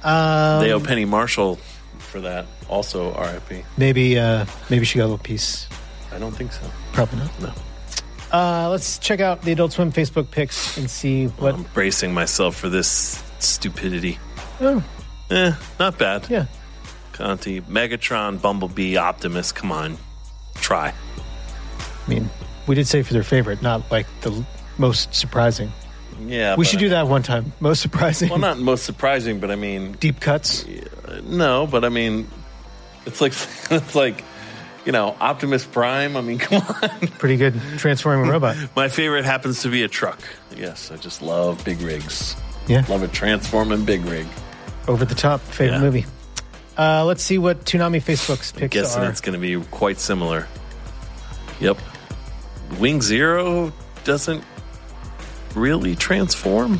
Um, 0.03 0.59
they 0.61 0.73
owe 0.73 0.81
Penny 0.81 1.05
Marshall 1.05 1.57
for 1.99 2.19
that. 2.19 2.47
Also, 2.67 3.13
R.I.P. 3.13 3.63
Maybe 3.77 4.19
uh, 4.19 4.45
maybe 4.69 4.83
she 4.83 4.97
got 4.97 5.03
a 5.05 5.07
little 5.07 5.17
piece. 5.19 5.67
I 6.13 6.19
don't 6.19 6.35
think 6.35 6.51
so. 6.51 6.69
Probably 6.91 7.19
not. 7.19 7.41
No. 7.41 7.53
Uh, 8.33 8.67
let's 8.71 8.97
check 8.97 9.19
out 9.19 9.43
the 9.43 9.51
Adult 9.51 9.71
Swim 9.73 9.91
Facebook 9.91 10.31
pics 10.31 10.75
and 10.77 10.89
see 10.89 11.27
what. 11.27 11.53
I'm 11.53 11.63
bracing 11.75 12.13
myself 12.13 12.55
for 12.55 12.67
this 12.67 13.23
stupidity. 13.39 14.17
Oh, 14.59 14.83
Eh, 15.29 15.53
not 15.79 15.97
bad. 15.97 16.27
Yeah. 16.29 16.45
Conti, 17.13 17.61
Megatron, 17.61 18.41
Bumblebee, 18.41 18.97
Optimus. 18.97 19.51
Come 19.51 19.71
on, 19.71 19.97
try. 20.55 20.89
I 22.05 22.09
mean, 22.09 22.29
we 22.67 22.75
did 22.75 22.87
say 22.87 23.03
for 23.03 23.13
their 23.13 23.23
favorite, 23.23 23.61
not 23.61 23.89
like 23.91 24.07
the 24.21 24.43
most 24.77 25.13
surprising. 25.13 25.71
Yeah, 26.25 26.55
we 26.55 26.65
should 26.65 26.79
do 26.79 26.89
that 26.89 27.07
one 27.07 27.21
time. 27.23 27.53
Most 27.59 27.81
surprising. 27.81 28.29
Well, 28.29 28.39
not 28.39 28.57
most 28.59 28.83
surprising, 28.83 29.39
but 29.39 29.51
I 29.51 29.55
mean, 29.55 29.93
deep 29.93 30.19
cuts. 30.19 30.65
no, 31.23 31.67
but 31.67 31.85
I 31.85 31.89
mean, 31.89 32.27
it's 33.05 33.21
like 33.21 33.33
it's 33.71 33.95
like 33.95 34.23
you 34.85 34.91
know, 34.91 35.15
Optimus 35.19 35.65
Prime. 35.65 36.15
I 36.17 36.21
mean, 36.21 36.39
come 36.39 36.61
on. 36.61 36.89
Pretty 37.19 37.37
good 37.37 37.59
transforming 37.77 38.29
robot. 38.29 38.55
My 38.75 38.87
favorite 38.87 39.25
happens 39.25 39.61
to 39.63 39.69
be 39.69 39.83
a 39.83 39.87
truck. 39.87 40.19
Yes, 40.55 40.91
I 40.91 40.97
just 40.97 41.21
love 41.21 41.63
big 41.65 41.81
rigs. 41.81 42.35
Yeah. 42.67 42.85
Love 42.89 43.03
a 43.03 43.07
transforming 43.07 43.85
big 43.85 44.05
rig. 44.05 44.25
Over 44.87 45.05
the 45.05 45.15
top 45.15 45.41
favorite 45.41 45.77
Yeah. 45.77 45.81
movie. 45.81 46.05
Uh, 46.77 47.05
let's 47.05 47.21
see 47.23 47.37
what 47.37 47.65
Toonami 47.65 48.01
Facebook's 48.01 48.51
picks 48.51 48.73
Guessing 48.73 49.03
are. 49.03 49.09
it's 49.09 49.21
going 49.21 49.33
to 49.33 49.39
be 49.39 49.63
quite 49.69 49.99
similar. 49.99 50.47
Yep. 51.59 51.77
Wing 52.79 53.01
Zero 53.01 53.71
doesn't 54.03 54.43
really 55.55 55.95
transform, 55.95 56.79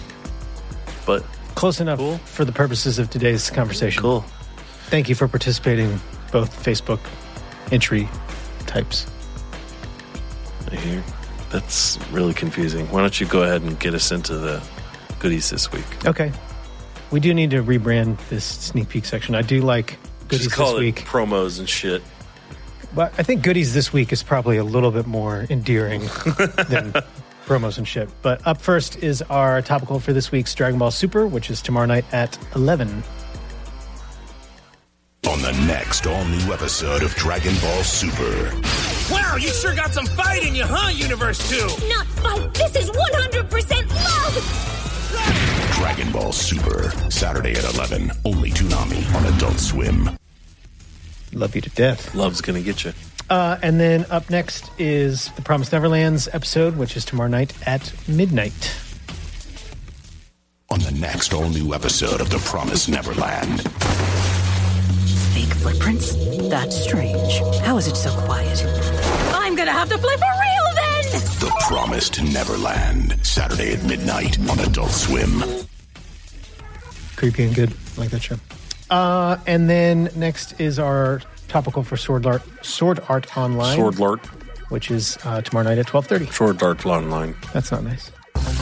but 1.05 1.23
Close 1.55 1.79
enough 1.79 1.99
for 2.27 2.43
the 2.45 2.51
purposes 2.51 2.97
of 2.97 3.11
today's 3.11 3.51
conversation. 3.51 4.01
Cool. 4.01 4.25
Thank 4.87 5.07
you 5.07 5.13
for 5.15 5.27
participating, 5.27 6.01
both 6.31 6.51
Facebook 6.65 6.99
entry 7.73 8.07
types. 8.67 9.05
I 10.71 10.75
hear 10.75 11.03
that's 11.51 11.99
really 12.11 12.33
confusing. 12.33 12.89
Why 12.89 13.01
don't 13.01 13.19
you 13.19 13.27
go 13.27 13.43
ahead 13.43 13.61
and 13.61 13.79
get 13.79 13.93
us 13.93 14.11
into 14.11 14.37
the 14.37 14.63
goodies 15.19 15.49
this 15.49 15.71
week? 15.71 15.85
Okay. 16.05 16.31
We 17.11 17.19
do 17.19 17.33
need 17.33 17.51
to 17.51 17.61
rebrand 17.61 18.17
this 18.29 18.43
sneak 18.43 18.89
peek 18.89 19.05
section. 19.05 19.35
I 19.35 19.41
do 19.43 19.61
like 19.61 19.97
goodies 20.29 20.45
Just 20.45 20.55
call 20.55 20.71
this 20.73 20.77
it 20.77 20.83
week. 20.85 20.95
promos 21.05 21.59
and 21.59 21.69
shit. 21.69 22.01
But 22.95 23.13
I 23.17 23.23
think 23.23 23.43
goodies 23.43 23.73
this 23.73 23.91
week 23.93 24.11
is 24.11 24.23
probably 24.23 24.57
a 24.57 24.63
little 24.63 24.91
bit 24.91 25.05
more 25.07 25.45
endearing 25.49 26.01
than 26.69 26.93
promos 27.45 27.77
and 27.77 27.87
shit. 27.87 28.09
But 28.23 28.45
up 28.47 28.61
first 28.61 28.97
is 28.97 29.21
our 29.23 29.61
topical 29.61 29.99
for 29.99 30.13
this 30.13 30.31
week's 30.31 30.53
Dragon 30.55 30.79
Ball 30.79 30.91
Super, 30.91 31.27
which 31.27 31.49
is 31.51 31.61
tomorrow 31.61 31.85
night 31.85 32.05
at 32.11 32.37
11. 32.55 33.03
On 35.27 35.41
the 35.41 35.53
next 35.67 36.05
all 36.05 36.25
new 36.25 36.53
episode 36.53 37.01
of 37.01 37.15
Dragon 37.15 37.55
Ball 37.61 37.83
Super. 37.83 38.51
Wow, 39.11 39.35
you 39.37 39.47
sure 39.49 39.73
got 39.73 39.93
some 39.93 40.05
fight 40.05 40.43
in 40.45 40.53
you, 40.53 40.65
huh, 40.65 40.89
Universe 40.89 41.49
2? 41.49 41.55
Not 41.87 42.05
fight. 42.07 42.53
This 42.53 42.75
is 42.75 42.89
100% 42.91 43.89
love. 43.89 45.75
Dragon 45.77 46.11
Ball 46.11 46.31
Super. 46.33 46.89
Saturday 47.09 47.53
at 47.53 47.63
11. 47.73 48.11
Only 48.25 48.49
Toonami 48.51 49.15
on 49.15 49.25
Adult 49.33 49.59
Swim. 49.59 50.09
Love 51.31 51.55
you 51.55 51.61
to 51.61 51.69
death. 51.71 52.13
Love's 52.13 52.41
going 52.41 52.61
to 52.61 52.65
get 52.65 52.83
you. 52.83 52.91
Uh, 53.29 53.57
and 53.63 53.79
then 53.79 54.05
up 54.11 54.29
next 54.29 54.69
is 54.77 55.29
the 55.31 55.41
Promised 55.41 55.71
Neverlands 55.71 56.27
episode, 56.33 56.75
which 56.77 56.97
is 56.97 57.05
tomorrow 57.05 57.29
night 57.29 57.53
at 57.65 57.93
midnight. 58.09 58.77
on 60.69 60.79
the 60.79 60.91
next 60.91 61.33
all 61.33 61.47
new 61.49 61.73
episode 61.73 62.19
of 62.19 62.29
The 62.29 62.39
Promised 62.39 62.89
Neverland. 62.89 63.61
Fake 65.33 65.53
footprints? 65.55 66.15
That's 66.49 66.75
strange. 66.75 67.39
How 67.61 67.77
is 67.77 67.87
it 67.87 67.95
so 67.95 68.11
quiet? 68.21 68.63
I'm 69.33 69.55
gonna 69.55 69.71
have 69.71 69.89
to 69.89 69.97
play 69.97 70.15
for 70.15 70.21
real 70.21 70.75
then! 70.75 71.21
The 71.39 71.51
Promised 71.67 72.21
Neverland, 72.21 73.17
Saturday 73.25 73.73
at 73.73 73.83
midnight 73.83 74.37
on 74.49 74.59
Adult 74.59 74.91
Swim. 74.91 75.43
Creepy 77.15 77.45
and 77.45 77.55
good. 77.55 77.73
I 77.97 78.01
like 78.01 78.09
that 78.11 78.21
show. 78.21 78.35
Uh, 78.91 79.37
and 79.47 79.67
then 79.67 80.09
next 80.15 80.59
is 80.59 80.77
our 80.77 81.21
topical 81.47 81.81
for 81.81 81.97
Sword 81.97 82.27
Art, 82.27 82.43
Sword 82.63 82.99
Art 83.09 83.35
Online. 83.35 83.75
Sword 83.75 83.99
Art. 84.01 84.25
Which 84.69 84.91
is 84.91 85.17
uh, 85.23 85.41
tomorrow 85.41 85.65
night 85.67 85.77
at 85.77 85.87
12.30. 85.87 86.31
Sword 86.31 86.61
Art 86.61 86.85
Online. 86.85 87.35
That's 87.53 87.71
not 87.71 87.83
nice. 87.83 88.11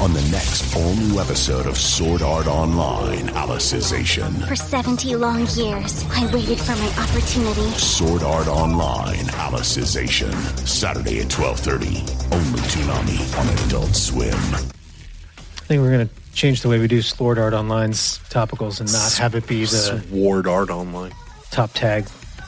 On 0.01 0.13
the 0.13 0.21
next 0.31 0.75
all 0.75 0.93
new 0.95 1.19
episode 1.19 1.65
of 1.65 1.77
Sword 1.77 2.21
Art 2.21 2.47
Online, 2.47 3.27
Alicization. 3.29 4.47
For 4.47 4.55
70 4.55 5.15
long 5.15 5.47
years, 5.55 6.05
I 6.11 6.29
waited 6.33 6.59
for 6.59 6.75
my 6.75 6.87
opportunity. 7.03 7.69
Sword 7.77 8.23
Art 8.23 8.47
Online, 8.47 9.25
Alicization. 9.25 10.33
Saturday 10.67 11.19
at 11.21 11.27
12.30. 11.27 12.33
Only 12.33 12.59
Toonami 12.61 13.39
on 13.39 13.65
Adult 13.67 13.95
Swim. 13.95 14.33
I 14.33 15.63
think 15.65 15.81
we're 15.81 15.91
going 15.91 16.07
to 16.07 16.13
change 16.33 16.61
the 16.61 16.69
way 16.69 16.79
we 16.79 16.87
do 16.87 17.01
Sword 17.01 17.37
Art 17.39 17.53
Online's 17.53 18.19
topicals 18.29 18.79
and 18.81 18.91
not 18.91 19.13
have 19.13 19.35
it 19.35 19.47
be 19.47 19.61
the 19.61 20.01
Sword 20.09 20.47
Art 20.47 20.69
Online. 20.69 21.11
top 21.51 21.73
tag. 21.73 22.05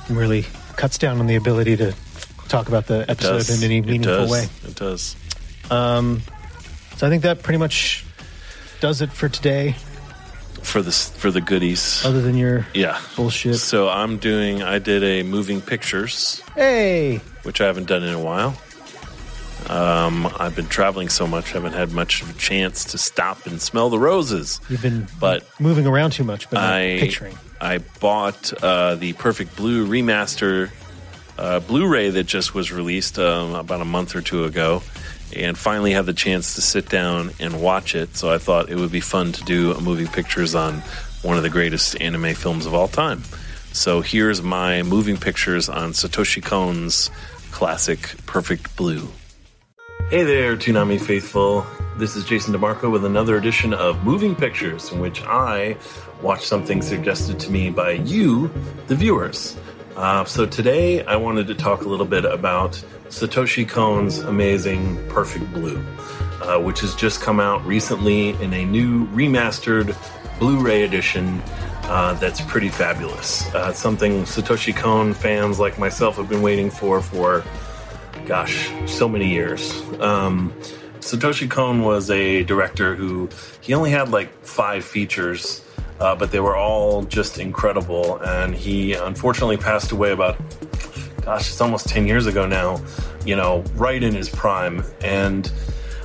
It 0.09 0.13
really 0.13 0.45
cuts 0.75 0.97
down 0.97 1.19
on 1.19 1.27
the 1.27 1.35
ability 1.35 1.77
to 1.77 1.93
talk 2.47 2.67
about 2.67 2.87
the 2.87 3.05
episode 3.09 3.49
in 3.55 3.63
any 3.63 3.77
It 3.77 3.85
meaningful 3.85 4.13
does. 4.27 4.31
way. 4.31 4.47
It 4.65 4.75
does. 4.75 5.15
Um, 5.71 6.21
so 6.97 7.07
I 7.07 7.09
think 7.09 7.23
that 7.23 7.43
pretty 7.43 7.57
much 7.59 8.05
does 8.79 9.01
it 9.01 9.11
for 9.11 9.29
today. 9.29 9.75
For 10.61 10.81
the 10.81 10.91
for 10.91 11.29
the 11.29 11.41
goodies. 11.41 12.03
Other 12.05 12.21
than 12.21 12.37
your 12.37 12.65
Yeah. 12.73 12.97
bullshit. 13.15 13.57
So 13.57 13.89
I'm 13.89 14.17
doing. 14.17 14.63
I 14.63 14.79
did 14.79 15.03
a 15.03 15.23
moving 15.23 15.59
pictures, 15.61 16.41
Hey, 16.55 17.19
which 17.43 17.59
I 17.59 17.65
haven't 17.65 17.87
done 17.87 18.03
in 18.03 18.13
a 18.13 18.19
while. 18.19 18.55
Um, 19.69 20.27
I've 20.39 20.55
been 20.57 20.67
traveling 20.67 21.07
so 21.07 21.25
much, 21.25 21.51
I 21.51 21.53
haven't 21.53 21.71
had 21.73 21.93
much 21.93 22.21
of 22.21 22.29
a 22.29 22.33
chance 22.33 22.83
to 22.85 22.97
stop 22.97 23.45
and 23.45 23.61
smell 23.61 23.89
the 23.89 23.97
roses. 23.97 24.59
you've 24.69 24.81
been 24.81 25.07
But 25.21 25.47
moving 25.57 25.87
around 25.87 26.11
too 26.11 26.25
much, 26.25 26.49
but 26.49 26.59
I 26.59 26.97
picturing. 26.99 27.37
I 27.61 27.77
bought 28.01 28.51
uh, 28.61 28.95
the 28.95 29.13
Perfect 29.13 29.55
Blue 29.55 29.87
remaster 29.87 30.69
uh, 31.37 31.61
Blu-ray 31.61 32.09
that 32.09 32.25
just 32.25 32.53
was 32.53 32.73
released 32.73 33.17
um, 33.17 33.55
about 33.55 33.79
a 33.79 33.85
month 33.85 34.15
or 34.17 34.21
two 34.21 34.43
ago, 34.43 34.83
and 35.35 35.57
finally 35.57 35.91
had 35.91 36.05
the 36.05 36.13
chance 36.13 36.55
to 36.55 36.61
sit 36.61 36.89
down 36.89 37.31
and 37.39 37.61
watch 37.61 37.95
it. 37.95 38.15
So 38.15 38.31
I 38.31 38.37
thought 38.37 38.69
it 38.69 38.75
would 38.75 38.91
be 38.91 38.99
fun 38.99 39.31
to 39.33 39.43
do 39.43 39.73
a 39.73 39.81
moving 39.81 40.07
pictures 40.07 40.55
on 40.55 40.75
one 41.21 41.37
of 41.37 41.43
the 41.43 41.49
greatest 41.49 41.99
anime 42.01 42.33
films 42.33 42.65
of 42.65 42.73
all 42.73 42.87
time. 42.87 43.23
So 43.71 44.01
here's 44.01 44.41
my 44.41 44.83
moving 44.83 45.17
pictures 45.17 45.69
on 45.69 45.91
Satoshi 45.91 46.43
Kon's 46.43 47.09
classic 47.51 48.15
Perfect 48.25 48.75
Blue. 48.75 49.07
Hey 50.09 50.23
there, 50.23 50.55
Toonami 50.55 51.01
faithful. 51.01 51.65
This 51.97 52.15
is 52.15 52.25
Jason 52.25 52.53
DeMarco 52.53 52.91
with 52.91 53.05
another 53.05 53.37
edition 53.37 53.73
of 53.73 54.03
Moving 54.03 54.35
Pictures, 54.35 54.91
in 54.91 54.99
which 54.99 55.21
I 55.23 55.77
watch 56.21 56.45
something 56.45 56.81
suggested 56.81 57.39
to 57.39 57.51
me 57.51 57.69
by 57.69 57.91
you, 57.91 58.51
the 58.87 58.95
viewers. 58.95 59.55
Uh, 59.95 60.25
so 60.25 60.45
today 60.45 61.03
I 61.05 61.15
wanted 61.15 61.47
to 61.47 61.55
talk 61.55 61.83
a 61.83 61.87
little 61.87 62.05
bit 62.05 62.25
about 62.25 62.71
Satoshi 63.09 63.67
Kon's 63.67 64.19
amazing 64.19 64.97
Perfect 65.07 65.51
Blue, 65.53 65.77
uh, 66.41 66.59
which 66.59 66.79
has 66.79 66.95
just 66.95 67.21
come 67.21 67.39
out 67.39 67.63
recently 67.65 68.29
in 68.41 68.53
a 68.53 68.65
new 68.65 69.05
remastered 69.09 69.95
Blu 70.39 70.59
ray 70.59 70.81
edition 70.81 71.41
uh, 71.83 72.13
that's 72.15 72.41
pretty 72.41 72.69
fabulous. 72.69 73.45
Uh, 73.53 73.71
something 73.71 74.23
Satoshi 74.23 74.75
Kon 74.75 75.13
fans 75.13 75.59
like 75.59 75.77
myself 75.77 76.15
have 76.17 76.27
been 76.27 76.41
waiting 76.41 76.71
for 76.71 77.01
for 77.01 77.43
gosh, 78.25 78.71
so 78.87 79.07
many 79.07 79.29
years. 79.29 79.81
Um, 79.99 80.53
Satoshi 80.99 81.49
Kon 81.49 81.83
was 81.83 82.09
a 82.09 82.43
director 82.43 82.95
who 82.95 83.29
he 83.61 83.73
only 83.73 83.91
had 83.91 84.09
like 84.09 84.45
five 84.45 84.85
features, 84.85 85.62
uh, 85.99 86.15
but 86.15 86.31
they 86.31 86.39
were 86.39 86.55
all 86.55 87.03
just 87.03 87.39
incredible. 87.39 88.17
And 88.21 88.53
he 88.53 88.93
unfortunately 88.93 89.57
passed 89.57 89.91
away 89.91 90.11
about, 90.11 90.37
gosh, 91.23 91.49
it's 91.49 91.61
almost 91.61 91.87
10 91.89 92.07
years 92.07 92.25
ago 92.25 92.45
now, 92.45 92.81
you 93.25 93.35
know, 93.35 93.63
right 93.75 94.01
in 94.01 94.13
his 94.13 94.29
prime. 94.29 94.83
And 95.01 95.51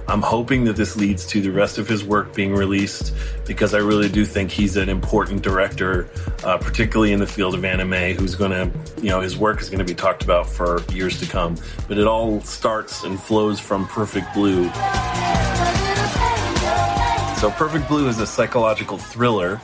I'm 0.08 0.22
hoping 0.22 0.64
that 0.64 0.76
this 0.76 0.96
leads 0.96 1.26
to 1.26 1.42
the 1.42 1.50
rest 1.50 1.76
of 1.76 1.86
his 1.86 2.02
work 2.02 2.34
being 2.34 2.54
released 2.54 3.14
because 3.44 3.74
I 3.74 3.78
really 3.78 4.08
do 4.08 4.24
think 4.24 4.50
he's 4.50 4.78
an 4.78 4.88
important 4.88 5.42
director, 5.42 6.08
uh, 6.44 6.56
particularly 6.56 7.12
in 7.12 7.20
the 7.20 7.26
field 7.26 7.54
of 7.54 7.62
anime, 7.62 8.16
who's 8.16 8.34
going 8.34 8.52
to, 8.52 8.70
you 9.02 9.10
know, 9.10 9.20
his 9.20 9.36
work 9.36 9.60
is 9.60 9.68
going 9.68 9.80
to 9.80 9.84
be 9.84 9.94
talked 9.94 10.22
about 10.22 10.48
for 10.48 10.82
years 10.92 11.20
to 11.20 11.26
come. 11.26 11.56
But 11.88 11.98
it 11.98 12.06
all 12.06 12.40
starts 12.40 13.04
and 13.04 13.20
flows 13.20 13.60
from 13.60 13.86
Perfect 13.86 14.32
Blue. 14.32 14.64
So, 17.36 17.50
Perfect 17.50 17.86
Blue 17.86 18.08
is 18.08 18.18
a 18.18 18.26
psychological 18.26 18.96
thriller 18.96 19.60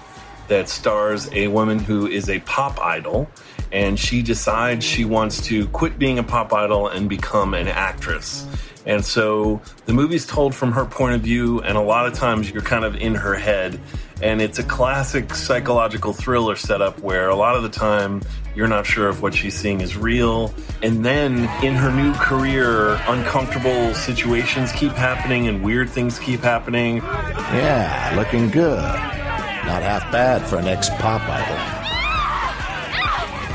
that 0.48 0.68
stars 0.68 1.28
a 1.32 1.48
woman 1.48 1.78
who 1.78 2.06
is 2.06 2.28
a 2.28 2.40
pop 2.40 2.78
idol, 2.80 3.28
and 3.72 3.98
she 3.98 4.22
decides 4.22 4.84
she 4.84 5.04
wants 5.04 5.40
to 5.46 5.66
quit 5.68 5.98
being 5.98 6.18
a 6.18 6.22
pop 6.22 6.52
idol 6.52 6.88
and 6.88 7.08
become 7.08 7.54
an 7.54 7.68
actress. 7.68 8.46
And 8.86 9.04
so 9.04 9.62
the 9.86 9.94
movie's 9.94 10.26
told 10.26 10.54
from 10.54 10.72
her 10.72 10.84
point 10.84 11.14
of 11.14 11.22
view, 11.22 11.60
and 11.62 11.76
a 11.76 11.80
lot 11.80 12.06
of 12.06 12.14
times 12.14 12.50
you're 12.50 12.62
kind 12.62 12.84
of 12.84 12.96
in 12.96 13.14
her 13.14 13.34
head. 13.34 13.80
And 14.22 14.40
it's 14.40 14.58
a 14.58 14.62
classic 14.62 15.34
psychological 15.34 16.12
thriller 16.12 16.56
setup 16.56 17.00
where 17.00 17.28
a 17.28 17.34
lot 17.34 17.56
of 17.56 17.62
the 17.62 17.68
time 17.68 18.22
you're 18.54 18.68
not 18.68 18.86
sure 18.86 19.08
if 19.08 19.20
what 19.20 19.34
she's 19.34 19.54
seeing 19.54 19.80
is 19.80 19.96
real. 19.96 20.54
And 20.82 21.04
then 21.04 21.38
in 21.64 21.74
her 21.74 21.90
new 21.90 22.14
career, 22.14 22.94
uncomfortable 23.08 23.94
situations 23.94 24.70
keep 24.72 24.92
happening 24.92 25.48
and 25.48 25.64
weird 25.64 25.90
things 25.90 26.18
keep 26.18 26.40
happening. 26.40 26.98
Yeah, 26.98 28.14
looking 28.16 28.50
good. 28.50 29.23
Not 29.66 29.82
half 29.82 30.12
bad 30.12 30.46
for 30.46 30.58
an 30.58 30.66
ex 30.66 30.90
pop 30.90 31.22
idol. 31.24 31.84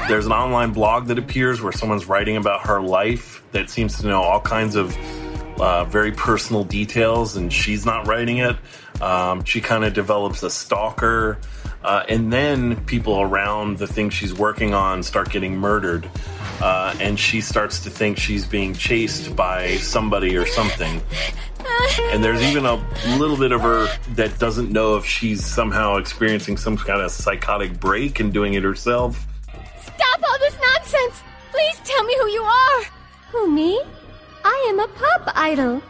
There's 0.08 0.26
an 0.26 0.32
online 0.32 0.74
blog 0.74 1.06
that 1.08 1.20
appears 1.20 1.62
where 1.62 1.72
someone's 1.72 2.08
writing 2.08 2.36
about 2.36 2.66
her 2.66 2.82
life 2.82 3.44
that 3.52 3.70
seems 3.70 4.00
to 4.00 4.08
know 4.08 4.24
all 4.24 4.42
kinds 4.42 4.76
of 4.76 4.98
uh, 5.60 5.86
very 5.86 6.12
personal 6.12 6.64
details, 6.64 7.36
and 7.36 7.54
she's 7.54 7.86
not 7.86 8.08
writing 8.08 8.38
it. 8.38 8.58
Um, 9.02 9.44
she 9.44 9.62
kind 9.62 9.86
of 9.86 9.94
develops 9.94 10.42
a 10.42 10.50
stalker, 10.50 11.38
uh, 11.84 12.04
and 12.10 12.34
then 12.34 12.84
people 12.86 13.22
around 13.22 13.78
the 13.78 13.88
thing 13.88 14.10
she's 14.10 14.34
working 14.34 14.74
on 14.74 15.04
start 15.04 15.30
getting 15.30 15.58
murdered, 15.58 16.10
uh, 16.60 16.96
and 17.00 17.20
she 17.20 17.40
starts 17.42 17.82
to 17.82 17.90
think 17.90 18.18
she's 18.18 18.48
being 18.48 18.74
chased 18.74 19.36
by 19.36 19.78
somebody 19.78 20.36
or 20.38 20.46
something. 20.46 21.02
And 22.12 22.24
there's 22.24 22.42
even 22.42 22.66
a 22.66 22.76
little 23.18 23.38
bit 23.38 23.52
of 23.52 23.62
her 23.62 23.88
that 24.16 24.38
doesn't 24.40 24.72
know 24.72 24.96
if 24.98 25.06
she's 25.06 25.46
somehow 25.46 25.98
experiencing 25.98 26.58
some 26.58 26.76
kind 26.76 27.02
of 27.02 27.12
psychotic 27.12 27.80
break 27.80 28.20
and 28.20 28.34
doing 28.34 28.56
it 28.56 28.64
herself. 28.64 29.28
Stop 29.82 30.24
all 30.24 30.40
this 30.40 30.56
nonsense! 30.62 31.22
Please 31.52 31.80
tell 31.84 32.04
me 32.04 32.16
who 32.20 32.28
you 32.30 32.42
are! 32.42 32.84
Who, 33.32 33.52
me? 33.52 33.82
I 34.44 34.68
am 34.70 34.80
a 34.80 34.88
pop 34.88 35.32
idol. 35.36 35.82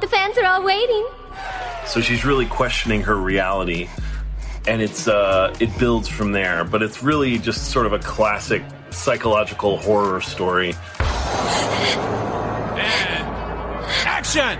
The 0.00 0.08
fans 0.08 0.38
are 0.38 0.46
all 0.46 0.64
waiting. 0.64 1.06
So 1.86 2.00
she's 2.00 2.24
really 2.24 2.46
questioning 2.46 3.02
her 3.02 3.16
reality, 3.16 3.88
and 4.66 4.80
it's 4.80 5.08
uh, 5.08 5.54
it 5.60 5.76
builds 5.78 6.08
from 6.08 6.32
there. 6.32 6.64
But 6.64 6.82
it's 6.82 7.02
really 7.02 7.38
just 7.38 7.70
sort 7.70 7.86
of 7.86 7.92
a 7.92 7.98
classic 7.98 8.62
psychological 8.90 9.76
horror 9.76 10.20
story. 10.20 10.74
Action! 14.06 14.58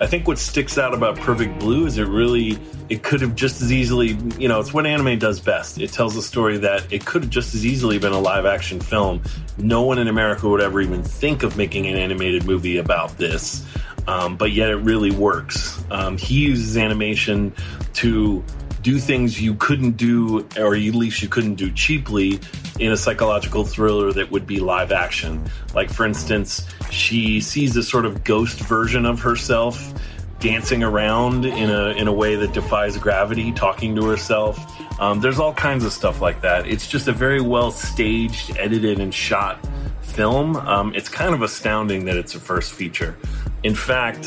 I 0.00 0.06
think 0.06 0.26
what 0.26 0.38
sticks 0.38 0.78
out 0.78 0.94
about 0.94 1.16
Perfect 1.16 1.60
Blue 1.60 1.86
is 1.86 1.96
it 1.96 2.08
really 2.08 2.58
it 2.88 3.02
could 3.02 3.20
have 3.20 3.34
just 3.34 3.62
as 3.62 3.72
easily, 3.72 4.18
you 4.38 4.48
know, 4.48 4.60
it's 4.60 4.74
what 4.74 4.84
anime 4.84 5.18
does 5.18 5.40
best. 5.40 5.80
It 5.80 5.92
tells 5.92 6.16
a 6.16 6.22
story 6.22 6.58
that 6.58 6.92
it 6.92 7.06
could 7.06 7.22
have 7.22 7.30
just 7.30 7.54
as 7.54 7.64
easily 7.64 7.98
been 7.98 8.12
a 8.12 8.18
live 8.18 8.44
action 8.44 8.80
film. 8.80 9.22
No 9.56 9.82
one 9.82 9.98
in 9.98 10.08
America 10.08 10.48
would 10.48 10.60
ever 10.60 10.80
even 10.80 11.02
think 11.02 11.42
of 11.42 11.56
making 11.56 11.86
an 11.86 11.96
animated 11.96 12.44
movie 12.44 12.78
about 12.78 13.16
this. 13.16 13.64
Um, 14.08 14.36
but 14.36 14.50
yet 14.50 14.70
it 14.70 14.76
really 14.76 15.12
works. 15.12 15.82
Um, 15.90 16.18
he 16.18 16.46
uses 16.46 16.76
animation 16.76 17.54
to 17.94 18.44
do 18.82 18.98
things 18.98 19.40
you 19.40 19.54
couldn't 19.54 19.96
do, 19.96 20.46
or 20.58 20.74
at 20.74 20.94
least 20.94 21.22
you 21.22 21.28
couldn't 21.28 21.54
do 21.54 21.70
cheaply, 21.70 22.40
in 22.78 22.92
a 22.92 22.96
psychological 22.96 23.64
thriller 23.64 24.12
that 24.12 24.30
would 24.30 24.46
be 24.46 24.58
live 24.60 24.92
action. 24.92 25.42
Like, 25.74 25.90
for 25.90 26.04
instance, 26.04 26.66
she 26.90 27.40
sees 27.40 27.76
a 27.76 27.82
sort 27.82 28.04
of 28.04 28.24
ghost 28.24 28.58
version 28.60 29.06
of 29.06 29.20
herself 29.20 29.92
dancing 30.40 30.82
around 30.82 31.44
in 31.44 31.70
a 31.70 31.90
in 31.90 32.08
a 32.08 32.12
way 32.12 32.34
that 32.34 32.52
defies 32.52 32.96
gravity, 32.98 33.52
talking 33.52 33.94
to 33.94 34.04
herself. 34.04 34.58
Um, 35.00 35.20
there's 35.20 35.38
all 35.38 35.54
kinds 35.54 35.84
of 35.84 35.92
stuff 35.92 36.20
like 36.20 36.42
that. 36.42 36.66
It's 36.66 36.88
just 36.88 37.06
a 37.06 37.12
very 37.12 37.40
well 37.40 37.70
staged, 37.70 38.56
edited, 38.58 38.98
and 38.98 39.14
shot 39.14 39.64
film. 40.00 40.56
Um, 40.56 40.94
it's 40.94 41.08
kind 41.08 41.34
of 41.34 41.42
astounding 41.42 42.04
that 42.06 42.16
it's 42.16 42.34
a 42.34 42.40
first 42.40 42.72
feature. 42.72 43.16
In 43.64 43.74
fact, 43.76 44.22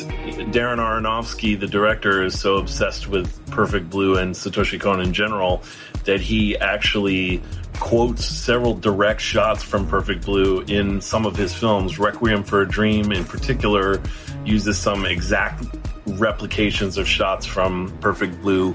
Darren 0.54 0.78
Aronofsky, 0.78 1.60
the 1.60 1.68
director, 1.68 2.24
is 2.24 2.40
so 2.40 2.56
obsessed 2.56 3.08
with 3.08 3.46
Perfect 3.52 3.90
Blue 3.90 4.18
and 4.18 4.34
Satoshi 4.34 4.80
Kon 4.80 5.02
in 5.02 5.12
general 5.12 5.62
that 6.06 6.22
he 6.22 6.58
actually 6.58 7.42
quotes 7.80 8.24
several 8.24 8.74
direct 8.74 9.20
shots 9.20 9.62
from 9.62 9.88
Perfect 9.88 10.26
Blue 10.26 10.62
in 10.62 11.02
some 11.02 11.26
of 11.26 11.36
his 11.36 11.54
films. 11.54 12.00
Requiem 12.00 12.44
for 12.44 12.62
a 12.62 12.68
Dream, 12.68 13.12
in 13.12 13.26
particular, 13.26 14.02
uses 14.46 14.78
some 14.78 15.06
exact 15.06 15.66
replications 16.06 16.98
of 16.98 17.06
shots 17.06 17.46
from 17.46 17.96
Perfect 18.00 18.42
Blue. 18.42 18.74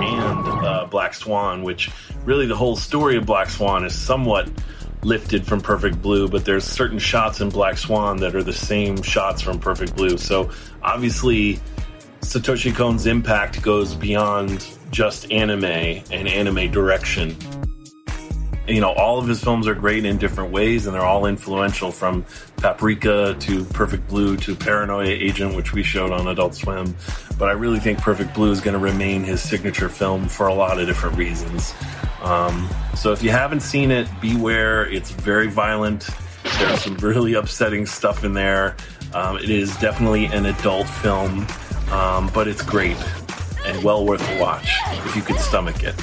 And 0.00 0.48
uh, 0.48 0.86
Black 0.90 1.12
Swan, 1.12 1.62
which 1.62 1.90
really 2.24 2.46
the 2.46 2.56
whole 2.56 2.76
story 2.76 3.16
of 3.18 3.26
Black 3.26 3.50
Swan 3.50 3.84
is 3.84 3.94
somewhat 3.94 4.48
lifted 5.04 5.46
from 5.46 5.60
Perfect 5.60 6.00
Blue, 6.00 6.28
but 6.28 6.44
there's 6.44 6.64
certain 6.64 6.98
shots 6.98 7.40
in 7.40 7.48
Black 7.48 7.76
Swan 7.78 8.18
that 8.18 8.34
are 8.34 8.42
the 8.42 8.52
same 8.52 9.00
shots 9.02 9.42
from 9.42 9.58
Perfect 9.58 9.94
Blue. 9.96 10.16
So 10.18 10.50
obviously, 10.82 11.60
Satoshi 12.20 12.74
Kon's 12.74 13.06
impact 13.06 13.62
goes 13.62 13.94
beyond 13.94 14.66
just 14.90 15.30
anime 15.30 15.64
and 15.64 16.28
anime 16.28 16.70
direction. 16.70 17.36
You 18.66 18.80
know, 18.80 18.92
all 18.92 19.18
of 19.18 19.28
his 19.28 19.44
films 19.44 19.68
are 19.68 19.74
great 19.74 20.06
in 20.06 20.16
different 20.16 20.50
ways, 20.50 20.86
and 20.86 20.94
they're 20.94 21.04
all 21.04 21.26
influential 21.26 21.92
from 21.92 22.24
Paprika 22.56 23.36
to 23.40 23.64
Perfect 23.66 24.08
Blue 24.08 24.38
to 24.38 24.56
Paranoia 24.56 25.04
Agent, 25.04 25.54
which 25.54 25.74
we 25.74 25.82
showed 25.82 26.12
on 26.12 26.28
Adult 26.28 26.54
Swim. 26.54 26.96
But 27.38 27.48
I 27.48 27.52
really 27.52 27.80
think 27.80 27.98
Perfect 27.98 28.34
Blue 28.34 28.50
is 28.52 28.60
going 28.60 28.74
to 28.74 28.78
remain 28.78 29.24
his 29.24 29.42
signature 29.42 29.88
film 29.88 30.28
for 30.28 30.46
a 30.46 30.54
lot 30.54 30.78
of 30.78 30.86
different 30.86 31.16
reasons. 31.16 31.74
Um, 32.22 32.68
so 32.96 33.12
if 33.12 33.22
you 33.22 33.30
haven't 33.30 33.60
seen 33.60 33.90
it, 33.90 34.08
beware. 34.20 34.88
It's 34.88 35.10
very 35.10 35.48
violent. 35.48 36.08
There's 36.58 36.82
some 36.82 36.96
really 36.96 37.34
upsetting 37.34 37.86
stuff 37.86 38.24
in 38.24 38.34
there. 38.34 38.76
Um, 39.12 39.36
it 39.36 39.50
is 39.50 39.76
definitely 39.76 40.26
an 40.26 40.46
adult 40.46 40.88
film, 40.88 41.46
um, 41.90 42.30
but 42.34 42.48
it's 42.48 42.62
great 42.62 42.96
and 43.66 43.82
well 43.82 44.04
worth 44.04 44.26
a 44.30 44.40
watch 44.40 44.78
if 45.06 45.16
you 45.16 45.22
can 45.22 45.38
stomach 45.38 45.82
it. 45.82 45.94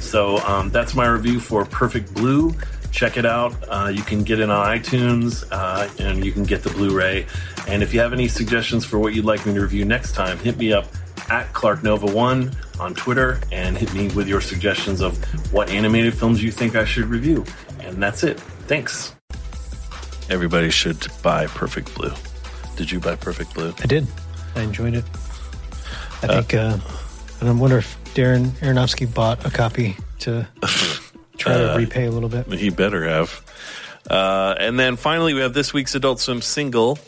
So 0.00 0.38
um, 0.38 0.70
that's 0.70 0.94
my 0.94 1.06
review 1.06 1.40
for 1.40 1.64
Perfect 1.64 2.12
Blue. 2.14 2.54
Check 2.90 3.16
it 3.16 3.24
out. 3.24 3.54
Uh, 3.68 3.90
you 3.92 4.02
can 4.02 4.22
get 4.22 4.38
it 4.40 4.50
on 4.50 4.78
iTunes 4.78 5.44
uh, 5.50 5.88
and 5.98 6.24
you 6.24 6.32
can 6.32 6.44
get 6.44 6.62
the 6.62 6.70
Blu 6.70 6.96
ray. 6.96 7.26
And 7.68 7.82
if 7.82 7.94
you 7.94 8.00
have 8.00 8.12
any 8.12 8.28
suggestions 8.28 8.84
for 8.84 8.98
what 8.98 9.14
you'd 9.14 9.24
like 9.24 9.44
me 9.46 9.54
to 9.54 9.60
review 9.60 9.84
next 9.84 10.14
time, 10.14 10.38
hit 10.38 10.58
me 10.58 10.72
up 10.72 10.86
at 11.30 11.52
ClarkNova1 11.52 12.80
on 12.80 12.94
Twitter 12.94 13.40
and 13.52 13.78
hit 13.78 13.92
me 13.94 14.08
with 14.08 14.26
your 14.28 14.40
suggestions 14.40 15.00
of 15.00 15.16
what 15.52 15.70
animated 15.70 16.12
films 16.14 16.42
you 16.42 16.50
think 16.50 16.74
I 16.76 16.84
should 16.84 17.06
review. 17.06 17.44
And 17.80 18.02
that's 18.02 18.24
it. 18.24 18.40
Thanks. 18.66 19.14
Everybody 20.28 20.70
should 20.70 21.06
buy 21.22 21.46
Perfect 21.46 21.94
Blue. 21.94 22.12
Did 22.76 22.90
you 22.90 23.00
buy 23.00 23.16
Perfect 23.16 23.54
Blue? 23.54 23.72
I 23.82 23.86
did. 23.86 24.06
I 24.56 24.62
enjoyed 24.62 24.94
it. 24.94 25.04
I 26.22 26.26
think, 26.40 26.54
uh, 26.54 26.78
and 27.40 27.48
I 27.48 27.52
wonder 27.52 27.78
if 27.78 27.96
Darren 28.14 28.46
Aronofsky 28.60 29.12
bought 29.12 29.44
a 29.46 29.50
copy 29.50 29.96
to 30.20 30.46
try 31.38 31.56
to 31.58 31.74
Uh, 31.74 31.78
repay 31.78 32.06
a 32.06 32.10
little 32.10 32.28
bit. 32.28 32.46
He 32.52 32.70
better 32.70 33.04
have. 33.08 33.42
Uh, 34.08 34.54
and 34.58 34.78
then 34.78 34.96
finally, 34.96 35.34
we 35.34 35.40
have 35.40 35.54
this 35.54 35.72
week's 35.72 35.94
Adult 35.94 36.20
Swim 36.20 36.42
single. 36.42 36.98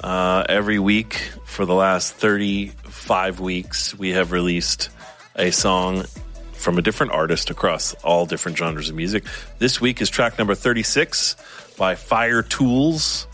Uh, 0.00 0.44
every 0.48 0.78
week 0.78 1.14
for 1.44 1.64
the 1.64 1.74
last 1.74 2.14
35 2.14 3.40
weeks, 3.40 3.94
we 3.94 4.10
have 4.10 4.32
released 4.32 4.90
a 5.34 5.50
song 5.50 6.04
from 6.52 6.78
a 6.78 6.82
different 6.82 7.12
artist 7.12 7.50
across 7.50 7.94
all 8.02 8.26
different 8.26 8.58
genres 8.58 8.88
of 8.88 8.96
music. 8.96 9.24
This 9.58 9.80
week 9.80 10.00
is 10.02 10.10
track 10.10 10.38
number 10.38 10.54
36 10.54 11.36
by 11.78 11.94
Fire 11.94 12.42
Toolz. 12.42 13.26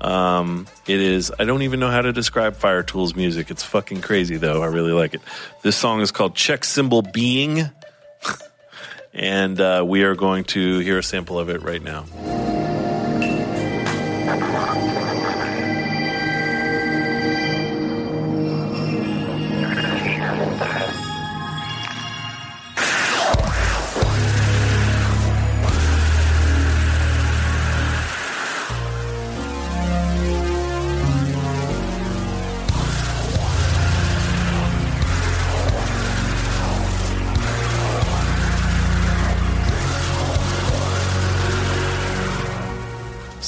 Um, 0.00 0.66
it 0.86 1.00
is, 1.00 1.32
I 1.38 1.44
don't 1.44 1.62
even 1.62 1.80
know 1.80 1.90
how 1.90 2.02
to 2.02 2.12
describe 2.12 2.56
Fire 2.56 2.82
Toolz 2.82 3.16
music. 3.16 3.50
It's 3.50 3.62
fucking 3.62 4.02
crazy, 4.02 4.36
though. 4.36 4.62
I 4.62 4.66
really 4.66 4.92
like 4.92 5.14
it. 5.14 5.22
This 5.62 5.76
song 5.76 6.00
is 6.00 6.10
called 6.10 6.34
Check 6.34 6.64
Symbol 6.64 7.02
Being. 7.02 7.70
and 9.14 9.60
uh, 9.60 9.84
we 9.86 10.02
are 10.02 10.14
going 10.14 10.44
to 10.44 10.78
hear 10.80 10.98
a 10.98 11.02
sample 11.02 11.38
of 11.38 11.48
it 11.48 11.62
right 11.62 11.82
now. 11.82 12.04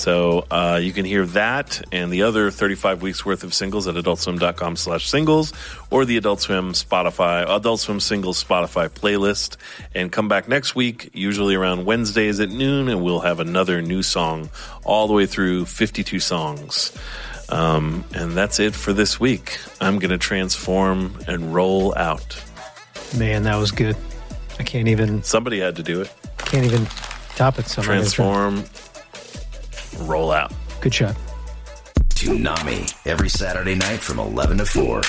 So 0.06 0.46
uh, 0.52 0.78
you 0.80 0.92
can 0.92 1.04
hear 1.04 1.26
that 1.26 1.82
and 1.90 2.12
the 2.12 2.22
other 2.22 2.52
35 2.52 3.02
weeks 3.02 3.26
worth 3.26 3.42
of 3.42 3.52
singles 3.52 3.88
at 3.88 3.96
adultswim.com 3.96 4.76
slash 4.76 5.08
singles 5.08 5.52
or 5.90 6.04
the 6.04 6.16
Adult 6.16 6.40
Swim 6.40 6.74
Spotify, 6.74 7.42
Adult 7.42 7.80
Swim 7.80 7.98
Singles 7.98 8.44
Spotify 8.44 8.88
playlist. 8.88 9.56
And 9.96 10.12
come 10.12 10.28
back 10.28 10.46
next 10.46 10.76
week, 10.76 11.10
usually 11.12 11.56
around 11.56 11.86
Wednesdays 11.86 12.38
at 12.38 12.50
noon, 12.50 12.88
and 12.88 13.02
we'll 13.02 13.18
have 13.18 13.40
another 13.40 13.82
new 13.82 14.00
song 14.00 14.48
all 14.84 15.08
the 15.08 15.12
way 15.12 15.26
through 15.26 15.64
52 15.64 16.20
songs. 16.20 16.96
Um, 17.48 18.04
and 18.14 18.30
that's 18.30 18.60
it 18.60 18.76
for 18.76 18.92
this 18.92 19.18
week. 19.18 19.58
I'm 19.80 19.98
going 19.98 20.12
to 20.12 20.18
transform 20.18 21.18
and 21.26 21.52
roll 21.52 21.92
out. 21.98 22.40
Man, 23.18 23.42
that 23.42 23.56
was 23.56 23.72
good. 23.72 23.96
I 24.60 24.62
can't 24.62 24.86
even. 24.86 25.24
Somebody 25.24 25.58
had 25.58 25.74
to 25.74 25.82
do 25.82 26.00
it. 26.00 26.14
Can't 26.38 26.64
even 26.64 26.86
top 27.34 27.58
it. 27.58 27.66
So 27.66 27.82
I'm 27.82 27.88
not. 27.88 27.94
Transform, 27.94 28.64
roll 30.00 30.30
out. 30.30 30.52
Good 30.80 30.94
shot. 30.94 31.16
Toonami 32.14 32.94
every 33.06 33.28
Saturday 33.28 33.74
night 33.74 34.00
from 34.00 34.18
11 34.18 34.58
to 34.58 34.64
4. 34.66 35.02